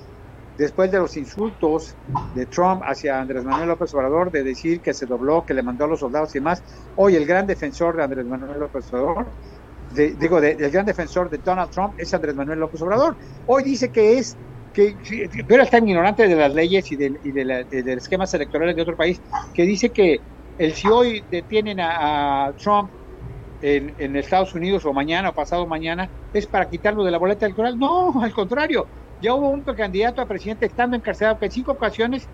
después 0.57 0.91
de 0.91 0.99
los 0.99 1.15
insultos 1.17 1.97
de 2.33 2.47
Trump 2.47 2.81
hacia 2.85 3.19
Andrés 3.19 3.43
Manuel 3.43 3.69
López 3.69 3.93
Obrador, 3.93 4.31
de 4.31 4.43
decir 4.43 4.81
que 4.81 4.93
se 4.93 5.05
dobló, 5.05 5.45
que 5.45 5.53
le 5.53 5.63
mandó 5.63 5.85
a 5.85 5.87
los 5.87 5.99
soldados 5.99 6.33
y 6.35 6.39
demás, 6.39 6.63
hoy 6.95 7.15
el 7.15 7.25
gran 7.25 7.47
defensor 7.47 7.95
de 7.97 8.03
Andrés 8.03 8.25
Manuel 8.25 8.59
López 8.59 8.91
Obrador, 8.91 9.33
de- 9.89 10.15
digo, 10.17 10.41
de- 10.41 10.51
el 10.51 10.71
gran 10.71 10.85
defensor 10.85 11.29
de 11.29 11.37
Donald 11.39 11.69
Trump 11.71 11.93
es 11.97 12.13
Andrés 12.13 12.35
Manuel 12.35 12.59
López 12.59 12.81
Obrador. 12.81 13.17
Hoy 13.45 13.63
dice 13.63 13.91
que 13.91 14.17
es, 14.17 14.37
que, 14.73 14.97
pero 15.47 15.63
es 15.63 15.69
tan 15.69 15.87
ignorante 15.87 16.27
de 16.27 16.35
las 16.35 16.53
leyes 16.53 16.91
y, 16.91 16.97
del- 16.97 17.19
y 17.23 17.31
de, 17.31 17.45
la- 17.45 17.63
de- 17.63 17.83
de 17.83 17.95
los 17.95 18.03
esquemas 18.03 18.33
electorales 18.33 18.75
de 18.75 18.81
otro 18.81 18.95
país, 18.97 19.21
que 19.53 19.63
dice 19.63 19.91
que 19.91 20.25
el 20.57 20.73
si 20.73 20.87
hoy 20.87 21.23
detienen 21.29 21.79
a, 21.79 22.53
Trump 22.57 22.89
en, 23.61 24.15
Estados 24.15 24.53
Unidos 24.53 24.85
o 24.85 24.93
mañana 24.93 25.29
o 25.29 25.33
pasado 25.33 25.65
mañana 25.67 26.09
es 26.33 26.45
para 26.47 26.69
quitarlo 26.69 27.03
de 27.03 27.11
la 27.11 27.17
boleta 27.17 27.45
electoral. 27.45 27.77
No, 27.77 28.21
al 28.21 28.33
contrario, 28.33 28.87
Ya 29.21 29.33
hubo 29.33 29.49
un 29.49 29.63
candidato 29.63 30.21
a 30.21 30.27
presidente 30.27 30.65
estando 30.65 30.95
encarcelado 30.95 31.39
que 31.39 31.45
en 31.45 31.51
cinco 31.51 31.71
ocasiones 31.71 32.27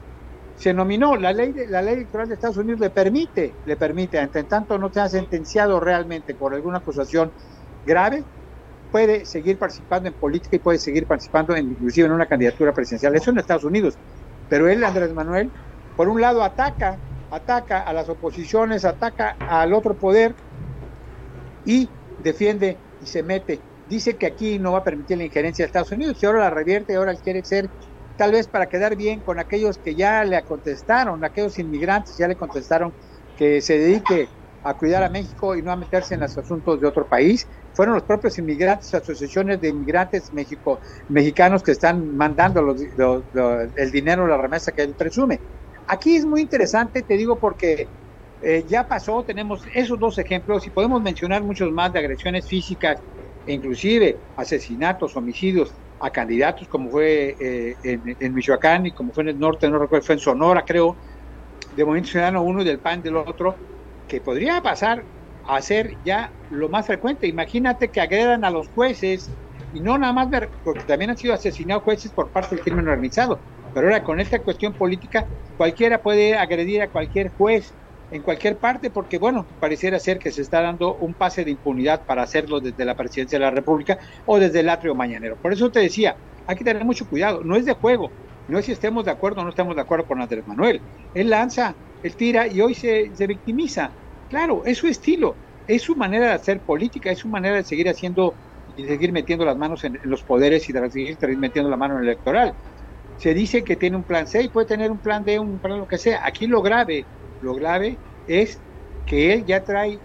se 0.55 0.73
nominó. 0.73 1.15
La 1.15 1.31
ley, 1.31 1.53
la 1.67 1.81
ley 1.81 1.95
electoral 1.95 2.27
de 2.27 2.35
Estados 2.35 2.57
Unidos 2.57 2.79
le 2.79 2.89
permite, 2.89 3.53
le 3.65 3.75
permite, 3.77 4.19
entre 4.19 4.43
tanto 4.43 4.77
no 4.77 4.91
se 4.91 4.99
ha 4.99 5.09
sentenciado 5.09 5.79
realmente 5.79 6.35
por 6.35 6.53
alguna 6.53 6.79
acusación 6.79 7.31
grave, 7.85 8.23
puede 8.91 9.25
seguir 9.25 9.57
participando 9.57 10.09
en 10.09 10.15
política 10.15 10.55
y 10.55 10.59
puede 10.59 10.77
seguir 10.77 11.07
participando 11.07 11.55
en, 11.55 11.71
inclusive 11.71 12.07
en 12.07 12.13
una 12.13 12.25
candidatura 12.25 12.73
presidencial. 12.73 13.15
Eso 13.15 13.31
en 13.31 13.39
Estados 13.39 13.63
Unidos. 13.63 13.97
Pero 14.49 14.67
él, 14.67 14.83
Andrés 14.83 15.13
Manuel, 15.13 15.49
por 15.95 16.09
un 16.09 16.19
lado 16.19 16.43
ataca, 16.43 16.99
ataca 17.31 17.79
a 17.79 17.93
las 17.93 18.09
oposiciones, 18.09 18.85
ataca 18.85 19.37
al 19.39 19.73
otro 19.73 19.97
poder 19.97 20.35
y 21.65 21.89
defiende 22.17 22.77
y 22.99 23.07
se 23.07 23.23
mete. 23.23 23.61
Dice 23.85 24.17
que 24.17 24.27
aquí 24.27 24.59
no 24.59 24.73
va 24.73 24.79
a 24.79 24.83
permitir 24.83 25.17
la 25.17 25.23
injerencia 25.23 25.63
de 25.63 25.67
Estados 25.67 25.91
Unidos 25.91 26.21
y 26.21 26.25
ahora 26.25 26.39
la 26.39 26.49
revierte 26.49 26.93
y 26.93 26.95
ahora 26.97 27.15
quiere 27.15 27.43
ser 27.43 27.69
tal 28.15 28.33
vez 28.33 28.47
para 28.47 28.67
quedar 28.67 28.95
bien 28.95 29.21
con 29.21 29.39
aquellos 29.39 29.77
que 29.79 29.95
ya 29.95 30.23
le 30.23 30.43
contestaron, 30.43 31.23
aquellos 31.23 31.57
inmigrantes 31.57 32.15
ya 32.17 32.27
le 32.27 32.35
contestaron 32.35 32.93
que 33.35 33.61
se 33.61 33.77
dedique 33.79 34.29
a 34.63 34.75
cuidar 34.75 35.01
a 35.03 35.09
México 35.09 35.55
y 35.55 35.63
no 35.63 35.71
a 35.71 35.75
meterse 35.75 36.13
en 36.13 36.19
los 36.19 36.37
asuntos 36.37 36.79
de 36.79 36.87
otro 36.87 37.07
país. 37.07 37.47
Fueron 37.73 37.95
los 37.95 38.03
propios 38.03 38.37
inmigrantes, 38.37 38.93
asociaciones 38.93 39.59
de 39.59 39.69
inmigrantes 39.69 40.31
mexicanos 41.07 41.63
que 41.63 41.71
están 41.71 42.15
mandando 42.15 42.61
los, 42.61 42.79
el 43.75 43.91
dinero, 43.91 44.27
la 44.27 44.37
remesa 44.37 44.71
que 44.71 44.83
él 44.83 44.95
presume. 44.95 45.39
Aquí 45.87 46.15
es 46.15 46.25
muy 46.25 46.41
interesante, 46.41 47.03
te 47.03 47.17
digo, 47.17 47.39
porque 47.39 47.89
eh, 48.41 48.63
ya 48.67 48.87
pasó, 48.87 49.23
tenemos 49.23 49.61
esos 49.73 49.99
dos 49.99 50.17
ejemplos 50.17 50.65
y 50.67 50.71
podemos 50.71 51.01
mencionar 51.01 51.43
muchos 51.43 51.71
más 51.71 51.93
de 51.93 51.99
agresiones 51.99 52.47
físicas 52.47 52.97
inclusive 53.45 54.21
asesinatos, 54.35 55.15
homicidios 55.15 55.73
a 55.99 56.09
candidatos 56.09 56.67
como 56.67 56.89
fue 56.89 57.35
eh, 57.39 57.75
en, 57.83 58.33
Michoacán 58.33 58.87
y 58.87 58.93
como 58.93 59.13
fue 59.13 59.23
en 59.23 59.29
el 59.29 59.39
norte, 59.39 59.69
no 59.69 59.77
recuerdo, 59.77 60.05
fue 60.05 60.15
en 60.15 60.19
Sonora, 60.19 60.63
creo, 60.65 60.97
de 61.75 61.85
Movimiento 61.85 62.11
Ciudadano 62.11 62.43
uno 62.43 62.61
y 62.61 62.65
del 62.65 62.79
PAN 62.79 63.01
del 63.01 63.17
otro, 63.17 63.55
que 64.07 64.19
podría 64.19 64.61
pasar 64.61 65.05
a 65.43 65.61
ser 65.61 65.97
ya 66.03 66.33
lo 66.49 66.69
más 66.69 66.87
frecuente. 66.87 67.27
Imagínate 67.27 67.91
que 67.91 68.01
agredan 68.01 68.43
a 68.43 68.49
los 68.49 68.69
jueces 68.69 69.29
y 69.71 69.79
no 69.79 69.97
nada 69.97 70.11
más, 70.13 70.27
porque 70.63 70.83
también 70.85 71.11
han 71.11 71.17
sido 71.17 71.33
asesinados 71.33 71.83
jueces 71.83 72.11
por 72.11 72.31
parte 72.31 72.55
del 72.55 72.63
crimen 72.63 72.87
organizado, 72.87 73.43
pero 73.73 73.87
ahora 73.87 74.03
con 74.03 74.19
esta 74.19 74.39
cuestión 74.39 74.73
política, 74.73 75.25
cualquiera 75.57 76.01
puede 76.01 76.35
agredir 76.35 76.81
a 76.81 76.89
cualquier 76.89 77.29
juez 77.29 77.75
en 78.09 78.21
cualquier 78.21 78.57
parte, 78.57 78.89
porque 78.91 79.17
bueno, 79.17 79.47
pareciera 79.59 79.97
ser 79.99 80.19
que 80.19 80.31
se 80.31 80.41
está 80.41 80.61
dando 80.61 80.97
un 80.97 81.13
pase 81.13 81.45
de 81.45 81.51
impunidad 81.51 82.03
para 82.05 82.23
hacerlo 82.23 82.59
desde 82.59 82.83
la 82.83 82.95
presidencia 82.95 83.39
de 83.39 83.45
la 83.45 83.51
República 83.51 83.97
o 84.25 84.37
desde 84.37 84.59
el 84.59 84.69
atrio 84.69 84.95
mañanero. 84.95 85.37
Por 85.37 85.53
eso 85.53 85.71
te 85.71 85.79
decía, 85.79 86.17
hay 86.45 86.55
que 86.57 86.65
tener 86.65 86.83
mucho 86.83 87.07
cuidado, 87.07 87.43
no 87.43 87.55
es 87.55 87.65
de 87.65 87.73
juego, 87.73 88.11
no 88.47 88.59
es 88.59 88.65
si 88.65 88.73
estemos 88.73 89.05
de 89.05 89.11
acuerdo 89.11 89.41
o 89.41 89.43
no 89.45 89.49
estemos 89.49 89.75
de 89.75 89.81
acuerdo 89.81 90.05
con 90.05 90.21
Andrés 90.21 90.45
Manuel. 90.45 90.81
Él 91.13 91.29
lanza, 91.29 91.77
él 92.01 92.15
tira 92.17 92.47
y 92.47 92.59
hoy 92.59 92.75
se, 92.75 93.15
se 93.15 93.27
victimiza. 93.27 93.95
Claro, 94.27 94.63
es 94.65 94.77
su 94.77 94.87
estilo, 94.87 95.35
es 95.65 95.81
su 95.83 95.95
manera 95.95 96.27
de 96.27 96.33
hacer 96.33 96.61
política, 96.61 97.11
es 97.11 97.19
su 97.19 97.29
manera 97.29 97.55
de 97.55 97.63
seguir 97.63 97.87
haciendo 97.87 98.35
y 98.75 98.85
seguir 98.85 99.11
metiendo 99.11 99.45
las 99.45 99.57
manos 99.57 99.83
en, 99.83 99.99
los 100.03 100.23
poderes 100.23 100.67
y 100.69 100.73
de 100.73 100.89
seguir 100.89 101.37
metiendo 101.37 101.69
la 101.69 101.77
mano 101.77 101.95
en 101.95 102.01
el 102.01 102.09
electoral. 102.09 102.53
Se 103.21 103.35
dice 103.35 103.63
que 103.63 103.75
tiene 103.75 103.97
un 103.97 104.03
plan 104.03 104.25
C 104.25 104.41
y 104.41 104.49
puede 104.49 104.65
tener 104.65 104.89
un 104.89 104.99
plan 104.99 105.23
D, 105.23 105.37
un 105.37 105.59
plan 105.59 105.77
lo 105.77 105.85
que 105.85 105.99
sea. 105.99 106.21
Aquí 106.25 106.47
lo 106.47 106.63
grave 106.63 107.05
lo 107.39 107.53
grave 107.53 107.99
es 108.25 108.57
que 109.05 109.31
él 109.31 109.45
ya 109.45 109.63
trae 109.63 109.99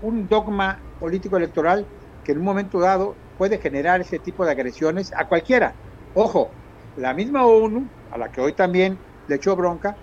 un 0.00 0.28
dogma 0.28 0.78
político 1.00 1.36
electoral 1.36 1.84
que 2.22 2.30
en 2.30 2.38
un 2.38 2.44
momento 2.44 2.78
dado 2.78 3.16
puede 3.36 3.58
generar 3.58 4.00
ese 4.00 4.20
tipo 4.20 4.44
de 4.44 4.52
agresiones 4.52 5.10
a 5.16 5.26
cualquiera. 5.26 5.74
Ojo, 6.12 6.52
la 6.94 7.12
misma 7.12 7.44
ONU, 7.44 7.88
a 8.12 8.18
la 8.18 8.30
que 8.30 8.40
hoy 8.40 8.52
también 8.52 8.96
le 9.26 9.34
echó 9.34 9.56
bronca, 9.56 9.96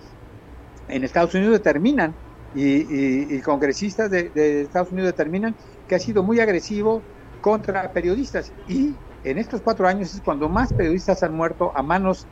en 0.89 1.05
Estados 1.05 1.33
Unidos 1.35 1.53
determinan, 1.53 2.13
y, 2.53 3.39
congresistas 3.43 4.09
de, 4.11 4.29
de, 4.31 4.63
Estados 4.63 4.91
Unidos 4.91 5.11
determinan 5.11 5.55
que 5.87 5.95
ha 5.95 5.99
sido 5.99 6.23
muy 6.23 6.41
agresivo 6.41 7.01
contra 7.39 7.93
periodistas. 7.93 8.51
Y 8.67 8.93
en 9.23 9.37
estos 9.37 9.61
cuatro 9.61 9.87
años 9.87 10.13
es 10.13 10.21
cuando 10.21 10.49
más 10.49 10.73
periodistas 10.73 11.23
han 11.23 11.33
muerto 11.33 11.71
a 11.75 11.83
manos 11.83 12.27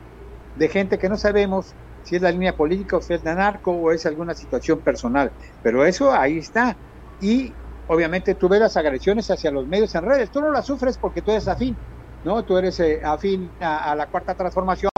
de 0.53 0.69
gente 0.69 0.97
que 0.97 1.09
no 1.09 1.17
sabemos 1.17 1.75
si 2.01 2.15
es 2.15 2.21
la 2.21 2.31
línea 2.31 2.55
política 2.55 2.97
o 2.97 3.01
si 3.01 3.13
es 3.13 3.23
la 3.23 3.35
narco 3.35 3.71
o 3.73 3.91
es 3.91 4.05
alguna 4.05 4.33
situación 4.33 4.81
personal. 4.81 5.33
Pero 5.61 5.85
eso 5.85 6.11
ahí 6.13 6.38
está. 6.38 6.77
Y 7.19 7.57
obviamente 7.88 8.35
tú 8.35 8.47
ves 8.49 8.61
las 8.61 8.77
agresiones 8.77 9.29
hacia 9.29 9.51
los 9.51 9.67
medios 9.67 9.93
en 9.95 10.03
redes. 10.03 10.31
Tú 10.31 10.41
no 10.41 10.51
las 10.51 10.65
sufres 10.65 10.97
porque 10.97 11.21
tú 11.21 11.31
eres 11.31 11.47
afín, 11.47 11.77
¿no? 12.23 12.45
Tú 12.45 12.57
eres 12.57 12.79
eh, 12.79 13.01
afín 13.03 13.53
a, 13.59 13.95
la 13.95 14.07
cuarta 14.07 14.35
transformación, 14.35 14.91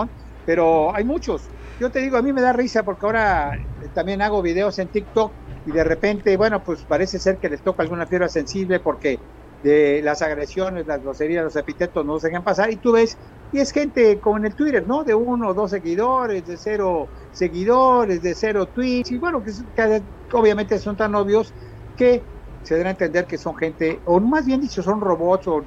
pero 0.43 0.95
hay 0.95 1.03
muchos. 1.03 1.51
Yo 1.79 1.89
te 1.91 1.99
digo, 1.99 2.17
a 2.17 2.21
mí 2.21 2.33
me 2.33 2.41
da 2.41 2.53
risa 2.53 2.83
porque 2.83 3.05
ahora 3.05 3.51
eh, 3.79 3.89
también 3.93 4.21
hago 4.21 4.41
videos 4.41 4.77
en 4.79 4.89
TikTok 4.89 5.35
y 5.65 5.71
de 5.71 5.83
repente, 5.83 6.37
bueno, 6.37 6.61
pues 6.63 6.85
parece 6.85 7.19
ser 7.19 7.39
que 7.39 7.49
les 7.49 7.61
toca 7.63 7.83
alguna 7.83 8.05
fibra 8.07 8.29
sensible 8.29 8.79
porque 8.79 9.17
de 9.63 10.01
las 10.01 10.21
agresiones, 10.21 10.87
las 10.87 11.01
groserías, 11.01 11.43
los 11.43 11.55
epítetos 11.55 12.05
no 12.05 12.19
se 12.19 12.27
dejan 12.27 12.43
pasar 12.43 12.71
y 12.71 12.77
tú 12.77 12.93
ves 12.93 13.17
y 13.51 13.59
es 13.59 13.71
gente 13.71 14.19
como 14.19 14.37
en 14.37 14.45
el 14.45 14.55
Twitter, 14.55 14.85
¿no? 14.87 15.03
De 15.03 15.13
uno 15.15 15.49
o 15.49 15.53
dos 15.53 15.71
seguidores, 15.71 16.45
de 16.45 16.57
cero 16.57 17.07
seguidores, 17.31 18.21
de 18.21 18.35
cero 18.35 18.67
tweets, 18.67 19.11
y 19.11 19.17
bueno, 19.17 19.43
que, 19.43 19.51
obviamente 20.33 20.77
son 20.79 20.95
tan 20.95 21.15
obvios 21.15 21.53
que 21.95 22.23
se 22.63 22.75
deben 22.75 22.91
entender 22.91 23.25
que 23.25 23.37
son 23.37 23.55
gente, 23.55 23.99
o 24.05 24.19
más 24.19 24.45
bien 24.45 24.61
dicho, 24.61 24.83
son 24.83 25.01
robots 25.01 25.47
o, 25.47 25.65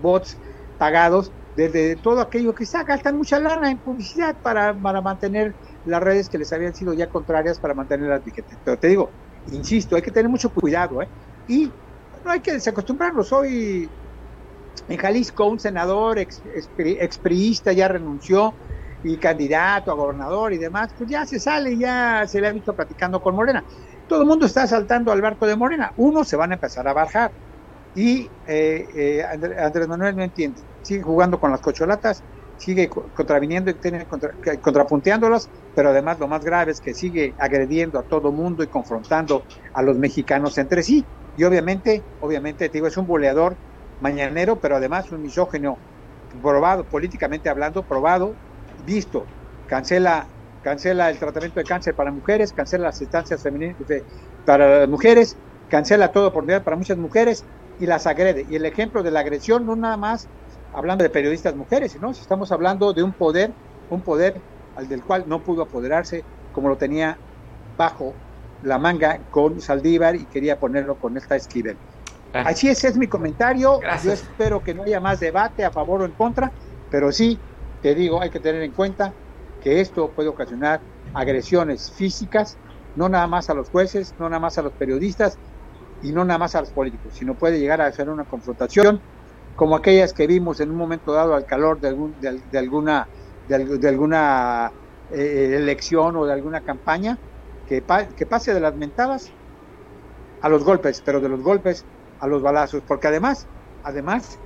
bots 0.00 0.36
pagados 0.78 1.32
desde 1.56 1.96
todo 1.96 2.20
aquello 2.20 2.54
que 2.54 2.66
saca, 2.66 2.94
gastan 2.94 3.16
mucha 3.16 3.38
lana 3.38 3.70
en 3.70 3.78
publicidad 3.78 4.36
para, 4.42 4.74
para 4.78 5.00
mantener 5.00 5.54
las 5.84 6.02
redes 6.02 6.28
que 6.28 6.38
les 6.38 6.52
habían 6.52 6.74
sido 6.74 6.92
ya 6.92 7.08
contrarias 7.08 7.58
para 7.58 7.74
mantener 7.74 8.08
las 8.08 8.24
vigentes. 8.24 8.58
Pero 8.62 8.78
te 8.78 8.88
digo, 8.88 9.10
insisto, 9.46 9.96
hay 9.96 10.02
que 10.02 10.10
tener 10.10 10.28
mucho 10.28 10.50
cuidado, 10.50 11.00
¿eh? 11.00 11.08
Y 11.46 11.70
no 12.24 12.30
hay 12.30 12.40
que 12.40 12.52
desacostumbrarnos. 12.52 13.32
Hoy 13.32 13.88
en 14.88 14.96
Jalisco, 14.96 15.46
un 15.46 15.60
senador 15.60 16.18
ex, 16.18 16.42
expriista 16.76 17.72
ya 17.72 17.88
renunció 17.88 18.54
y 19.02 19.18
candidato 19.18 19.90
a 19.92 19.94
gobernador 19.94 20.52
y 20.54 20.58
demás, 20.58 20.94
pues 20.96 21.10
ya 21.10 21.26
se 21.26 21.38
sale, 21.38 21.76
ya 21.76 22.24
se 22.26 22.40
le 22.40 22.48
ha 22.48 22.52
visto 22.52 22.74
platicando 22.74 23.20
con 23.20 23.34
Morena. 23.34 23.64
Todo 24.06 24.22
el 24.22 24.28
mundo 24.28 24.46
está 24.46 24.66
saltando 24.66 25.12
al 25.12 25.20
barco 25.20 25.46
de 25.46 25.56
Morena. 25.56 25.92
Uno 25.96 26.24
se 26.24 26.36
van 26.36 26.52
a 26.52 26.54
empezar 26.54 26.88
a 26.88 26.94
bajar. 26.94 27.32
Y 27.94 28.32
eh, 28.46 28.86
eh, 28.94 29.24
Andrés 29.58 29.88
Manuel 29.88 30.16
no 30.16 30.22
entiende. 30.24 30.62
Sigue 30.82 31.02
jugando 31.02 31.38
con 31.38 31.50
las 31.50 31.60
cocholatas, 31.60 32.24
sigue 32.56 32.88
contraviniendo 32.88 33.70
y 33.70 33.78
tiene 33.78 34.06
contrapunteándolas, 34.60 35.50
pero 35.74 35.90
además 35.90 36.18
lo 36.18 36.28
más 36.28 36.44
grave 36.44 36.72
es 36.72 36.80
que 36.80 36.94
sigue 36.94 37.34
agrediendo 37.38 37.98
a 37.98 38.02
todo 38.04 38.32
mundo 38.32 38.62
y 38.62 38.68
confrontando 38.68 39.44
a 39.72 39.82
los 39.82 39.98
mexicanos 39.98 40.58
entre 40.58 40.82
sí. 40.82 41.08
Y 41.34 41.44
obviamente, 41.44 42.06
obviamente, 42.18 42.68
te 42.68 42.78
digo, 42.78 42.86
es 42.86 42.96
un 42.96 43.06
boleador 43.06 43.58
mañanero, 43.98 44.60
pero 44.60 44.76
además 44.76 45.10
un 45.12 45.20
misógeno 45.22 45.82
probado, 46.28 46.86
políticamente 46.88 47.48
hablando, 47.48 47.84
probado, 47.84 48.38
visto. 48.76 49.30
Cancela, 49.66 50.28
cancela 50.60 51.10
el 51.10 51.18
tratamiento 51.18 51.60
de 51.60 51.66
cáncer 51.66 51.94
para 51.94 52.12
mujeres, 52.12 52.52
cancela 52.52 52.84
las 52.86 53.00
estancias 53.00 53.42
femeninas 53.42 53.76
para 54.44 54.80
las 54.80 54.88
mujeres, 54.88 55.38
cancela 55.68 56.12
todo 56.12 56.32
por 56.32 56.46
para 56.62 56.76
muchas 56.76 56.98
mujeres 56.98 57.46
y 57.76 57.86
las 57.86 58.06
agrede. 58.06 58.44
Y 58.46 58.56
el 58.56 58.66
ejemplo 58.66 59.02
de 59.02 59.10
la 59.10 59.20
agresión 59.20 59.64
no 59.66 59.76
nada 59.76 59.96
más 59.96 60.30
hablando 60.72 61.02
de 61.04 61.10
periodistas 61.10 61.54
mujeres, 61.54 61.92
sino 61.92 62.10
estamos 62.10 62.52
hablando 62.52 62.92
de 62.92 63.02
un 63.02 63.14
poder, 63.14 63.54
un 63.88 64.02
poder 64.02 64.44
al 64.74 64.88
del 64.88 65.04
cual 65.04 65.24
no 65.26 65.42
pudo 65.42 65.62
apoderarse 65.62 66.26
como 66.50 66.68
lo 66.68 66.76
tenía 66.76 67.20
bajo 67.76 68.18
la 68.64 68.78
manga 68.78 69.20
con 69.30 69.60
Saldívar 69.60 70.16
y 70.16 70.24
quería 70.26 70.58
ponerlo 70.58 70.96
con 70.96 71.16
esta 71.16 71.36
Esquivel. 71.36 71.76
Así 72.32 72.68
ese 72.68 72.88
es 72.88 72.96
mi 72.96 73.06
comentario. 73.06 73.80
Yo 74.02 74.12
espero 74.12 74.62
que 74.62 74.74
no 74.74 74.82
haya 74.82 75.00
más 75.00 75.20
debate 75.20 75.64
a 75.64 75.70
favor 75.70 76.02
o 76.02 76.04
en 76.04 76.12
contra, 76.12 76.50
pero 76.90 77.12
sí, 77.12 77.38
te 77.80 77.94
digo, 77.94 78.20
hay 78.20 78.30
que 78.30 78.40
tener 78.40 78.62
en 78.62 78.72
cuenta 78.72 79.12
que 79.62 79.80
esto 79.80 80.10
puede 80.10 80.28
ocasionar 80.28 80.80
agresiones 81.12 81.92
físicas, 81.92 82.58
no 82.96 83.08
nada 83.08 83.26
más 83.26 83.50
a 83.50 83.54
los 83.54 83.68
jueces, 83.70 84.14
no 84.18 84.28
nada 84.28 84.40
más 84.40 84.58
a 84.58 84.62
los 84.62 84.72
periodistas 84.72 85.38
y 86.02 86.12
no 86.12 86.24
nada 86.24 86.38
más 86.38 86.54
a 86.54 86.60
los 86.60 86.70
políticos, 86.70 87.14
sino 87.14 87.34
puede 87.34 87.60
llegar 87.60 87.80
a 87.80 87.92
ser 87.92 88.08
una 88.08 88.24
confrontación 88.24 89.00
como 89.54 89.76
aquellas 89.76 90.12
que 90.12 90.26
vimos 90.26 90.60
en 90.60 90.70
un 90.70 90.76
momento 90.76 91.12
dado 91.12 91.34
al 91.34 91.46
calor 91.46 91.80
de, 91.80 91.88
algún, 91.88 92.14
de, 92.20 92.58
alguna, 92.58 93.06
de, 93.46 93.88
alguna 93.88 94.72
eh, 95.10 95.54
elección 95.56 96.16
o 96.16 96.26
de 96.26 96.32
alguna 96.32 96.60
campaña, 96.62 97.18
que, 97.68 97.82
que 98.16 98.26
pase 98.26 98.54
de 98.54 98.60
las 98.60 98.74
mentadas 98.74 99.32
a 100.42 100.48
los 100.48 100.64
golpes, 100.64 101.02
pero 101.04 101.20
de 101.20 101.28
los 101.28 101.42
golpes 101.42 101.84
a 102.20 102.26
los 102.26 102.42
balazos, 102.42 102.82
porque 102.86 103.08
además, 103.08 103.46
además, 103.82 104.38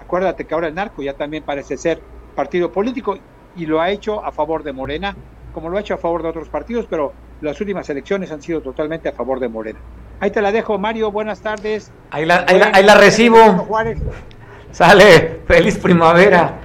acuérdate 0.00 0.44
que 0.44 0.54
ahora 0.54 0.68
el 0.68 0.74
narco 0.74 1.02
ya 1.02 1.14
también 1.14 1.42
parece 1.42 1.76
ser 1.76 2.00
partido 2.34 2.72
político 2.72 3.18
y 3.56 3.66
lo 3.66 3.80
ha 3.80 3.90
hecho 3.90 4.24
a 4.24 4.32
favor 4.32 4.62
de 4.62 4.72
Morena, 4.72 5.16
como 5.52 5.68
lo 5.68 5.76
ha 5.76 5.80
hecho 5.80 5.94
a 5.94 5.98
favor 5.98 6.22
de 6.22 6.28
otros 6.28 6.48
partidos, 6.48 6.86
pero 6.88 7.12
las 7.40 7.60
últimas 7.60 7.88
elecciones 7.90 8.30
han 8.32 8.40
sido 8.40 8.60
totalmente 8.60 9.08
a 9.08 9.12
favor 9.12 9.40
de 9.40 9.48
Morena. 9.48 9.78
Ahí 10.20 10.30
te 10.30 10.40
la 10.40 10.52
dejo, 10.52 10.78
Mario, 10.78 11.10
buenas 11.10 11.40
tardes. 11.40 11.90
Ahí 12.10 12.24
la, 12.24 12.46
ahí 12.46 12.84
la, 12.84 12.94
recibo. 12.94 13.38
Sale, 14.70 15.40
feliz 15.46 15.76
primavera. 15.78 16.60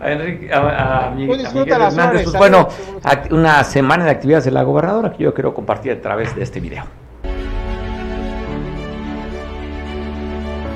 A, 0.00 0.10
Enrique, 0.12 0.52
a, 0.52 1.06
a, 1.06 1.10
mi- 1.10 1.26
Miguel 1.26 1.42
las 1.42 1.54
Hernández, 1.94 2.24
pues, 2.24 2.36
bueno, 2.36 2.68
una 3.30 3.64
semana 3.64 4.04
de 4.04 4.10
actividades 4.10 4.44
de 4.44 4.50
la 4.50 4.62
gobernadora 4.62 5.12
que 5.12 5.24
yo 5.24 5.34
quiero 5.34 5.54
compartir 5.54 5.92
a 5.92 6.00
través 6.00 6.34
de 6.36 6.42
este 6.42 6.60
video. 6.60 6.84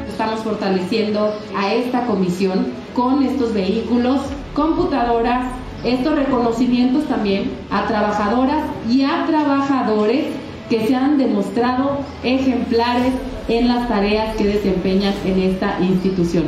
Estamos 0.08 0.40
fortaleciendo 0.40 1.34
a 1.56 1.72
esta 1.72 2.06
comisión 2.06 2.66
con 2.94 3.22
estos 3.24 3.54
vehículos, 3.54 4.20
computadoras, 4.54 5.46
estos 5.84 6.14
reconocimientos 6.16 7.06
también 7.06 7.50
a 7.70 7.86
trabajadoras 7.86 8.64
y 8.88 9.02
a 9.02 9.24
trabajadores 9.26 10.26
que 10.68 10.86
se 10.86 10.94
han 10.94 11.18
demostrado 11.18 11.98
ejemplares 12.22 13.12
en 13.48 13.66
las 13.68 13.88
tareas 13.88 14.36
que 14.36 14.44
desempeñan 14.44 15.12
en 15.24 15.40
esta 15.40 15.78
institución. 15.80 16.44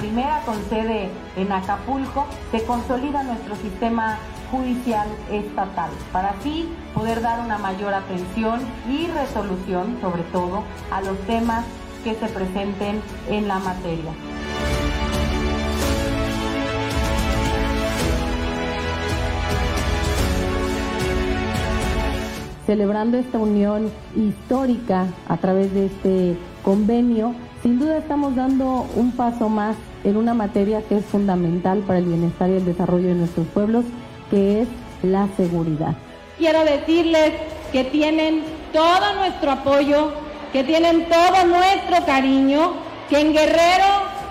Primera 0.00 0.40
con 0.46 0.56
sede 0.70 1.10
en 1.36 1.52
Acapulco, 1.52 2.26
se 2.50 2.64
consolida 2.64 3.22
nuestro 3.22 3.54
sistema 3.56 4.16
judicial 4.50 5.06
estatal 5.30 5.90
para 6.10 6.30
así 6.30 6.68
poder 6.94 7.20
dar 7.20 7.40
una 7.44 7.58
mayor 7.58 7.92
atención 7.92 8.60
y 8.88 9.06
resolución, 9.08 9.98
sobre 10.00 10.22
todo, 10.24 10.62
a 10.90 11.02
los 11.02 11.18
temas 11.26 11.64
que 12.02 12.14
se 12.14 12.26
presenten 12.28 13.02
en 13.28 13.46
la 13.46 13.58
materia. 13.58 14.12
Celebrando 22.66 23.18
esta 23.18 23.38
unión 23.38 23.90
histórica 24.16 25.06
a 25.28 25.36
través 25.36 25.74
de 25.74 25.86
este 25.86 26.38
convenio, 26.62 27.34
sin 27.62 27.78
duda 27.78 27.98
estamos 27.98 28.34
dando 28.34 28.86
un 28.94 29.12
paso 29.12 29.48
más 29.48 29.76
en 30.04 30.16
una 30.16 30.34
materia 30.34 30.82
que 30.82 30.98
es 30.98 31.04
fundamental 31.04 31.80
para 31.80 31.98
el 31.98 32.06
bienestar 32.06 32.48
y 32.50 32.54
el 32.54 32.64
desarrollo 32.64 33.08
de 33.08 33.14
nuestros 33.14 33.46
pueblos, 33.48 33.84
que 34.30 34.62
es 34.62 34.68
la 35.02 35.28
seguridad. 35.36 35.94
Quiero 36.38 36.64
decirles 36.64 37.32
que 37.72 37.84
tienen 37.84 38.42
todo 38.72 39.14
nuestro 39.16 39.50
apoyo, 39.50 40.12
que 40.52 40.64
tienen 40.64 41.06
todo 41.08 41.46
nuestro 41.46 42.04
cariño, 42.06 42.72
que 43.08 43.20
en 43.20 43.32
Guerrero 43.32 43.86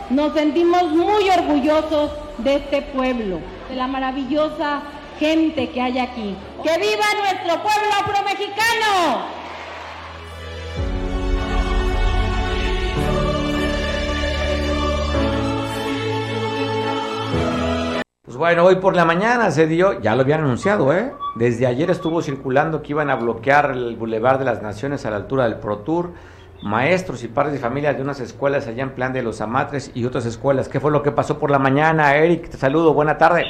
nos 0.09 0.33
sentimos 0.33 0.91
muy 0.91 1.29
orgullosos 1.29 2.11
de 2.39 2.55
este 2.55 2.81
pueblo, 2.81 3.39
de 3.69 3.75
la 3.75 3.87
maravillosa 3.87 4.81
gente 5.19 5.69
que 5.69 5.81
hay 5.81 5.99
aquí. 5.99 6.35
¡Que 6.63 6.77
viva 6.77 7.05
nuestro 7.21 7.61
pueblo 7.61 7.89
afromexicano! 7.99 9.38
Pues 18.29 18.37
bueno, 18.37 18.63
hoy 18.63 18.75
por 18.75 18.95
la 18.95 19.05
mañana 19.05 19.49
se 19.49 19.65
dio, 19.65 19.99
ya 20.01 20.13
lo 20.13 20.21
habían 20.21 20.41
anunciado, 20.41 20.93
¿eh? 20.93 21.13
Desde 21.33 21.65
ayer 21.65 21.89
estuvo 21.89 22.21
circulando 22.21 22.83
que 22.83 22.91
iban 22.91 23.09
a 23.09 23.15
bloquear 23.15 23.71
el 23.71 23.95
Boulevard 23.95 24.37
de 24.37 24.45
las 24.45 24.61
Naciones 24.61 25.03
a 25.07 25.09
la 25.09 25.15
altura 25.15 25.45
del 25.45 25.55
Pro 25.55 25.79
Tour. 25.79 26.11
Maestros 26.61 27.23
y 27.23 27.27
padres 27.27 27.53
de 27.53 27.59
familia 27.59 27.91
de 27.95 28.03
unas 28.03 28.19
escuelas 28.19 28.67
allá 28.67 28.83
en 28.83 28.91
Plan 28.91 29.13
de 29.13 29.23
los 29.23 29.41
Amatres 29.41 29.89
y 29.95 30.05
otras 30.05 30.27
escuelas. 30.27 30.69
¿Qué 30.69 30.79
fue 30.79 30.91
lo 30.91 31.01
que 31.01 31.11
pasó 31.11 31.39
por 31.39 31.49
la 31.49 31.57
mañana, 31.57 32.15
Eric? 32.17 32.51
Te 32.51 32.57
saludo, 32.57 32.93
buena 32.93 33.17
tarde. 33.17 33.45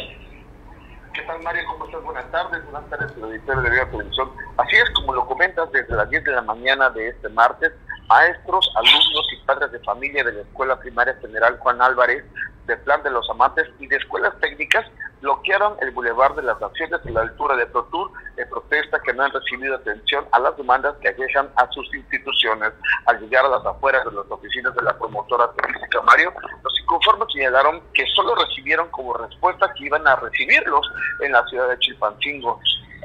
¿Qué 1.14 1.24
tal, 1.24 1.44
Mario? 1.44 1.62
¿Cómo 1.74 1.84
estás? 1.84 2.02
Buenas 2.02 2.32
tardes. 2.32 2.64
Buenas 2.64 2.90
tardes, 2.90 3.12
auditorio 3.22 3.62
de 3.62 3.70
Vía 3.72 3.92
Televisión. 3.92 4.30
Así 4.56 4.78
es, 4.78 4.90
como 4.92 5.14
lo 5.14 5.28
comentas, 5.28 5.70
desde 5.74 5.94
las 5.94 6.10
10 6.10 6.24
de 6.24 6.32
la 6.32 6.42
mañana 6.44 6.90
de 6.92 7.10
este 7.10 7.28
martes, 7.28 7.74
maestros, 8.10 8.70
alumnos 8.76 9.28
y 9.32 9.46
padres 9.46 9.72
de 9.72 9.80
familia 9.80 10.24
de 10.24 10.34
la 10.34 10.42
Escuela 10.42 10.80
Primaria 10.80 11.16
General 11.22 11.58
Juan 11.60 11.82
Álvarez, 11.82 12.26
de 12.66 12.78
Plan 12.78 13.02
de 13.04 13.12
los 13.12 13.28
Amantes 13.30 13.68
y 13.80 13.88
de 13.88 13.98
escuelas 13.98 14.34
técnicas 14.42 14.86
bloquearon 15.22 15.76
el 15.82 15.92
Boulevard 15.92 16.36
de 16.36 16.44
las 16.44 16.60
Naciones 16.62 17.00
a 17.06 17.10
la 17.10 17.22
altura 17.22 17.56
de 17.56 17.66
ProTour 17.66 18.12
en 18.38 18.50
protesta 18.50 19.00
que 19.02 19.14
no 19.14 19.24
han 19.24 19.32
recibido 19.32 19.76
atención 19.76 20.26
a 20.32 20.40
las 20.40 20.56
demandas 20.56 20.96
que 21.02 21.10
aquejan 21.10 21.50
a 21.56 21.68
sus 21.72 21.94
instituciones. 21.94 22.72
Al 23.06 23.20
llegar 23.20 23.46
a 23.46 23.50
las 23.50 23.66
afueras 23.66 24.06
de 24.06 24.12
las 24.12 24.26
oficinas 24.30 24.74
de 24.76 24.84
la 24.84 24.98
promotora 24.98 25.52
turística 25.52 26.02
Mario, 26.04 26.34
los 26.64 26.80
inconformes 26.80 27.28
señalaron 27.34 27.82
que 27.94 28.06
solo 28.16 28.36
recibieron 28.36 28.90
como 28.92 29.14
respuesta 29.14 29.74
que 29.76 29.86
iban 29.86 30.08
a 30.08 30.16
recibirlos 30.16 30.90
en 31.22 31.32
la 31.32 31.46
ciudad 31.48 31.70
de 31.70 31.80
Chilpancingo. 31.80 32.60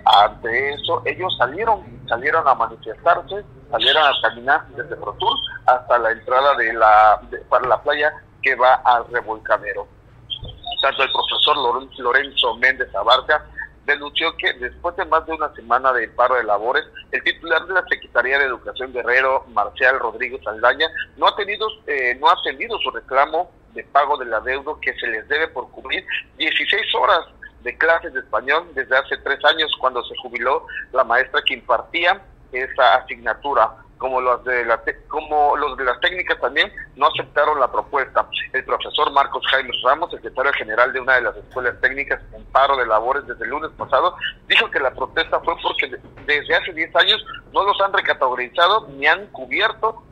Ante 0.05 0.75
eso, 0.75 1.03
ellos 1.07 1.35
salieron, 1.39 1.83
salieron 2.07 2.47
a 2.47 2.55
manifestarse, 2.55 3.43
salieron 3.75 4.05
a 4.05 4.13
caminar 4.23 4.67
desde 4.69 4.95
ProTour 4.97 5.37
hasta 5.67 5.99
la 5.99 6.13
entrada 6.13 6.55
de 6.55 6.73
la 6.75 7.21
para 7.49 7.67
la 7.67 7.83
playa 7.83 8.13
que 8.43 8.55
va 8.55 8.75
al 8.85 9.05
revolcadero. 9.09 9.89
Tanto 10.81 11.03
el 11.03 11.11
profesor 11.13 11.57
Loren- 11.57 11.91
Lorenzo 11.99 12.55
Méndez 12.57 12.95
Abarca 12.95 13.45
denunció 13.85 14.35
que 14.37 14.53
después 14.55 14.95
de 14.97 15.05
más 15.07 15.27
de 15.27 15.33
una 15.33 15.53
semana 15.55 15.93
de 15.93 16.09
paro 16.09 16.37
de 16.37 16.45
labores, 16.45 16.85
el 17.11 17.23
titular 17.25 17.67
de 17.67 17.75
la 17.75 17.85
Secretaría 17.89 18.39
de 18.39 18.45
Educación 18.45 18.93
Guerrero, 18.93 19.45
Marcial 19.49 19.99
Rodríguez 19.99 20.41
Saldaña, 20.45 20.87
no 21.17 21.27
ha 21.29 21.37
tenido, 21.37 21.67
eh, 21.87 22.17
no 22.21 22.29
ha 22.29 22.33
atendido 22.35 22.79
su 22.79 22.91
reclamo 22.91 23.51
de 23.73 23.83
pago 23.85 24.17
del 24.19 24.33
adeudo 24.33 24.79
que 24.81 24.95
se 24.95 25.07
les 25.09 25.27
debe 25.29 25.49
por 25.49 25.69
cubrir 25.71 26.07
16 26.39 26.95
horas 26.95 27.21
de 27.63 27.77
clases 27.77 28.13
de 28.15 28.21
español 28.21 28.69
desde 28.75 28.97
hace 28.97 29.17
tres 29.19 29.39
años 29.45 29.71
cuando 29.81 30.03
se 30.05 30.15
jubiló 30.23 30.67
la 30.93 31.03
maestra 31.05 31.41
que 31.47 31.55
impartía 31.55 32.23
esa 32.55 32.95
asignatura 32.97 33.71
como 33.99 34.21
los 34.21 34.45
de 34.45 34.65
la 34.67 34.83
te- 34.83 35.03
como 35.07 35.57
los 35.57 35.77
de 35.79 35.85
las 35.85 35.99
técnicas 36.01 36.39
también 36.41 36.71
no 36.97 37.07
aceptaron 37.07 37.59
la 37.61 37.71
propuesta. 37.73 38.27
El 38.53 38.65
profesor 38.65 39.11
Marcos 39.13 39.43
Jaime 39.51 39.71
Ramos, 39.83 40.11
secretario 40.11 40.53
general 40.55 40.93
de 40.93 41.01
una 41.01 41.15
de 41.15 41.23
las 41.23 41.37
escuelas 41.37 41.81
técnicas 41.81 42.21
en 42.35 42.45
paro 42.47 42.77
de 42.77 42.87
labores 42.87 43.27
desde 43.27 43.45
el 43.45 43.51
lunes 43.51 43.71
pasado, 43.79 44.15
dijo 44.47 44.71
que 44.71 44.81
la 44.81 44.91
protesta 44.93 45.41
fue 45.41 45.55
porque 45.63 45.87
de- 45.89 46.01
desde 46.27 46.55
hace 46.55 46.73
10 46.73 46.95
años 46.97 47.25
no 47.53 47.65
los 47.65 47.81
han 47.81 47.93
recategorizado 47.93 48.89
ni 48.89 49.07
han 49.07 49.27
cubierto 49.29 50.03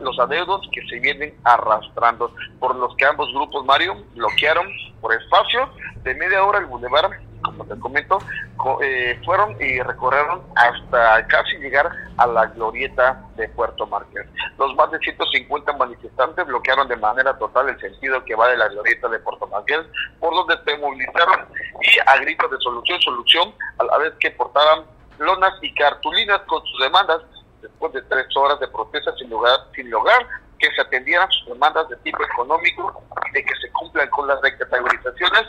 los 0.00 0.18
adeudos 0.20 0.60
que 0.72 0.80
se 0.86 1.00
vienen 1.00 1.34
arrastrando, 1.44 2.32
por 2.60 2.74
los 2.76 2.94
que 2.96 3.04
ambos 3.04 3.28
grupos, 3.32 3.64
Mario, 3.64 3.96
bloquearon 4.14 4.66
por 5.00 5.12
espacio 5.12 5.68
de 6.04 6.14
media 6.14 6.44
hora 6.44 6.60
el 6.60 6.66
bulevar, 6.66 7.10
como 7.56 7.68
te 7.68 7.80
comento, 7.80 8.18
co- 8.56 8.78
eh, 8.82 9.18
fueron 9.24 9.56
y 9.60 9.80
recorrieron 9.80 10.42
hasta 10.56 11.26
casi 11.28 11.56
llegar 11.58 11.90
a 12.18 12.26
la 12.26 12.46
glorieta 12.46 13.22
de 13.36 13.48
Puerto 13.50 13.86
Márquez. 13.86 14.26
Los 14.58 14.74
más 14.74 14.90
de 14.90 14.98
150 14.98 15.72
manifestantes 15.74 16.46
bloquearon 16.46 16.88
de 16.88 16.96
manera 16.96 17.36
total 17.38 17.68
el 17.68 17.80
sentido 17.80 18.24
que 18.24 18.34
va 18.34 18.48
de 18.48 18.56
la 18.56 18.68
glorieta 18.68 19.08
de 19.08 19.18
Puerto 19.20 19.46
Márquez, 19.46 19.80
por 20.20 20.34
donde 20.34 20.56
se 20.64 20.76
movilizaron 20.78 21.46
y 21.80 21.98
a 22.06 22.16
gritos 22.18 22.50
de 22.50 22.56
solución, 22.58 23.00
solución, 23.00 23.54
a 23.78 23.84
la 23.84 23.98
vez 23.98 24.12
que 24.20 24.30
portaban 24.32 24.84
lonas 25.18 25.54
y 25.62 25.72
cartulinas 25.74 26.40
con 26.46 26.62
sus 26.66 26.80
demandas 26.80 27.22
después 27.62 27.92
de 27.92 28.02
tres 28.02 28.26
horas 28.36 28.60
de 28.60 28.68
protesta 28.68 29.12
sin 29.16 29.30
lograr, 29.30 29.58
sin 29.74 29.90
lograr 29.90 30.26
que 30.58 30.70
se 30.72 30.80
atendieran 30.82 31.30
sus 31.30 31.48
demandas 31.48 31.88
de 31.88 31.96
tipo 31.98 32.22
económico 32.22 33.02
y 33.28 33.32
de 33.32 33.44
que 33.44 33.54
se 33.60 33.70
cumplan 33.72 34.08
con 34.10 34.26
las 34.26 34.40
recategorizaciones, 34.42 35.42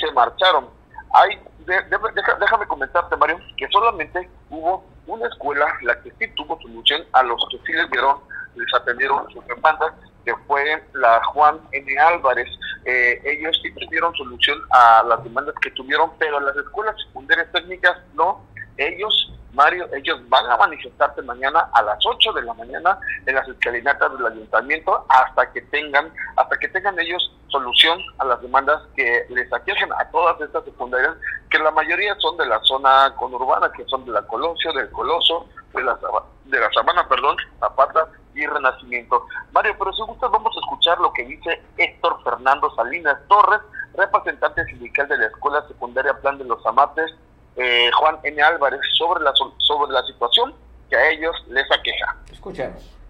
se 0.00 0.12
marcharon. 0.12 0.68
Hay, 1.12 1.38
de- 1.66 1.82
de- 1.82 2.12
deja- 2.14 2.36
déjame 2.40 2.66
comentarte, 2.66 3.16
Mario, 3.16 3.38
que 3.56 3.66
solamente 3.68 4.28
hubo 4.50 4.84
una 5.06 5.26
escuela 5.26 5.66
la 5.82 6.00
que 6.02 6.12
sí 6.18 6.28
tuvo 6.36 6.58
solución 6.60 7.02
a 7.12 7.22
los 7.22 7.44
que 7.50 7.58
sí 7.66 7.72
les 7.72 7.90
dieron, 7.90 8.18
les 8.54 8.74
atendieron 8.74 9.28
sus 9.32 9.44
demandas, 9.46 9.92
que 10.24 10.34
fue 10.46 10.82
la 10.92 11.22
Juan 11.24 11.60
N. 11.72 11.98
Álvarez. 11.98 12.48
Eh, 12.84 13.20
ellos 13.24 13.58
sí 13.62 13.72
tuvieron 13.74 14.14
solución 14.14 14.58
a 14.70 15.02
las 15.06 15.22
demandas 15.24 15.54
que 15.62 15.70
tuvieron, 15.72 16.12
pero 16.18 16.38
las 16.40 16.56
escuelas 16.56 16.94
secundarias 17.06 17.50
técnicas 17.52 17.96
no. 18.14 18.44
Ellos, 18.76 19.32
Mario, 19.52 19.88
ellos 19.94 20.20
van 20.28 20.46
a 20.50 20.56
manifestarse 20.56 21.22
mañana 21.22 21.68
a 21.72 21.82
las 21.82 21.98
8 22.04 22.32
de 22.32 22.42
la 22.42 22.54
mañana 22.54 22.98
en 23.26 23.34
las 23.34 23.48
escalinatas 23.48 24.12
del 24.16 24.26
ayuntamiento 24.26 25.04
hasta 25.08 25.50
que 25.52 25.62
tengan, 25.62 26.12
hasta 26.36 26.56
que 26.58 26.68
tengan 26.68 26.98
ellos 27.00 27.32
solución 27.48 28.00
a 28.18 28.24
las 28.24 28.40
demandas 28.40 28.80
que 28.94 29.26
les 29.28 29.52
aquejan 29.52 29.92
a 29.92 30.08
todas 30.10 30.40
estas 30.40 30.64
secundarias, 30.64 31.16
que 31.50 31.58
la 31.58 31.70
mayoría 31.72 32.14
son 32.18 32.36
de 32.36 32.46
la 32.46 32.60
zona 32.60 33.14
conurbana, 33.16 33.72
que 33.72 33.84
son 33.86 34.04
de 34.04 34.12
la 34.12 34.22
Colosio, 34.22 34.72
del 34.72 34.90
Coloso, 34.90 35.48
de 35.74 35.82
la, 35.82 35.98
de 36.44 36.60
la 36.60 36.72
Sabana, 36.72 37.08
perdón, 37.08 37.36
Zapata 37.58 38.08
y 38.34 38.46
Renacimiento. 38.46 39.26
Mario, 39.52 39.74
pero 39.78 39.92
si 39.92 40.02
gustas 40.02 40.30
vamos 40.30 40.56
a 40.56 40.60
escuchar 40.60 40.98
lo 41.00 41.12
que 41.12 41.24
dice 41.24 41.62
Héctor 41.76 42.22
Fernando 42.22 42.72
Salinas 42.76 43.18
Torres, 43.28 43.60
representante 43.94 44.64
sindical 44.66 45.08
de 45.08 45.18
la 45.18 45.26
Escuela 45.26 45.66
Secundaria 45.66 46.14
Plan 46.20 46.38
de 46.38 46.44
los 46.44 46.64
Amates, 46.64 47.12
eh, 47.56 47.90
Juan 47.92 48.16
N. 48.22 48.42
Álvarez, 48.42 48.80
sobre 48.96 49.22
la, 49.22 49.32
sobre 49.58 49.92
la 49.92 50.02
situación 50.04 50.54
que 50.88 50.96
a 50.96 51.10
ellos 51.10 51.34
les 51.48 51.64
aqueja. 51.70 52.16
Escuchemos 52.32 53.00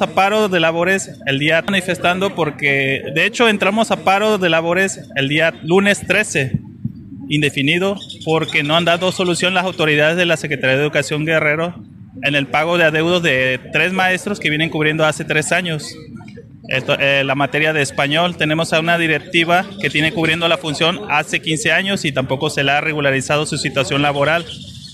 a 0.00 0.06
paro 0.08 0.48
de 0.48 0.60
labores 0.60 1.10
el 1.26 1.38
día 1.38 1.62
manifestando 1.62 2.34
porque 2.34 3.02
de 3.14 3.24
hecho 3.24 3.48
entramos 3.48 3.90
a 3.90 4.04
paro 4.04 4.36
de 4.36 4.50
labores 4.50 5.00
el 5.14 5.28
día 5.28 5.54
lunes 5.62 6.06
13 6.06 6.52
indefinido 7.28 7.96
porque 8.24 8.62
no 8.62 8.76
han 8.76 8.84
dado 8.84 9.10
solución 9.10 9.54
las 9.54 9.64
autoridades 9.64 10.16
de 10.16 10.26
la 10.26 10.36
Secretaría 10.36 10.76
de 10.76 10.82
Educación 10.82 11.24
Guerrero 11.24 11.74
en 12.22 12.34
el 12.34 12.46
pago 12.46 12.78
de 12.78 12.84
adeudos 12.84 13.22
de 13.22 13.60
tres 13.72 13.92
maestros 13.92 14.40
que 14.40 14.50
vienen 14.50 14.70
cubriendo 14.70 15.04
hace 15.04 15.24
tres 15.24 15.52
años. 15.52 15.94
Esto, 16.68 16.96
eh, 16.98 17.22
la 17.24 17.34
materia 17.34 17.72
de 17.72 17.82
español, 17.82 18.36
tenemos 18.36 18.72
a 18.72 18.80
una 18.80 18.98
directiva 18.98 19.64
que 19.80 19.88
tiene 19.88 20.12
cubriendo 20.12 20.48
la 20.48 20.58
función 20.58 21.00
hace 21.08 21.40
15 21.40 21.72
años 21.72 22.04
y 22.04 22.12
tampoco 22.12 22.50
se 22.50 22.64
le 22.64 22.72
ha 22.72 22.80
regularizado 22.80 23.46
su 23.46 23.56
situación 23.56 24.02
laboral. 24.02 24.44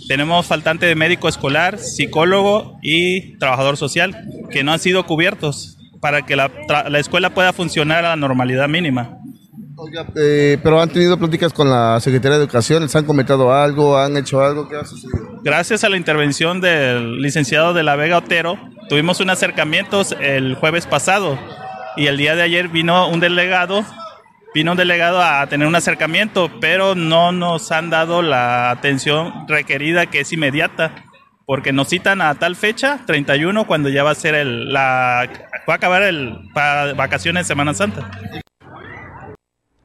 Tenemos 0.07 0.47
faltante 0.47 0.87
de 0.87 0.95
médico 0.95 1.29
escolar, 1.29 1.79
psicólogo 1.79 2.79
y 2.83 3.39
trabajador 3.39 3.77
social 3.77 4.17
que 4.51 4.65
no 4.65 4.73
han 4.73 4.81
sido 4.81 5.07
cubiertos 5.07 5.79
para 6.01 6.27
que 6.27 6.37
la, 6.37 6.51
la 6.89 6.99
escuela 6.99 7.31
pueda 7.31 7.53
funcionar 7.53 8.05
a 8.05 8.11
la 8.11 8.17
normalidad 8.17 8.69
mínima. 8.69 9.19
Oiga, 9.77 10.07
eh, 10.17 10.59
pero 10.63 10.81
han 10.81 10.91
tenido 10.91 11.19
pláticas 11.19 11.53
con 11.53 11.71
la 11.71 11.99
Secretaría 12.01 12.37
de 12.37 12.45
Educación, 12.45 12.83
¿les 12.83 12.95
han 12.95 13.05
comentado 13.05 13.53
algo? 13.55 13.97
¿Han 13.97 14.17
hecho 14.17 14.43
algo? 14.43 14.69
¿Qué 14.69 14.77
ha 14.77 14.85
sucedido? 14.85 15.41
Gracias 15.43 15.83
a 15.85 15.89
la 15.89 15.97
intervención 15.97 16.61
del 16.61 17.23
licenciado 17.23 17.73
de 17.73 17.83
la 17.83 17.97
Vega 17.97 18.19
Otero, 18.19 18.59
tuvimos 18.89 19.21
un 19.21 19.31
acercamiento 19.31 20.03
el 20.21 20.55
jueves 20.55 20.87
pasado 20.87 21.39
y 21.97 22.07
el 22.07 22.17
día 22.17 22.35
de 22.35 22.43
ayer 22.43 22.69
vino 22.69 23.09
un 23.09 23.21
delegado, 23.21 23.85
vino 24.55 24.73
un 24.73 24.77
delegado 24.77 25.23
a 25.23 25.47
tener 25.47 25.67
un 25.67 25.75
acercamiento, 25.75 26.51
pero 26.61 26.95
no 26.95 27.33
nos 27.33 27.71
han 27.73 27.91
dado 27.91 28.23
la 28.23 28.71
atención 28.71 29.47
requerida 29.49 30.07
que 30.07 30.21
es 30.21 30.33
inmediata, 30.33 30.93
porque 31.47 31.73
nos 31.73 31.89
citan 31.89 32.21
a 32.21 32.35
tal 32.37 32.57
fecha, 32.57 33.01
31, 33.07 33.67
cuando 33.67 33.89
ya 33.89 34.05
va 34.05 34.11
a 34.11 34.15
ser 34.15 34.35
el, 34.35 34.73
la, 34.73 35.29
va 35.69 35.75
a 35.75 35.77
acabar 35.77 36.03
el, 36.03 36.39
vacaciones 36.55 37.45
de 37.45 37.49
Semana 37.49 37.75
Santa. 37.75 38.11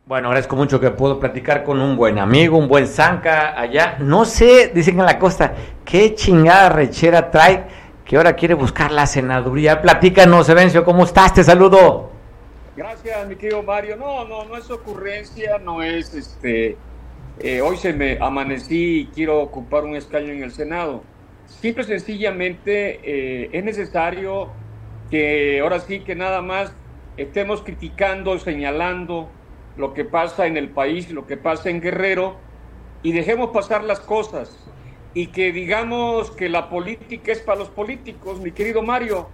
Bueno, 0.05 0.29
agradezco 0.29 0.55
mucho 0.55 0.79
que 0.79 0.89
puedo 0.89 1.19
platicar 1.19 1.65
con 1.65 1.81
un 1.81 1.97
buen 1.97 2.17
amigo, 2.17 2.57
un 2.57 2.69
buen 2.69 2.87
zanca 2.87 3.59
allá. 3.59 3.97
No 3.99 4.23
sé, 4.23 4.71
dicen 4.73 4.97
en 5.01 5.05
la 5.05 5.19
costa, 5.19 5.53
qué 5.83 6.15
chingada 6.15 6.69
rechera 6.69 7.29
trae 7.29 7.67
que 8.07 8.15
ahora 8.15 8.35
quiere 8.35 8.53
buscar 8.53 8.91
la 8.91 9.05
senaduría. 9.05 9.81
Platícanos, 9.81 10.47
Evencio, 10.47 10.85
¿cómo 10.85 11.03
estás? 11.03 11.33
Te 11.33 11.43
saludo. 11.43 12.09
Gracias, 12.75 13.27
mi 13.27 13.35
querido 13.35 13.61
Mario. 13.63 13.97
No, 13.97 14.25
no, 14.25 14.45
no 14.45 14.55
es 14.55 14.71
ocurrencia, 14.71 15.57
no 15.57 15.83
es 15.83 16.13
este. 16.13 16.77
Eh, 17.39 17.61
hoy 17.61 17.75
se 17.75 17.91
me 17.91 18.17
amanecí 18.21 19.01
y 19.01 19.05
quiero 19.07 19.41
ocupar 19.41 19.83
un 19.83 19.95
escaño 19.95 20.31
en 20.31 20.41
el 20.41 20.51
Senado. 20.51 21.03
Simple 21.47 21.83
y 21.83 21.87
sencillamente 21.87 23.01
eh, 23.03 23.49
es 23.51 23.63
necesario 23.63 24.51
que 25.11 25.59
ahora 25.59 25.79
sí 25.81 25.99
que 25.99 26.15
nada 26.15 26.41
más 26.41 26.71
estemos 27.17 27.61
criticando, 27.61 28.39
señalando 28.39 29.27
lo 29.75 29.93
que 29.93 30.05
pasa 30.05 30.47
en 30.47 30.55
el 30.55 30.69
país, 30.69 31.11
lo 31.11 31.27
que 31.27 31.35
pasa 31.35 31.69
en 31.69 31.81
Guerrero, 31.81 32.37
y 33.03 33.11
dejemos 33.11 33.49
pasar 33.49 33.83
las 33.83 33.99
cosas. 33.99 34.57
Y 35.13 35.27
que 35.27 35.51
digamos 35.51 36.31
que 36.31 36.49
la 36.49 36.69
política 36.69 37.31
es 37.31 37.39
para 37.39 37.59
los 37.59 37.69
políticos, 37.69 38.39
mi 38.39 38.51
querido 38.51 38.83
Mario, 38.83 39.29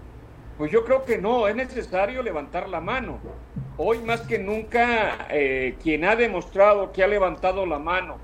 pues 0.58 0.72
yo 0.72 0.84
creo 0.86 1.04
que 1.04 1.18
no, 1.18 1.48
es 1.48 1.56
necesario 1.56 2.22
levantar 2.22 2.70
la 2.70 2.80
mano. 2.80 3.20
Hoy 3.78 4.00
más 4.00 4.22
que 4.22 4.38
nunca, 4.38 5.28
eh, 5.30 5.76
quien 5.82 6.06
ha 6.06 6.16
demostrado 6.16 6.92
que 6.92 7.04
ha 7.04 7.08
levantado 7.08 7.66
la 7.66 7.80
mano 7.80 8.18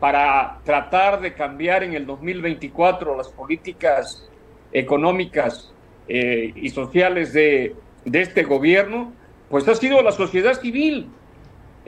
para 0.00 0.60
tratar 0.64 1.20
de 1.20 1.34
cambiar 1.34 1.82
en 1.82 1.94
el 1.94 2.06
2024 2.06 3.16
las 3.16 3.28
políticas 3.28 4.28
económicas 4.72 5.72
eh, 6.08 6.52
y 6.54 6.70
sociales 6.70 7.32
de, 7.32 7.74
de 8.04 8.20
este 8.22 8.42
gobierno, 8.42 9.12
pues 9.50 9.68
ha 9.68 9.74
sido 9.74 10.02
la 10.02 10.12
sociedad 10.12 10.54
civil. 10.54 11.10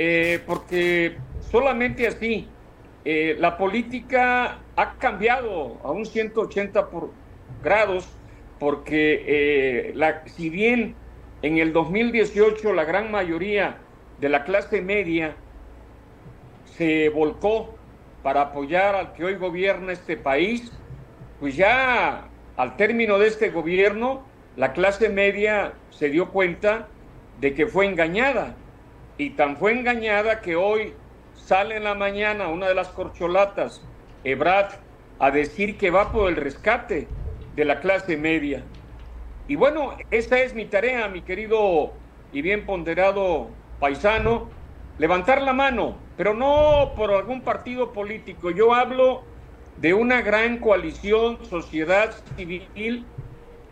Eh, 0.00 0.40
porque 0.46 1.16
solamente 1.50 2.06
así 2.06 2.46
la 3.04 3.56
política 3.56 4.58
ha 4.78 4.94
cambiado 4.94 5.76
a 5.82 5.90
un 5.90 6.06
180 6.06 6.88
por 6.88 7.10
grados, 7.64 8.08
porque 8.60 9.24
eh, 9.26 10.20
si 10.26 10.50
bien 10.50 10.94
en 11.42 11.58
el 11.58 11.72
2018 11.72 12.72
la 12.72 12.84
gran 12.84 13.10
mayoría 13.10 13.78
de 14.20 14.28
la 14.28 14.44
clase 14.44 14.80
media 14.80 15.34
se 16.76 17.08
volcó 17.08 17.74
para 18.22 18.42
apoyar 18.42 18.94
al 18.94 19.14
que 19.14 19.24
hoy 19.24 19.34
gobierna 19.34 19.92
este 19.92 20.16
país, 20.16 20.70
pues 21.40 21.56
ya 21.56 22.28
al 22.56 22.76
término 22.76 23.18
de 23.18 23.26
este 23.26 23.50
gobierno, 23.50 24.22
la 24.56 24.74
clase 24.74 25.08
media 25.08 25.72
se 25.90 26.08
dio 26.08 26.30
cuenta 26.30 26.86
de 27.40 27.52
que 27.52 27.66
fue 27.66 27.86
engañada. 27.86 28.54
Y 29.16 29.30
tan 29.30 29.56
fue 29.56 29.72
engañada 29.72 30.40
que 30.40 30.54
hoy 30.54 30.94
sale 31.34 31.76
en 31.76 31.82
la 31.82 31.96
mañana 31.96 32.46
una 32.46 32.68
de 32.68 32.76
las 32.76 32.88
corcholatas, 32.90 33.82
Ebrad, 34.30 34.70
a 35.18 35.30
decir 35.30 35.78
que 35.78 35.90
va 35.90 36.12
por 36.12 36.28
el 36.28 36.36
rescate 36.36 37.08
de 37.54 37.64
la 37.64 37.80
clase 37.80 38.16
media. 38.16 38.64
Y 39.46 39.56
bueno, 39.56 39.96
esta 40.10 40.40
es 40.40 40.54
mi 40.54 40.66
tarea, 40.66 41.08
mi 41.08 41.22
querido 41.22 41.92
y 42.32 42.42
bien 42.42 42.66
ponderado 42.66 43.50
paisano, 43.78 44.50
levantar 44.98 45.42
la 45.42 45.52
mano, 45.52 45.96
pero 46.16 46.34
no 46.34 46.92
por 46.96 47.12
algún 47.12 47.42
partido 47.42 47.92
político. 47.92 48.50
Yo 48.50 48.74
hablo 48.74 49.22
de 49.76 49.94
una 49.94 50.20
gran 50.20 50.58
coalición, 50.58 51.44
sociedad 51.44 52.14
civil 52.36 53.06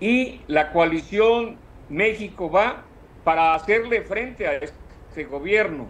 y 0.01 0.41
la 0.47 0.73
coalición 0.73 1.59
México 1.89 2.51
va 2.51 2.85
para 3.25 3.55
hacerle 3.55 4.03
frente 4.03 4.47
a 4.47 4.55
este 4.55 5.25
gobierno, 5.25 5.89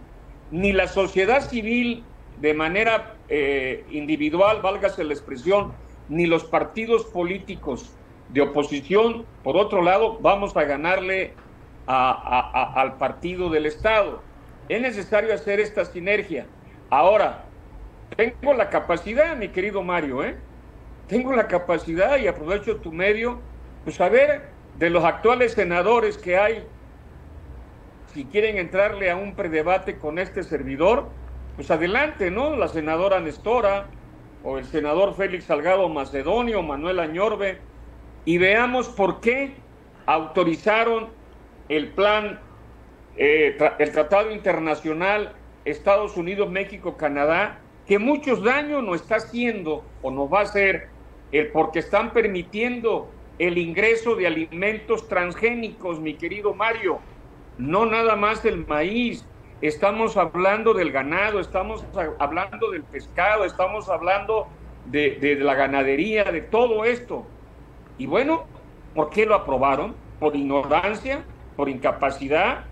ni 0.51 0.73
la 0.73 0.89
sociedad 0.89 1.49
civil 1.49 2.05
de 2.37 2.55
manera 2.55 3.16
eh, 3.29 3.85
individual, 3.91 4.61
válgase 4.63 5.05
la 5.05 5.13
expresión, 5.13 5.73
ni 6.09 6.27
los 6.27 6.45
partidos 6.45 7.05
políticos 7.05 7.93
de 8.29 8.41
oposición, 8.41 9.25
por 9.43 9.57
otro 9.57 9.83
lado, 9.83 10.19
vamos 10.21 10.57
a 10.57 10.65
ganarle 10.65 11.35
al 11.87 12.97
partido 12.97 13.49
del 13.51 13.67
Estado. 13.67 14.21
Es 14.69 14.81
necesario 14.81 15.33
hacer 15.33 15.61
esta 15.61 15.85
sinergia. 15.85 16.47
Ahora, 16.91 17.45
tengo 18.17 18.55
la 18.55 18.71
capacidad, 18.71 19.37
mi 19.37 19.49
querido 19.49 19.83
Mario, 19.83 20.25
¿eh? 20.25 20.37
Tengo 21.07 21.33
la 21.33 21.47
capacidad 21.47 22.19
y 22.19 22.27
aprovecho 22.27 22.77
tu 22.79 22.93
medio, 22.93 23.41
pues 23.85 23.97
saber 23.97 24.49
de 24.79 24.91
los 24.91 25.05
actuales 25.05 25.53
senadores 25.53 26.19
que 26.19 26.37
hay 26.37 26.67
si 28.17 28.25
quieren 28.25 28.57
entrarle 28.57 29.11
a 29.11 29.17
un 29.17 29.35
predebate 29.35 29.99
con 29.99 30.19
este 30.19 30.43
servidor, 30.43 31.11
pues 31.57 31.71
adelante, 31.71 32.31
¿no? 32.31 32.55
La 32.57 32.69
senadora 32.69 33.19
Nestora 33.21 33.89
o 34.45 34.59
el 34.59 34.65
senador 34.65 35.15
Félix 35.15 35.45
Salgado 35.45 35.89
Macedonio, 35.89 36.63
Manuel 36.63 37.01
Añorbe, 37.01 37.59
y 38.25 38.39
veamos 38.39 38.89
por 38.89 39.21
qué 39.21 39.55
autorizaron 40.05 41.09
el 41.69 41.93
plan, 41.93 42.41
eh, 43.17 43.57
el 43.79 43.93
Tratado 43.93 44.31
Internacional 44.31 45.35
Estados 45.65 46.17
Unidos, 46.17 46.49
México, 46.51 46.97
Canadá, 46.97 47.59
que 47.87 47.99
muchos 47.99 48.43
daños 48.43 48.85
nos 48.85 49.01
está 49.01 49.17
haciendo 49.17 49.85
o 50.01 50.11
nos 50.11 50.33
va 50.33 50.41
a 50.41 50.43
hacer 50.43 50.91
el 51.33 51.51
porque 51.51 51.81
están 51.81 52.13
permitiendo 52.13 53.11
el 53.39 53.59
ingreso 53.59 54.15
de 54.15 54.29
alimentos 54.29 55.09
transgénicos, 55.09 56.01
mi 56.01 56.17
querido 56.17 56.55
Mario 56.55 57.01
no 57.57 57.87
nada 57.87 58.17
más 58.17 58.43
del 58.43 58.67
maíz, 58.67 59.27
estamos 59.61 60.17
hablando 60.17 60.75
del 60.75 60.93
ganado, 60.93 61.41
estamos 61.41 61.85
hablando 62.19 62.71
del 62.71 62.83
pescado, 62.83 63.45
estamos 63.45 63.89
hablando 63.89 64.49
de, 64.87 65.39
la 65.41 65.55
ganadería, 65.55 66.25
de 66.25 66.43
todo 66.43 66.85
esto. 66.85 67.25
Y 67.99 68.07
bueno, 68.07 68.45
¿por 68.95 69.11
qué 69.11 69.27
lo 69.27 69.35
aprobaron? 69.35 69.95
¿Por 70.21 70.37
ignorancia? 70.37 71.25
¿Por 71.57 71.69
incapacidad? 71.69 72.65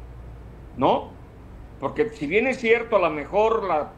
¿No? 0.76 1.11
Porque 1.80 2.11
si 2.11 2.26
bien 2.26 2.47
es 2.47 2.59
cierto, 2.59 2.97
a 2.97 3.01
lo 3.01 3.11
mejor 3.11 3.64
la 3.64 3.93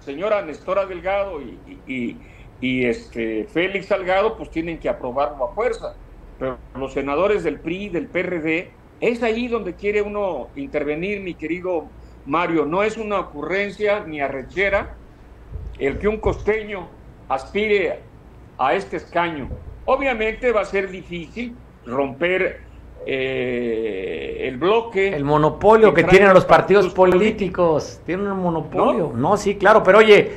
señora 0.00 0.42
Nestora 0.42 0.86
Delgado 0.86 1.40
y, 1.40 2.18
y, 2.60 2.84
este 2.86 3.44
Félix 3.44 3.86
Salgado, 3.86 4.36
pues 4.36 4.50
tienen 4.50 4.78
que 4.78 4.88
aprobarlo 4.88 5.44
a 5.44 5.54
fuerza. 5.54 5.94
Pero 6.38 6.58
los 6.74 6.94
senadores 6.94 7.44
del 7.44 7.60
PRI, 7.60 7.90
del 7.90 8.06
PRD, 8.06 8.70
es 9.00 9.22
ahí 9.22 9.48
donde 9.48 9.74
quiere 9.74 10.00
uno 10.00 10.48
intervenir, 10.56 11.20
mi 11.20 11.34
querido 11.34 11.88
Mario. 12.26 12.64
No 12.66 12.82
es 12.82 12.96
una 12.96 13.20
ocurrencia 13.20 14.04
ni 14.06 14.20
arrechera 14.20 14.94
el 15.78 15.98
que 15.98 16.08
un 16.08 16.18
costeño 16.18 16.88
aspire 17.28 18.00
a 18.58 18.74
este 18.74 18.96
escaño. 18.96 19.48
Obviamente 19.86 20.52
va 20.52 20.62
a 20.62 20.64
ser 20.64 20.90
difícil 20.90 21.54
romper 21.84 22.60
eh, 23.06 24.48
el 24.48 24.56
bloque. 24.56 25.08
El 25.08 25.24
monopolio 25.24 25.92
que, 25.92 26.04
tienen 26.04 26.32
los 26.32 26.44
partidos 26.44 26.92
políticos. 26.92 28.00
Tienen 28.06 28.28
un 28.28 28.40
monopolio. 28.40 29.12
¿No? 29.14 29.36
sí, 29.36 29.56
claro. 29.56 29.82
Pero 29.82 29.98
oye, 29.98 30.32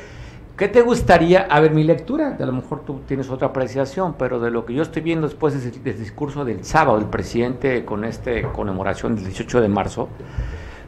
¿Qué 0.57 0.67
te 0.67 0.81
gustaría? 0.81 1.41
A 1.41 1.59
ver, 1.59 1.71
mi 1.71 1.83
lectura, 1.83 2.35
a 2.39 2.45
lo 2.47 2.51
mejor 2.51 2.83
tú 2.83 3.01
tienes 3.07 3.29
otra 3.29 3.49
apreciación, 3.49 4.15
pero 4.17 4.39
de 4.39 4.49
lo 4.49 4.65
que 4.65 4.73
yo 4.73 4.81
estoy 4.81 5.03
viendo 5.03 5.27
después 5.27 5.53
del, 5.53 5.83
del 5.83 5.99
discurso 5.99 6.43
del 6.43 6.65
sábado 6.65 6.97
del 6.97 7.07
presidente 7.09 7.85
con 7.85 8.03
esta 8.03 8.31
conmemoración 8.53 9.15
del 9.15 9.25
18 9.25 9.61
de 9.61 9.67
marzo, 9.67 10.09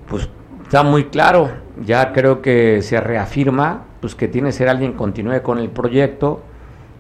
pues 0.09 0.27
está 0.69 0.83
muy 0.83 1.05
claro, 1.05 1.49
ya 1.83 2.13
creo 2.13 2.43
que 2.43 2.83
se 2.83 3.01
reafirma 3.01 3.85
pues 4.01 4.13
que 4.13 4.27
tiene 4.27 4.49
que 4.49 4.51
ser 4.51 4.69
alguien 4.69 4.91
que 4.91 4.99
continúe 4.99 5.41
con 5.41 5.57
el 5.57 5.71
proyecto, 5.71 6.43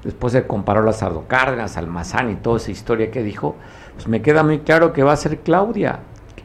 después 0.03 0.33
de 0.33 0.47
comparar 0.47 0.87
a 0.87 0.91
Sardo 0.91 1.27
Cárdenas, 1.27 1.77
Almazán 1.77 2.31
y 2.31 2.35
toda 2.37 2.57
esa 2.57 2.71
historia 2.71 3.11
que 3.11 3.21
dijo, 3.21 3.57
pues 3.93 4.07
me 4.07 4.23
queda 4.23 4.41
muy 4.41 4.61
claro 4.61 4.91
que 4.91 5.03
va 5.03 5.13
a 5.13 5.17
ser 5.17 5.41
Claudia. 5.41 5.99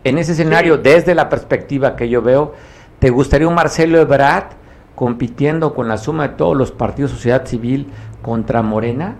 En 0.05 0.19
ese 0.19 0.33
escenario, 0.33 0.77
desde 0.77 1.15
la 1.15 1.31
perspectiva 1.31 1.97
que 1.97 2.11
yo 2.11 2.21
veo, 2.21 2.53
¿te 2.99 3.09
gustaría 3.09 3.49
un 3.49 3.55
Marcelo 3.55 3.99
Ebrard 3.99 4.49
compitiendo 4.95 5.75
con 5.75 5.89
la 5.89 5.97
suma 5.97 6.29
de 6.29 6.35
todos 6.35 6.55
los 6.55 6.73
partidos 6.73 7.13
de 7.13 7.17
sociedad 7.17 7.47
civil 7.47 7.87
contra 8.21 8.61
Morena? 8.61 9.17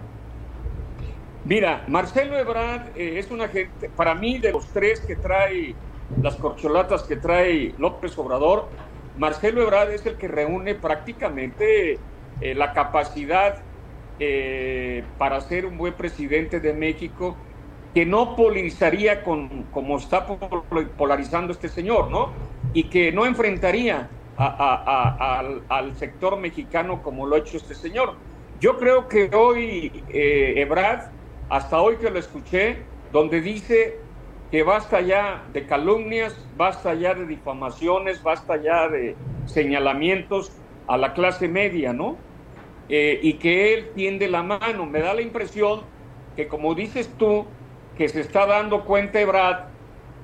Mira, 1.47 1.85
Marcelo 1.89 2.37
Ebrard 2.37 2.89
eh, 2.97 3.19
es 3.19 3.31
una 3.31 3.49
gente, 3.49 3.89
para 3.97 4.15
mí, 4.15 4.39
de 4.41 4.53
los 4.53 4.67
tres 4.67 5.01
que 5.01 5.17
trae 5.17 5.75
las 6.23 6.37
corcholatas 6.37 7.03
que 7.05 7.17
trae 7.17 7.75
López 7.79 8.17
Obrador, 8.19 8.69
Marcelo 9.19 9.63
Ebrard 9.63 9.93
es 9.93 10.07
el 10.07 10.17
que 10.17 10.29
reúne 10.29 10.75
prácticamente 10.75 11.99
eh, 12.41 12.55
la 12.55 12.73
capacidad 12.73 13.63
eh, 14.19 15.05
para 15.19 15.41
ser 15.41 15.67
un 15.67 15.79
buen 15.79 15.95
presidente 15.95 16.61
de 16.61 16.73
México 16.73 17.37
que 17.95 18.05
no 18.05 18.35
polarizaría 18.35 19.23
con 19.23 19.65
como 19.65 19.99
está 19.99 20.27
polarizando 20.27 21.53
este 21.53 21.69
señor, 21.69 22.11
¿no? 22.11 22.31
Y 22.73 22.85
que 22.85 23.13
no 23.13 23.25
enfrentaría 23.25 24.09
al, 24.37 25.95
sector 25.97 26.37
mexicano 26.37 27.03
como 27.03 27.27
lo 27.27 27.37
ha 27.37 27.39
hecho 27.39 27.57
este 27.57 27.75
señor. 27.75 28.15
Yo 28.61 28.79
creo 28.79 29.09
que 29.09 29.31
hoy 29.33 30.05
eh, 30.09 30.55
Ebrard, 30.57 31.11
hasta 31.49 31.81
hoy 31.81 31.97
que 31.97 32.11
lo 32.11 32.19
escuché, 32.19 32.79
donde 33.13 33.41
dice 33.41 33.99
que 34.51 34.63
basta 34.63 35.01
ya 35.01 35.45
de 35.49 35.67
calumnias, 35.67 36.49
basta 36.53 36.95
ya 36.95 37.15
de 37.15 37.27
difamaciones, 37.27 38.23
basta 38.23 38.61
ya 38.63 38.89
de 38.89 39.21
señalamientos 39.45 40.63
a 40.87 40.97
la 40.97 41.13
clase 41.15 41.49
media, 41.49 41.93
¿no? 41.93 42.25
Eh, 42.89 43.19
y 43.23 43.39
que 43.39 43.75
él 43.75 43.93
tiende 43.95 44.29
la 44.29 44.43
mano. 44.43 44.87
Me 44.87 45.01
da 45.01 45.15
la 45.15 45.23
impresión 45.23 45.87
que, 46.37 46.49
como 46.49 46.75
dices 46.75 47.17
tú, 47.17 47.59
que 47.95 48.09
se 48.09 48.21
está 48.21 48.47
dando 48.47 48.85
cuenta 48.85 49.21
Ebrard 49.21 49.74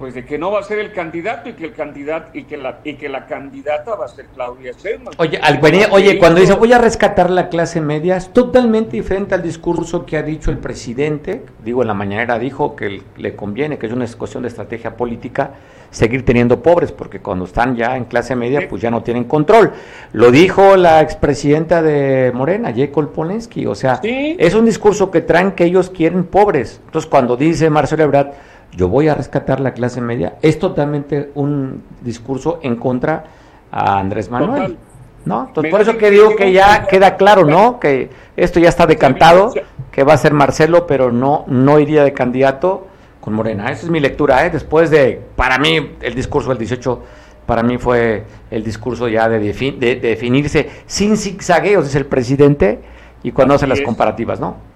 pues 0.00 0.14
de 0.14 0.24
que 0.24 0.38
no 0.38 0.50
va 0.50 0.60
a 0.60 0.62
ser 0.62 0.78
el 0.78 0.92
candidato 0.92 1.50
y 1.50 1.52
que 1.52 1.66
el 1.66 1.74
candidato 1.74 2.30
y 2.32 2.44
que 2.44 2.56
la 2.56 2.78
y 2.84 2.94
que 2.94 3.10
la 3.10 3.26
candidata 3.26 3.94
va 3.96 4.06
a 4.06 4.08
ser 4.08 4.24
Claudia 4.34 4.72
Sheinbaum. 4.72 5.14
Oye, 5.18 5.38
al, 5.42 5.60
oye, 5.90 6.18
cuando 6.18 6.40
dice 6.40 6.54
voy 6.54 6.72
a 6.72 6.78
rescatar 6.78 7.28
la 7.28 7.50
clase 7.50 7.82
media 7.82 8.16
es 8.16 8.32
totalmente 8.32 8.92
diferente 8.92 9.34
al 9.34 9.42
discurso 9.42 10.06
que 10.06 10.16
ha 10.16 10.22
dicho 10.22 10.50
el 10.50 10.56
presidente. 10.56 11.42
Digo, 11.62 11.82
en 11.82 11.88
la 11.88 11.92
mañanera 11.92 12.38
dijo 12.38 12.74
que 12.74 13.02
le 13.18 13.36
conviene, 13.36 13.76
que 13.76 13.88
es 13.88 13.92
una 13.92 14.06
cuestión 14.06 14.42
de 14.42 14.48
estrategia 14.48 14.96
política 14.96 15.50
seguir 15.90 16.24
teniendo 16.24 16.62
pobres, 16.62 16.92
porque 16.92 17.20
cuando 17.20 17.44
están 17.44 17.76
ya 17.76 17.96
en 17.96 18.04
clase 18.04 18.34
media, 18.36 18.66
pues 18.70 18.80
ya 18.80 18.90
no 18.90 19.02
tienen 19.02 19.24
control. 19.24 19.72
Lo 20.12 20.30
dijo 20.30 20.76
la 20.76 21.00
expresidenta 21.00 21.82
de 21.82 22.30
Morena, 22.32 22.72
Jacob 22.74 23.12
Polensky, 23.12 23.66
o 23.66 23.74
sea, 23.74 24.00
es 24.02 24.54
un 24.54 24.64
discurso 24.64 25.10
que 25.10 25.20
traen 25.20 25.52
que 25.52 25.64
ellos 25.64 25.90
quieren 25.90 26.24
pobres. 26.24 26.80
Entonces, 26.86 27.10
cuando 27.10 27.36
dice 27.36 27.68
Marcelo 27.70 28.04
Ebrard, 28.04 28.30
yo 28.72 28.88
voy 28.88 29.08
a 29.08 29.14
rescatar 29.14 29.60
la 29.60 29.72
clase 29.72 30.00
media, 30.00 30.36
es 30.42 30.58
totalmente 30.58 31.30
un 31.34 31.82
discurso 32.00 32.60
en 32.62 32.76
contra 32.76 33.24
a 33.70 33.98
Andrés 33.98 34.30
Manuel. 34.30 34.76
¿No? 35.22 35.48
Entonces, 35.48 35.70
por 35.70 35.82
eso 35.82 35.98
que 35.98 36.10
digo 36.10 36.34
que 36.34 36.50
ya 36.50 36.86
queda 36.86 37.16
claro, 37.16 37.44
¿no? 37.44 37.78
Que 37.78 38.08
esto 38.38 38.58
ya 38.58 38.70
está 38.70 38.86
decantado, 38.86 39.52
que 39.92 40.02
va 40.02 40.14
a 40.14 40.16
ser 40.16 40.32
Marcelo, 40.32 40.86
pero 40.86 41.12
no, 41.12 41.44
no 41.46 41.78
iría 41.78 42.04
de 42.04 42.14
candidato 42.14 42.86
con 43.20 43.34
Morena. 43.34 43.70
Esa 43.70 43.84
es 43.84 43.90
mi 43.90 44.00
lectura, 44.00 44.46
¿eh? 44.46 44.50
Después 44.50 44.90
de, 44.90 45.20
para 45.36 45.58
mí, 45.58 45.96
el 46.00 46.14
discurso 46.14 46.48
del 46.48 46.56
18, 46.56 47.02
para 47.44 47.62
mí 47.62 47.76
fue 47.76 48.24
el 48.50 48.64
discurso 48.64 49.08
ya 49.08 49.28
de, 49.28 49.38
de, 49.38 49.96
definirse 49.96 50.70
sin 50.86 51.18
zigzagueos, 51.18 51.86
es 51.86 51.96
el 51.96 52.06
presidente, 52.06 52.80
y 53.22 53.32
cuando 53.32 53.54
hace 53.54 53.66
las 53.66 53.82
comparativas, 53.82 54.40
¿no? 54.40 54.69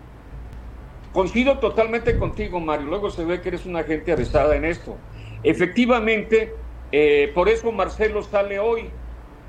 Coincido 1.14 1.60
totalmente 1.60 2.18
contigo, 2.18 2.58
Mario. 2.58 2.88
Luego 2.88 3.08
se 3.08 3.24
ve 3.24 3.40
que 3.40 3.50
eres 3.50 3.66
una 3.66 3.84
gente 3.84 4.10
avisada 4.10 4.56
en 4.56 4.64
esto. 4.64 4.96
Efectivamente, 5.44 6.52
eh, 6.90 7.30
por 7.32 7.48
eso 7.48 7.70
Marcelo 7.70 8.20
sale 8.24 8.58
hoy 8.58 8.90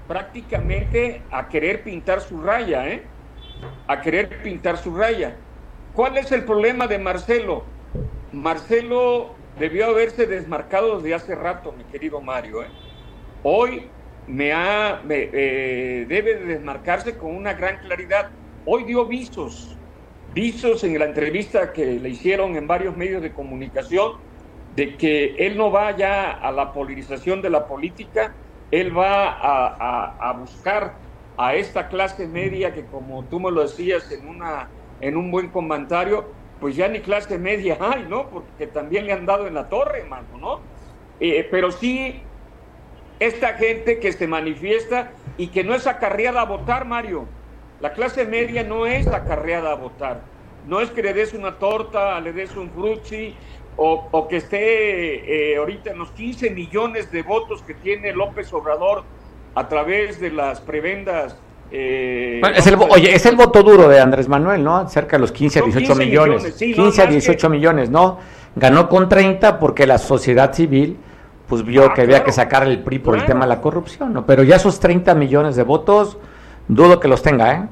prácticamente 0.08 1.24
a 1.32 1.50
querer 1.50 1.82
pintar 1.84 2.22
su 2.22 2.40
raya, 2.40 2.88
¿eh? 2.88 3.04
A 3.88 4.00
querer 4.00 4.44
pintar 4.44 4.78
su 4.78 4.96
raya. 4.96 5.38
¿Cuál 5.94 6.18
es 6.18 6.32
el 6.32 6.46
problema 6.46 6.86
de 6.86 7.00
Marcelo? 7.00 7.64
Marcelo 8.32 9.34
debió 9.58 9.88
haberse 9.88 10.28
desmarcado 10.28 10.98
desde 10.98 11.16
hace 11.16 11.34
rato, 11.34 11.72
mi 11.72 11.86
querido 11.86 12.22
Mario. 12.22 12.62
¿eh? 12.62 12.68
Hoy 13.42 13.90
me 14.28 14.54
ha, 14.54 15.02
eh, 15.10 16.06
debe 16.08 16.36
de 16.36 16.46
desmarcarse 16.46 17.18
con 17.18 17.36
una 17.36 17.54
gran 17.54 17.80
claridad. 17.80 18.30
Hoy 18.66 18.84
dio 18.84 19.08
visos, 19.08 19.76
visos 20.36 20.84
en 20.84 21.00
la 21.00 21.06
entrevista 21.06 21.72
que 21.72 21.98
le 21.98 22.10
hicieron 22.10 22.58
en 22.58 22.68
varios 22.68 22.98
medios 22.98 23.22
de 23.22 23.34
comunicación 23.34 24.12
de 24.76 24.98
que 24.98 25.36
él 25.38 25.56
no 25.56 25.72
va 25.72 25.96
ya 25.96 26.30
a 26.32 26.52
la 26.52 26.74
polarización 26.74 27.42
de 27.42 27.50
la 27.50 27.66
política, 27.66 28.36
él 28.70 28.96
va 28.96 29.38
a, 29.40 30.34
buscar 30.34 31.00
a 31.38 31.56
esta 31.56 31.88
clase 31.88 32.28
media 32.28 32.74
que 32.74 32.86
como 32.86 33.30
tú 33.30 33.40
me 33.40 33.50
lo 33.50 33.62
decías 33.62 34.12
en, 34.12 34.28
una, 34.28 34.70
en 35.00 35.16
un 35.16 35.32
buen 35.32 35.50
comentario, 35.50 36.36
pues 36.60 36.76
ya 36.76 36.90
ni 36.90 37.00
clase 37.00 37.40
media 37.40 37.78
hay, 37.80 38.04
¿no? 38.04 38.30
Porque 38.30 38.68
también 38.68 39.06
le 39.06 39.14
han 39.14 39.26
dado 39.26 39.48
en 39.48 39.54
la 39.54 39.70
torre, 39.70 40.00
hermano, 40.00 40.38
¿no? 40.38 40.68
Eh, 41.18 41.48
pero 41.50 41.72
sí, 41.72 42.30
esta 43.20 43.54
gente 43.54 44.00
que 44.02 44.12
se 44.12 44.28
manifiesta 44.28 45.14
y 45.38 45.48
que 45.48 45.64
no 45.64 45.74
es 45.74 45.88
acarreada 45.88 46.42
a 46.42 46.46
votar, 46.46 46.84
Mario, 46.84 47.30
la 47.86 47.94
clase 47.94 48.26
media 48.26 48.64
no 48.64 48.88
es 48.88 49.06
acarreada 49.06 49.72
a 49.72 49.76
votar. 49.76 50.22
No 50.68 50.82
es 50.82 50.90
que 50.90 51.04
le 51.04 51.14
des 51.14 51.36
una 51.36 51.60
torta, 51.60 52.20
le 52.20 52.34
des 52.34 52.56
un 52.56 52.72
frutti 52.72 53.36
o, 53.78 54.28
que 54.28 54.38
esté 54.38 55.52
eh, 55.52 55.58
ahorita 55.58 55.92
en 55.92 56.00
los 56.00 56.10
15 56.14 56.50
millones 56.50 57.12
de 57.12 57.22
votos 57.22 57.62
que 57.62 57.76
tiene 57.76 58.12
López 58.12 58.52
Obrador 58.54 59.04
a 59.54 59.68
través 59.68 60.20
de 60.20 60.32
las 60.32 60.62
prebendas. 60.62 61.38
Eh, 61.70 62.42
es 62.56 62.66
el, 62.66 62.74
oye, 62.74 63.14
es 63.14 63.24
el 63.28 63.36
voto 63.36 63.62
duro 63.62 63.88
de 63.88 64.00
Andrés 64.00 64.28
Manuel, 64.28 64.64
¿no? 64.64 64.90
Cerca 64.90 65.18
de 65.18 65.22
los 65.22 65.32
15 65.32 65.60
a 65.60 65.62
18 65.62 65.94
millones. 65.94 66.56
15 66.56 67.02
a 67.04 67.06
18 67.06 67.50
millones, 67.52 67.92
¿no? 67.92 68.18
Ganó 68.56 68.90
con 68.90 69.08
30 69.08 69.60
porque 69.60 69.86
la 69.86 70.00
sociedad 70.00 70.52
civil 70.56 70.98
pues 71.48 71.64
vio 71.64 71.86
ah, 71.86 71.94
que 71.94 72.02
había 72.02 72.24
que 72.24 72.32
sacar 72.32 72.68
el 72.68 72.82
PRI 72.82 72.98
por 72.98 73.16
el 73.16 73.26
tema 73.26 73.42
de 73.42 73.50
la 73.50 73.62
corrupción, 73.62 74.12
¿no? 74.12 74.26
Pero 74.26 74.42
ya 74.42 74.56
esos 74.56 74.80
30 74.80 75.14
millones 75.14 75.56
de 75.56 75.62
votos, 75.62 76.18
dudo 76.68 77.00
que 77.00 77.08
los 77.08 77.22
tenga, 77.22 77.54
¿eh? 77.54 77.68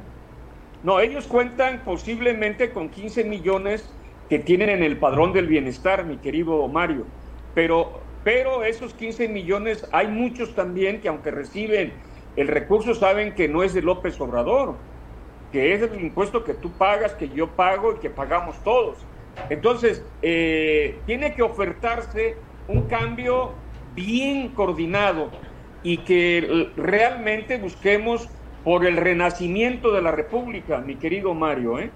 No, 0.83 0.99
ellos 0.99 1.27
cuentan 1.27 1.81
posiblemente 1.85 2.71
con 2.71 2.89
15 2.89 3.23
millones 3.23 3.89
que 4.29 4.39
tienen 4.39 4.69
en 4.69 4.83
el 4.83 4.97
padrón 4.97 5.31
del 5.31 5.47
bienestar, 5.47 6.05
mi 6.05 6.17
querido 6.17 6.67
Mario. 6.67 7.05
Pero, 7.55 8.01
pero 8.23 8.63
esos 8.63 8.93
15 8.93 9.29
millones, 9.29 9.87
hay 9.91 10.07
muchos 10.07 10.55
también 10.55 10.99
que 10.99 11.07
aunque 11.07 11.31
reciben 11.31 11.93
el 12.35 12.47
recurso 12.47 12.95
saben 12.95 13.33
que 13.35 13.47
no 13.47 13.63
es 13.63 13.73
de 13.73 13.81
López 13.81 14.19
Obrador, 14.19 14.75
que 15.51 15.73
es 15.73 15.83
el 15.83 16.01
impuesto 16.01 16.43
que 16.43 16.53
tú 16.53 16.71
pagas, 16.71 17.13
que 17.13 17.29
yo 17.29 17.47
pago 17.47 17.93
y 17.93 17.99
que 17.99 18.09
pagamos 18.09 18.61
todos. 18.63 18.97
Entonces, 19.49 20.03
eh, 20.21 20.99
tiene 21.05 21.33
que 21.35 21.43
ofertarse 21.43 22.35
un 22.67 22.83
cambio 22.83 23.51
bien 23.95 24.49
coordinado 24.49 25.29
y 25.83 25.97
que 25.97 26.71
realmente 26.75 27.57
busquemos 27.57 28.29
por 28.63 28.85
el 28.85 28.97
renacimiento 28.97 29.91
de 29.91 30.01
la 30.01 30.11
República, 30.11 30.79
mi 30.79 30.95
querido 30.95 31.33
Mario, 31.33 31.79
¿eh? 31.79 31.91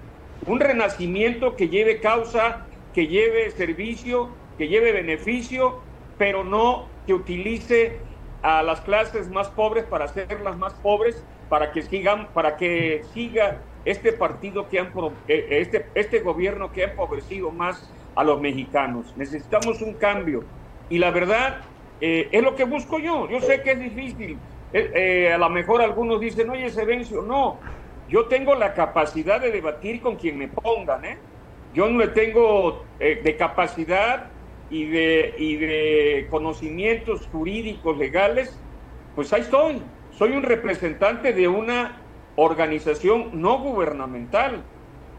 un 0.46 0.60
renacimiento 0.60 1.56
que 1.56 1.68
lleve 1.68 2.00
causa, 2.00 2.66
que 2.94 3.06
lleve 3.06 3.50
servicio, 3.50 4.30
que 4.56 4.68
lleve 4.68 4.92
beneficio, 4.92 5.80
pero 6.18 6.44
no 6.44 6.86
que 7.06 7.14
utilice 7.14 7.98
a 8.42 8.62
las 8.62 8.80
clases 8.82 9.30
más 9.30 9.48
pobres 9.48 9.84
para 9.84 10.04
hacerlas 10.04 10.56
más 10.56 10.74
pobres, 10.74 11.24
para 11.48 11.72
que 11.72 11.82
sigan, 11.82 12.28
para 12.34 12.56
que 12.56 13.02
siga 13.14 13.58
este 13.84 14.12
partido 14.12 14.68
que 14.68 14.78
han 14.78 14.92
eh, 15.28 15.46
este, 15.50 15.86
este 15.94 16.20
gobierno 16.20 16.70
que 16.72 16.84
ha 16.84 16.90
empobrecido 16.90 17.50
más 17.50 17.90
a 18.14 18.24
los 18.24 18.40
mexicanos. 18.40 19.14
Necesitamos 19.16 19.80
un 19.80 19.94
cambio. 19.94 20.44
Y 20.90 20.98
la 20.98 21.10
verdad, 21.10 21.60
eh, 22.00 22.28
es 22.30 22.42
lo 22.42 22.54
que 22.54 22.64
busco 22.64 22.98
yo. 22.98 23.28
Yo 23.28 23.40
sé 23.40 23.62
que 23.62 23.72
es 23.72 23.80
difícil, 23.80 24.38
eh, 24.72 24.90
eh, 24.94 25.32
a 25.32 25.38
lo 25.38 25.48
mejor 25.48 25.82
algunos 25.82 26.20
dicen, 26.20 26.50
oye, 26.50 26.70
Sevencio, 26.70 27.22
no, 27.22 27.58
yo 28.08 28.26
tengo 28.26 28.54
la 28.54 28.74
capacidad 28.74 29.40
de 29.40 29.50
debatir 29.50 30.00
con 30.00 30.16
quien 30.16 30.38
me 30.38 30.48
pongan, 30.48 31.04
¿eh? 31.04 31.18
Yo 31.74 31.88
no 31.88 31.98
le 31.98 32.08
tengo 32.08 32.84
eh, 32.98 33.20
de 33.22 33.36
capacidad 33.36 34.30
y 34.70 34.86
de, 34.86 35.34
y 35.38 35.56
de 35.56 36.26
conocimientos 36.30 37.28
jurídicos, 37.30 37.96
legales, 37.96 38.58
pues 39.14 39.32
ahí 39.32 39.42
estoy. 39.42 39.82
Soy 40.10 40.32
un 40.32 40.42
representante 40.42 41.32
de 41.32 41.48
una 41.48 42.02
organización 42.36 43.40
no 43.40 43.58
gubernamental, 43.58 44.62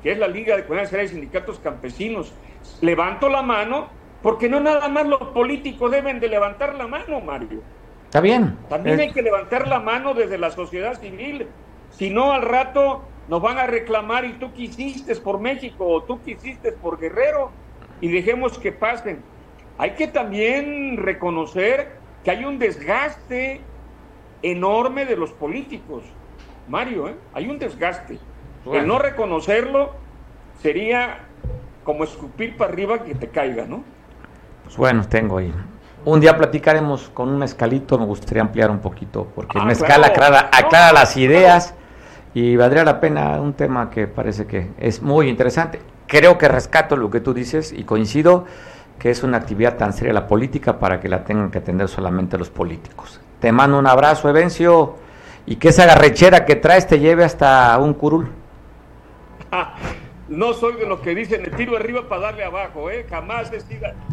que 0.02 0.12
es 0.12 0.18
la 0.18 0.28
Liga 0.28 0.56
de 0.56 0.66
Comunidades 0.66 1.12
y 1.12 1.14
Sindicatos 1.14 1.60
Campesinos. 1.60 2.34
Levanto 2.82 3.30
la 3.30 3.42
mano 3.42 3.90
porque 4.22 4.50
no 4.50 4.60
nada 4.60 4.88
más 4.90 5.08
los 5.08 5.22
políticos 5.30 5.92
deben 5.92 6.20
de 6.20 6.28
levantar 6.28 6.76
la 6.76 6.88
mano, 6.88 7.22
Mario. 7.22 7.62
Está 8.10 8.22
bien. 8.22 8.58
También 8.70 9.00
hay 9.00 9.12
que 9.12 9.22
levantar 9.22 9.68
la 9.68 9.80
mano 9.80 10.16
desde 10.16 10.40
la 10.40 10.50
sociedad 10.50 11.00
civil. 11.00 11.46
Si 11.92 12.10
no, 12.10 12.34
al 12.34 12.42
rato 12.42 13.04
nos 13.28 13.40
van 13.40 13.60
a 13.60 13.68
reclamar 13.68 14.26
y 14.26 14.34
tú 14.34 14.52
quisiste 14.52 15.16
por 15.18 15.40
México 15.40 15.86
o 15.86 16.02
tú 16.02 16.20
quisiste 16.24 16.72
por 16.72 17.00
Guerrero 17.00 17.52
y 18.02 18.08
dejemos 18.08 18.58
que 18.58 18.72
pasen. 18.72 19.22
Hay 19.78 19.92
que 19.92 20.08
también 20.08 20.98
reconocer 20.98 22.00
que 22.24 22.32
hay 22.32 22.46
un 22.46 22.58
desgaste 22.58 23.62
enorme 24.42 25.06
de 25.06 25.16
los 25.16 25.32
políticos. 25.32 26.04
Mario, 26.68 27.10
¿eh? 27.10 27.16
hay 27.36 27.48
un 27.48 27.60
desgaste. 27.60 28.18
El 28.74 28.88
no 28.88 28.98
reconocerlo 28.98 29.92
sería 30.64 31.20
como 31.84 32.06
escupir 32.06 32.58
para 32.58 32.74
arriba 32.74 33.04
que 33.04 33.14
te 33.14 33.28
caiga, 33.28 33.66
¿no? 33.66 33.84
Pues 34.64 34.78
bueno, 34.78 35.08
tengo 35.08 35.38
ahí. 35.38 35.54
Un 36.06 36.20
día 36.20 36.38
platicaremos 36.38 37.10
con 37.14 37.30
un 37.30 37.38
mezcalito, 37.38 37.98
me 38.00 38.06
gustaría 38.06 38.42
ampliar 38.42 38.72
un 38.72 38.80
poquito, 38.80 39.28
porque 39.36 39.58
el 39.58 39.64
Ah, 39.64 39.68
mezcal 39.68 39.88
claro. 39.98 40.06
aclara, 40.06 40.50
aclara 40.52 40.94
las 40.94 41.18
ideas 41.18 41.74
y 42.34 42.56
valdría 42.56 42.84
la 42.84 43.00
pena 43.00 43.40
un 43.42 43.54
tema 43.54 43.90
que 43.90 44.08
parece 44.08 44.46
que 44.48 44.72
es 44.80 45.02
muy 45.02 45.28
interesante. 45.28 45.82
Creo 46.08 46.38
que 46.38 46.48
rescato 46.48 46.96
lo 46.96 47.10
que 47.10 47.20
tú 47.20 47.34
dices 47.34 47.72
y 47.74 47.84
coincido 47.84 48.46
que 48.98 49.10
es 49.12 49.24
una 49.24 49.38
actividad 49.38 49.78
tan 49.78 49.94
seria 49.94 50.12
la 50.14 50.28
política 50.28 50.78
para 50.80 51.00
que 51.00 51.08
la 51.08 51.24
tengan 51.24 51.52
que 51.52 51.60
atender 51.60 51.88
solamente 51.88 52.38
los 52.38 52.50
políticos. 52.50 53.22
Te 53.40 53.52
mando 53.52 53.80
un 53.80 53.88
abrazo, 53.88 54.28
Evencio, 54.28 54.96
y 55.46 55.56
que 55.56 55.70
esa 55.70 55.86
garrechera 55.86 56.46
que 56.46 56.56
traes 56.58 56.86
te 56.88 57.00
lleve 57.00 57.24
hasta 57.24 57.78
un 57.78 57.94
curul. 57.94 58.30
No 60.30 60.54
soy 60.54 60.76
de 60.76 60.86
los 60.86 61.00
que 61.00 61.16
dicen 61.16 61.44
el 61.44 61.52
tiro 61.56 61.76
arriba 61.76 62.08
para 62.08 62.22
darle 62.24 62.44
abajo, 62.44 62.90
¿eh? 62.92 63.06
Jamás 63.10 63.52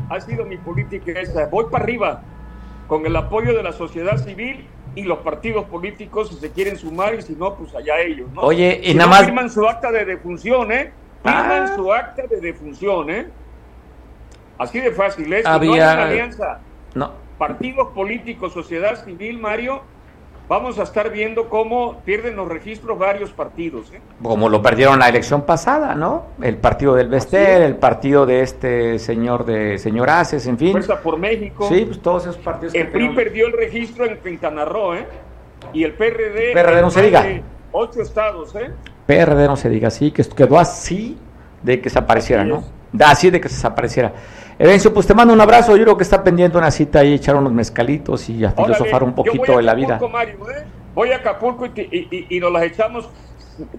ha 0.08 0.20
sido 0.20 0.46
mi 0.46 0.56
política 0.56 1.12
esa. 1.20 1.46
Voy 1.46 1.66
para 1.70 1.84
arriba 1.84 2.22
con 2.88 3.04
el 3.04 3.14
apoyo 3.16 3.54
de 3.54 3.62
la 3.62 3.72
sociedad 3.72 4.16
civil 4.16 4.66
y 4.94 5.02
los 5.02 5.18
partidos 5.18 5.66
políticos 5.66 6.30
si 6.30 6.36
se 6.36 6.50
quieren 6.50 6.78
sumar 6.78 7.14
y 7.16 7.22
si 7.22 7.34
no, 7.34 7.54
pues 7.54 7.74
allá 7.74 8.00
ellos, 8.00 8.30
¿no? 8.32 8.40
Oye, 8.40 8.80
y 8.82 8.88
Si 8.92 8.94
nada 8.94 9.06
no, 9.06 9.10
más- 9.10 9.24
firman 9.26 9.50
su 9.50 9.66
acta 9.68 9.92
de 9.92 10.06
defunción, 10.06 10.72
¿eh? 10.72 10.90
Firman 11.22 11.62
Ah. 11.64 11.72
su 11.76 11.92
acta 11.92 12.22
de 12.26 12.40
defunción, 12.40 13.10
¿eh? 13.10 13.26
Así 14.56 14.80
de 14.80 14.92
fácil, 14.92 15.30
¿eh? 15.34 15.38
Si 15.38 15.44
no 15.44 15.50
hay 15.50 15.56
Había- 15.68 15.92
una 15.92 16.04
alianza, 16.06 16.60
No, 16.94 17.12
partidos 17.36 17.88
políticos, 17.88 18.54
sociedad 18.54 19.04
civil, 19.04 19.38
Mario, 19.38 19.82
vamos 20.48 20.78
a 20.78 20.84
estar 20.84 21.10
viendo 21.10 21.48
cómo 21.48 22.00
pierden 22.04 22.36
los 22.36 22.48
registros 22.48 22.98
varios 22.98 23.30
partidos, 23.30 23.92
¿eh? 23.92 24.00
como 24.22 24.48
lo 24.48 24.62
perdieron 24.62 24.98
la 24.98 25.08
elección 25.08 25.42
pasada, 25.42 25.94
¿no? 25.94 26.26
El 26.40 26.56
partido 26.56 26.94
del 26.94 27.08
Bester, 27.08 27.62
el 27.62 27.76
partido 27.76 28.26
de 28.26 28.42
este 28.42 28.98
señor 28.98 29.44
de 29.44 29.78
señor 29.78 30.10
Aces, 30.10 30.46
en 30.46 30.58
fin. 30.58 30.72
Fuerza 30.72 31.00
por 31.00 31.18
México. 31.18 31.68
Sí, 31.68 31.84
pues 31.84 32.00
todos 32.00 32.22
esos 32.24 32.38
partidos 32.38 32.72
que 32.72 32.80
El 32.80 32.88
PRI 32.88 33.08
tenemos. 33.08 33.16
perdió 33.16 33.46
el 33.48 33.52
registro 33.52 34.04
en 34.06 34.18
Quintana 34.18 34.64
Roo, 34.64 34.94
¿eh? 34.94 35.06
Y 35.72 35.84
el 35.84 35.92
PRD. 35.94 36.52
PRD 36.52 36.80
no 36.80 36.90
se 36.90 37.02
diga. 37.02 37.24
Ocho 37.72 38.00
estados, 38.00 38.54
¿eh? 38.54 38.70
PRD 39.06 39.46
no 39.46 39.56
se 39.56 39.68
diga 39.68 39.88
así, 39.88 40.10
que 40.10 40.24
quedó 40.24 40.58
así 40.58 41.18
de 41.62 41.78
que 41.78 41.84
desapareciera, 41.84 42.42
Así 42.42 42.50
¿no? 42.50 42.64
así 43.04 43.30
de 43.30 43.40
que 43.40 43.48
se 43.48 43.56
desapareciera. 43.56 44.12
Evencio, 44.58 44.92
pues 44.94 45.06
te 45.06 45.12
mando 45.14 45.34
un 45.34 45.40
abrazo, 45.40 45.76
yo 45.76 45.82
creo 45.84 45.96
que 45.96 46.02
está 46.02 46.24
pendiente 46.24 46.56
una 46.56 46.70
cita 46.70 47.00
ahí, 47.00 47.14
echar 47.14 47.36
unos 47.36 47.52
mezcalitos 47.52 48.28
y 48.30 48.42
a 48.44 48.48
Órale, 48.56 48.74
filosofar 48.74 49.02
un 49.04 49.14
poquito 49.14 49.56
de 49.56 49.62
la 49.62 49.74
vida. 49.74 49.96
Acapulco, 49.96 50.12
Mario, 50.12 50.50
¿eh? 50.50 50.64
Voy 50.94 51.12
a 51.12 51.16
Acapulco 51.16 51.66
y, 51.66 51.70
y- 51.80 52.08
y- 52.10 52.36
y 52.36 52.40
nos 52.40 52.50
las 52.52 52.62
echamos 52.62 53.10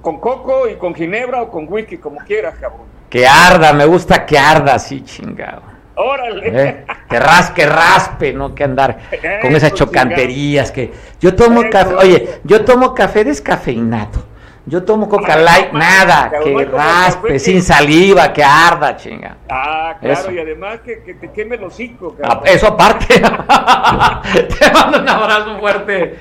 con 0.02 0.20
coco 0.20 0.68
y 0.70 0.76
con 0.76 0.94
ginebra 0.94 1.42
o 1.42 1.50
con 1.50 1.66
whisky, 1.72 1.98
como 1.98 2.18
quieras, 2.20 2.56
cabrón. 2.62 2.82
Que 3.10 3.26
arda, 3.26 3.74
me 3.74 3.86
gusta 3.86 4.26
que 4.26 4.38
arda 4.38 4.76
así, 4.76 5.02
chingado. 5.04 5.62
Órale. 5.96 6.42
¿eh? 6.70 6.86
Que 7.10 7.20
rasque, 7.20 7.66
raspe, 7.66 8.34
no 8.34 8.54
que 8.54 8.64
andar 8.64 9.00
con 9.42 9.56
esas 9.56 9.74
chocanterías 9.74 10.72
que 10.72 10.92
yo 11.20 11.36
tomo 11.36 11.64
café, 11.72 11.96
oye, 11.96 12.30
yo 12.44 12.64
tomo 12.64 12.94
café 12.94 13.24
descafeinado. 13.24 14.27
Yo 14.68 14.84
tomo 14.84 15.08
coca 15.08 15.34
Ah, 15.34 15.38
light, 15.38 15.72
nada, 15.72 16.30
cabrón, 16.30 16.44
que 16.44 16.66
no 16.66 16.72
café 16.74 16.78
raspe, 17.06 17.28
que- 17.30 17.40
sin 17.40 17.64
saliva, 17.64 18.34
que 18.34 18.44
arda, 18.44 18.98
chinga. 18.98 19.38
Ah, 19.50 19.96
claro, 20.00 20.20
Eso. 20.20 20.32
y 20.32 20.40
además 20.40 20.82
que, 20.84 21.02
que 21.04 21.14
te 21.14 21.32
queme 21.32 21.56
el 21.56 21.64
hocico, 21.64 22.16
Ah, 22.22 22.28
cabrón. 22.28 22.44
Eso 22.48 22.68
aparte. 22.68 23.20
Te 24.60 24.72
mando 24.74 25.00
un 25.00 25.08
abrazo 25.10 25.58
fuerte. 25.60 26.18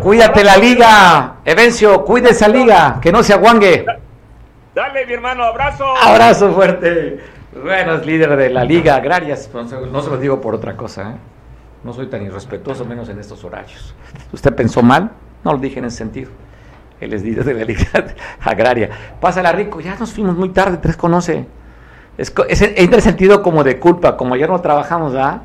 Cuídate 0.00 0.42
la 0.42 0.56
liga. 0.56 1.34
Evencio, 1.44 2.02
cuide 2.04 2.30
esa 2.30 2.48
liga, 2.48 2.98
que 3.00 3.12
no 3.12 3.22
se 3.22 3.34
aguangue. 3.34 3.84
Dale, 4.74 5.04
mi 5.06 5.12
hermano, 5.12 5.44
abrazo. 5.44 5.84
Abrazo 6.02 6.50
fuerte. 6.52 7.20
Bueno, 7.62 7.96
es 7.96 8.06
líder 8.06 8.34
de 8.36 8.48
la 8.48 8.64
liga 8.64 8.94
agraria. 8.96 9.36
No 9.52 9.68
se, 9.68 9.76
no 9.78 10.00
se 10.00 10.08
lo 10.08 10.16
digo 10.16 10.40
por 10.40 10.54
otra 10.54 10.74
cosa. 10.78 11.10
¿eh? 11.10 11.14
No 11.84 11.92
soy 11.92 12.06
tan 12.06 12.22
irrespetuoso, 12.22 12.86
menos 12.86 13.10
en 13.10 13.18
estos 13.18 13.44
horarios. 13.44 13.94
¿Usted 14.32 14.54
pensó 14.54 14.82
mal? 14.82 15.10
No 15.44 15.52
lo 15.52 15.58
dije 15.58 15.78
en 15.80 15.84
ese 15.84 15.98
sentido. 15.98 16.30
Él 17.04 17.12
es 17.12 17.22
líder 17.22 17.44
de 17.44 17.54
la 17.54 17.64
liga 17.64 17.86
agraria. 18.40 18.90
Pásala 19.20 19.52
rico. 19.52 19.80
Ya 19.80 19.96
nos 19.96 20.12
fuimos 20.12 20.36
muy 20.36 20.50
tarde, 20.50 20.78
3 20.78 20.96
con 20.96 21.12
11. 21.12 21.46
Es, 22.18 22.32
es, 22.48 22.62
entra 22.62 22.96
el 22.96 23.02
sentido 23.02 23.42
como 23.42 23.64
de 23.64 23.78
culpa. 23.78 24.16
Como 24.16 24.34
ayer 24.34 24.48
no 24.48 24.60
trabajamos, 24.60 25.12
¿verdad? 25.12 25.42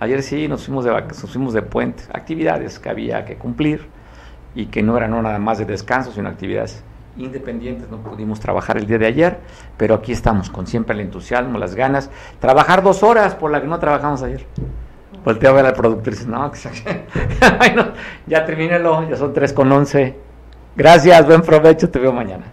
Ayer 0.00 0.22
sí 0.22 0.46
nos 0.46 0.64
fuimos 0.64 0.84
de 0.84 0.92
nos 0.92 1.32
fuimos 1.32 1.52
de 1.54 1.62
puente, 1.62 2.04
actividades 2.12 2.78
que 2.78 2.88
había 2.88 3.24
que 3.24 3.34
cumplir 3.36 3.88
y 4.54 4.66
que 4.66 4.80
no 4.82 4.96
eran 4.96 5.10
nada 5.10 5.40
más 5.40 5.58
de 5.58 5.64
descanso, 5.64 6.12
sino 6.12 6.28
actividades 6.28 6.84
independientes. 7.16 7.90
No 7.90 7.98
pudimos 7.98 8.38
trabajar 8.38 8.78
el 8.78 8.86
día 8.86 8.98
de 8.98 9.06
ayer, 9.06 9.38
pero 9.76 9.96
aquí 9.96 10.12
estamos 10.12 10.50
con 10.50 10.68
siempre 10.68 10.94
el 10.94 11.00
entusiasmo, 11.00 11.58
las 11.58 11.74
ganas. 11.74 12.10
Trabajar 12.38 12.84
dos 12.84 13.02
horas 13.02 13.34
por 13.34 13.50
la 13.50 13.60
que 13.60 13.66
no 13.66 13.80
trabajamos 13.80 14.22
ayer. 14.22 14.46
Volteo 15.24 15.50
a 15.50 15.54
ver 15.54 15.66
al 15.66 15.74
productor 15.74 16.12
y 16.12 16.16
dice, 16.16 16.28
no, 16.28 16.52
ya 18.28 18.44
termínelo, 18.44 19.08
ya 19.08 19.16
son 19.16 19.32
tres 19.32 19.52
con 19.52 19.70
once. 19.72 20.27
Gracias, 20.78 21.26
buen 21.26 21.42
provecho, 21.42 21.90
te 21.90 21.98
veo 21.98 22.12
mañana. 22.12 22.44